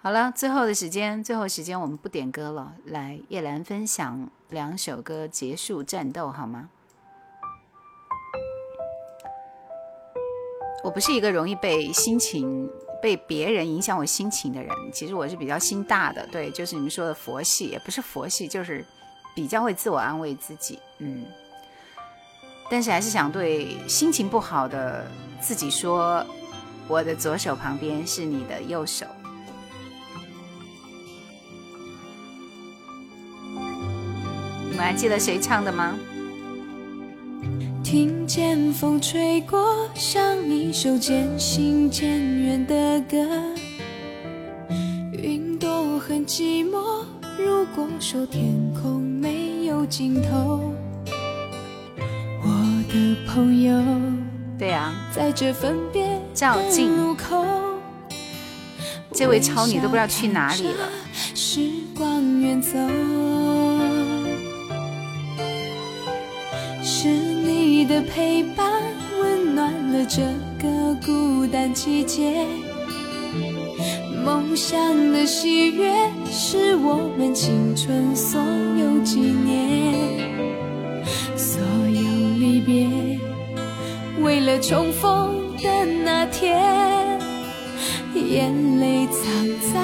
[0.00, 2.74] 好了，最后的时间，最后时间我们不点歌了。
[2.84, 6.68] 来，叶兰分享两首歌结束战斗好吗？
[10.82, 12.68] 我不是一个容易被心情、
[13.02, 14.74] 被别人影响我心情的人。
[14.92, 18.84] 其实我是比较心大的，对，就是你们说的佛系，也不是佛系，就是
[19.34, 20.78] 比较会自我安慰自己。
[20.98, 21.26] 嗯，
[22.70, 25.06] 但是还是想对心情不好的
[25.40, 26.24] 自己说：
[26.88, 29.04] 我的左手旁边是你的右手。
[34.70, 35.98] 你们还记得谁唱的吗？
[37.90, 42.08] 听见风吹过，像一首渐行渐
[42.38, 43.18] 远的歌。
[45.10, 47.02] 云朵很寂寞，
[47.36, 50.72] 如果说天空没有尽头，
[52.44, 53.82] 我的朋友。
[54.56, 57.16] 对呀，在这分别照镜。
[59.12, 60.88] 这位超女都不知道去哪里了。
[61.34, 62.78] 时光远走。
[67.90, 68.70] 的陪伴，
[69.20, 70.22] 温暖了这
[70.62, 72.46] 个孤单季节。
[74.24, 75.92] 梦想的喜悦，
[76.30, 78.40] 是我们青春所
[78.78, 79.92] 有纪念。
[81.36, 82.00] 所有
[82.38, 82.86] 离别，
[84.22, 87.18] 为了重逢的那天，
[88.14, 89.24] 眼泪藏
[89.72, 89.80] 在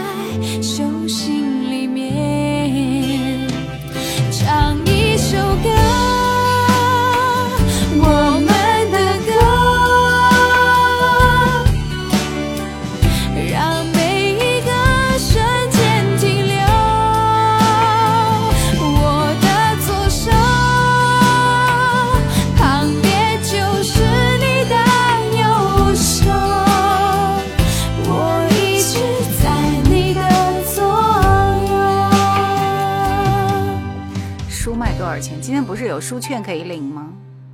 [35.57, 37.09] 天不是有书券可以领吗？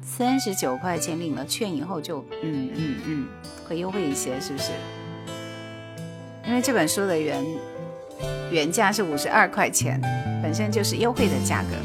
[0.04, 3.26] 三十九块钱领了券以后就嗯嗯嗯
[3.64, 4.72] 会优惠一些，是不是？
[6.48, 7.44] 因为这本书的原
[8.50, 10.00] 原价是五十二块钱，
[10.42, 11.76] 本身就是优惠的价格。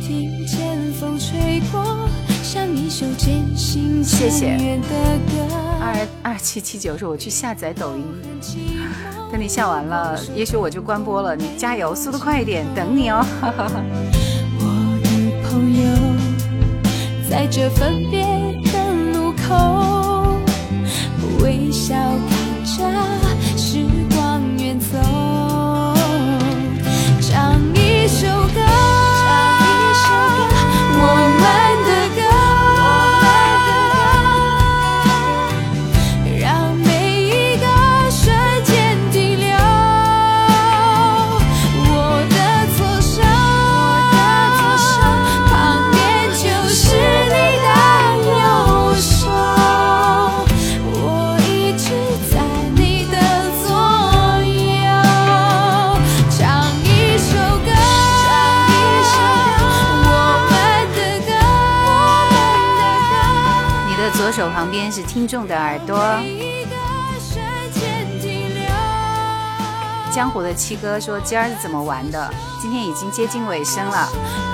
[0.00, 2.08] 听见风吹过
[2.44, 5.56] 像一首渐行谢谢渐远的歌。
[5.80, 8.04] 二二七七九说我去下载抖音，
[9.32, 11.34] 等你下完了，也许我就关播了。
[11.34, 13.26] 你加油，速度快一点，等你哦。
[17.34, 18.22] 在这分别
[18.72, 20.38] 的路口，
[21.42, 22.84] 微笑看着
[65.14, 65.96] 听众的耳朵。
[70.12, 72.28] 江湖的七哥说今儿是怎么玩的？
[72.60, 74.08] 今天已经接近尾声了。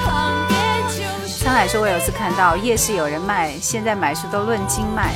[0.05, 5.15] 旁边就是沧海说，我有次看到夜市有人卖，现在买书都论斤卖。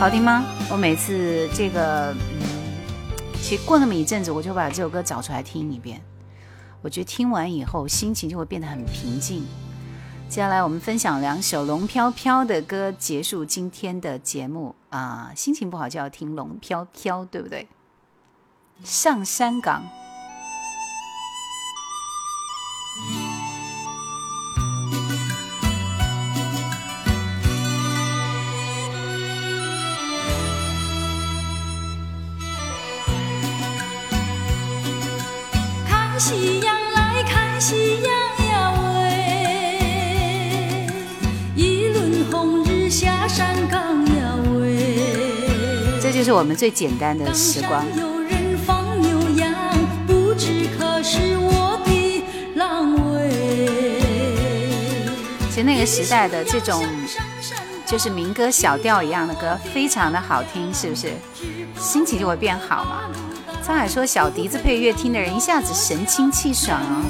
[0.00, 0.42] 好听吗？
[0.70, 2.40] 我每次这个，嗯，
[3.34, 6.00] 其实过那么一阵子，我就把这首歌找出来听一遍。
[6.80, 9.46] 我觉得听完以后，心情就会变得很平静。
[10.26, 15.32] 接下来我们分享两首龙飘飘的歌，结束今天的节目啊。
[15.36, 17.68] 心情不好就要听龙飘飘，对不对？
[18.82, 19.82] 上山岗。
[46.30, 47.84] 是我们最简单的时光。
[55.50, 56.86] 其实那个时代的这种
[57.84, 61.08] 就是民歌小调一样的歌，非常的好听，是不是？
[61.76, 63.10] 心情就会变好嘛。
[63.66, 67.02] 沧海说小笛子配乐，听的人一下子神清气爽哦。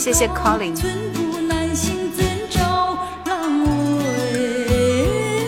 [0.00, 0.26] 谢谢？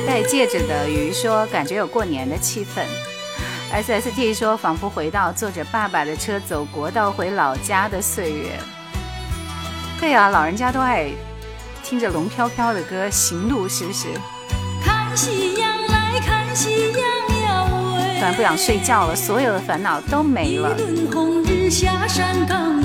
[0.06, 2.84] 戴戒指的鱼说，感觉有过年的气氛。
[3.72, 8.50] S S T 说，仿佛回到坐着爸爸的车走国道回老家的岁月。
[9.98, 11.10] 对啊，老人家都爱
[11.82, 14.08] 听着龙飘飘的歌行路，是不是？
[14.84, 17.00] 看夕阳来看夕阳
[17.40, 17.64] 呀
[17.96, 20.76] 喂，突然不想睡觉了，所有的烦恼都没了。
[20.78, 22.81] 一轮红日下山岗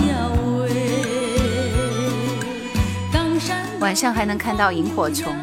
[3.80, 5.34] 晚上还能看到萤火虫。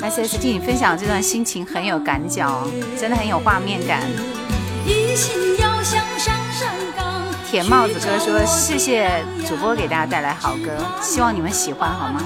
[0.00, 2.66] S S T，你分享这段心情很有感脚，
[2.98, 4.02] 真的很有画面感。
[7.50, 12.20] 铁帽子哥说：“谢谢主播给大家带来好歌，希望你们喜欢，好吗？”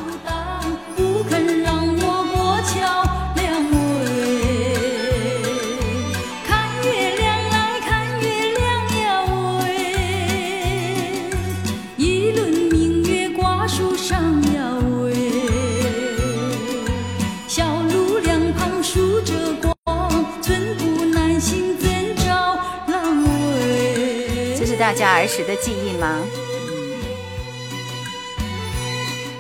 [24.90, 26.20] 大家儿时的记忆吗？
[26.66, 27.00] 嗯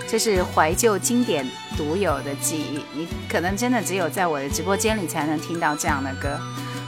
[0.08, 1.44] 这是怀旧经典
[1.76, 6.38] 独有的记忆，你可能真的只有在我的直播间里才能听到这样的歌，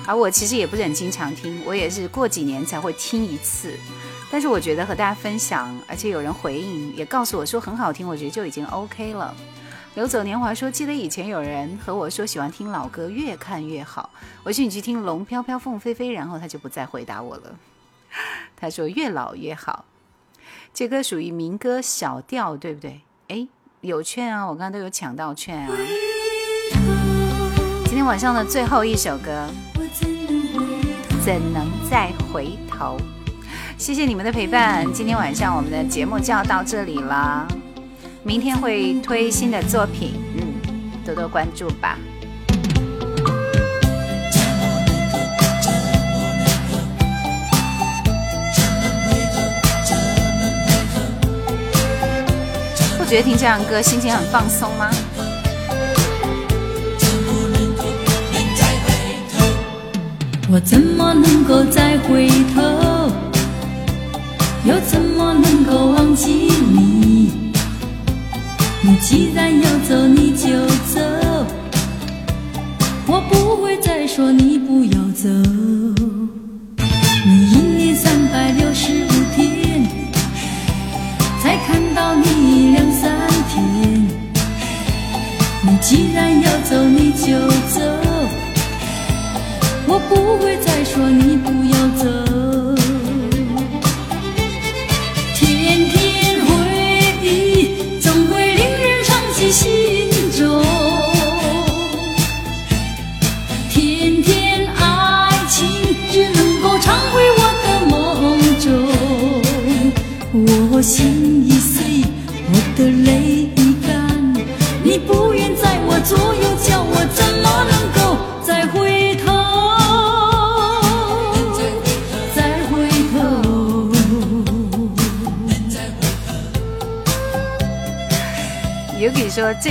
[0.06, 3.76] 而我其实也不是很经常听，我也是过几年才会听一次。
[4.30, 9.34] 但是我觉得和大家分享，而且有人回应，也告诉我说很好听，我觉得就已经 OK 了。
[9.97, 14.09] 流走年华说，记得以前有人和我说喜欢听老歌，越看越好。
[14.44, 17.56] 我说你去听《龙飘飘凤飞飞》，然后他就不再回答我了。
[18.62, 19.86] 他说越老越好，
[20.72, 23.01] 这歌属于民歌小调，对不对？
[23.26, 23.48] 哎，
[23.80, 25.76] 有券啊，我刚刚都有抢到券啊。
[27.86, 29.48] 今天晚上的最后一首歌，
[31.24, 32.97] 怎能再回头？
[33.76, 37.48] 谢谢你们的陪伴，今天晚上我们的节目就要到这里了，
[38.22, 41.98] 明天会推新的作品，嗯，多多关注吧。
[53.12, 54.90] 觉得听这样歌心情很放松吗？
[60.51, 62.62] 我怎么能够再回头？
[64.64, 67.30] 又怎么能够忘记你？
[68.80, 70.98] 你既然要走，你就走，
[73.06, 75.28] 我不会再说你不要走。
[77.26, 79.86] 你一年三百六十五天，
[81.43, 82.61] 才看到你
[85.82, 87.36] 既然要走，你就
[87.74, 87.82] 走。
[89.84, 91.21] 我不会再说你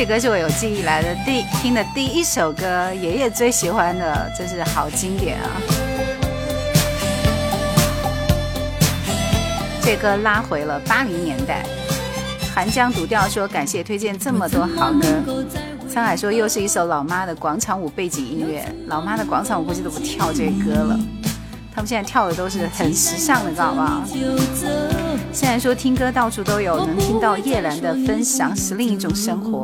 [0.02, 5.52] 这歌是我有记忆来的第听的第一首歌，爷爷最喜欢的，真是好经典啊！
[9.84, 11.64] 这歌拉回了八零年代。
[12.52, 15.46] 寒江独钓说感谢推荐这么多好歌。
[15.88, 21.00] 沧海说又是一首老妈的广场舞背景音乐，老妈的广场舞估计都不跳这歌了，
[21.76, 24.02] 他们现在跳的都是很时尚的，知道吧？
[25.32, 29.62] 现在说听歌到处都有，能听到叶兰的分享是另一种生活，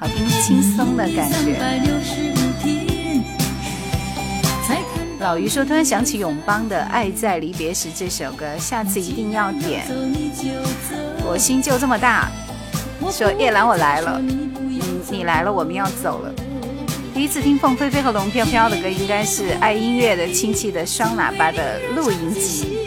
[0.00, 1.60] 好听轻松的感觉。
[5.18, 9.84] 老于说突然想起永邦的《爱在离别时》这首歌，下次一定要点。
[11.22, 12.30] 我心就这么大，
[13.12, 14.50] 说叶兰我来了，嗯，
[15.10, 16.32] 你来了，我们要走了。
[17.12, 22.78] 第一次听凤飞飞和龙飘飘的歌，应该是爱音乐的亲戚的双喇叭的录音机。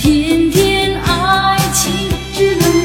[0.00, 1.92] 天天爱情
[2.32, 2.77] 只能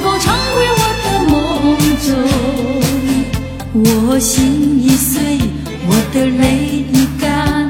[3.76, 5.40] 我心已碎，
[5.88, 7.68] 我的泪已干，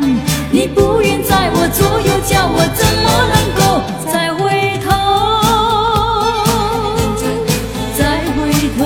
[0.52, 3.82] 你不愿在我左右，叫我怎么能够
[4.12, 4.92] 再回头？
[7.98, 8.84] 再回头。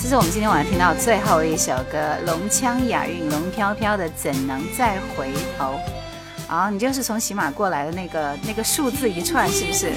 [0.00, 5.74] 这是我们今天晚上听到最后一首歌，龙腔雅韵，龙飘飘的《怎能再回头》。
[6.48, 9.92] 啊，你就是从喜马过来的那个那个数字一串，是不是？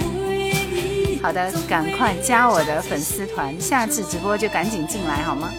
[1.24, 5.50] 好的，赶快加我的粉丝团，下次直播就赶紧进来好吗？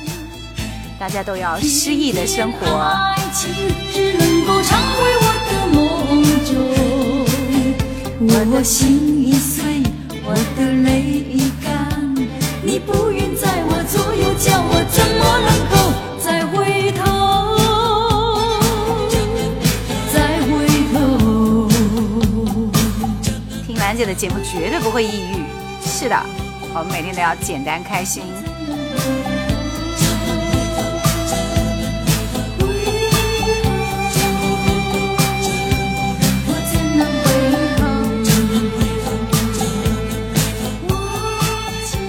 [0.98, 2.58] 大家都要诗意的生活。
[8.20, 9.82] 我的，心已碎，
[10.24, 12.14] 我的泪已干，
[12.62, 15.74] 你不愿在我左右，叫我怎么能够
[23.92, 25.44] 兰姐的节目绝对不会抑郁。
[25.86, 26.18] 是的，
[26.72, 28.22] 我们每天都要简单开心。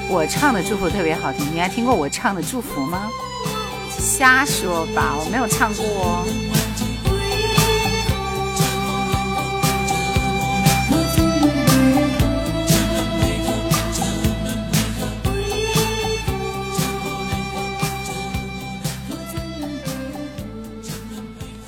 [0.09, 3.09] 我唱的祝福特别好听，你还听过我唱的祝福吗？
[3.89, 6.52] 瞎说吧，我没有唱过哦。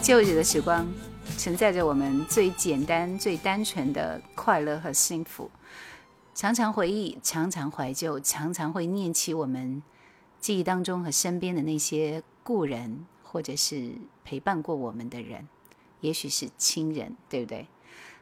[0.06, 0.86] 旧日的时光，
[1.36, 5.50] 承载着我们最简单、最单纯的快乐和幸福。
[6.36, 9.82] 常常回忆，常常怀旧，常常会念起我们
[10.40, 15.48] 记忆当中和身边的那些故人，或者是陪伴过我们的人，
[16.02, 17.68] 也许是亲人，对不对？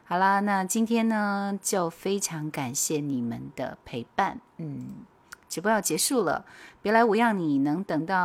[0.04, 4.40] 好啦，那今天呢，就非常感谢你们的陪伴。
[4.56, 4.86] 嗯，
[5.50, 6.46] 直播要结束了，
[6.80, 8.22] 别来无恙，你能等到。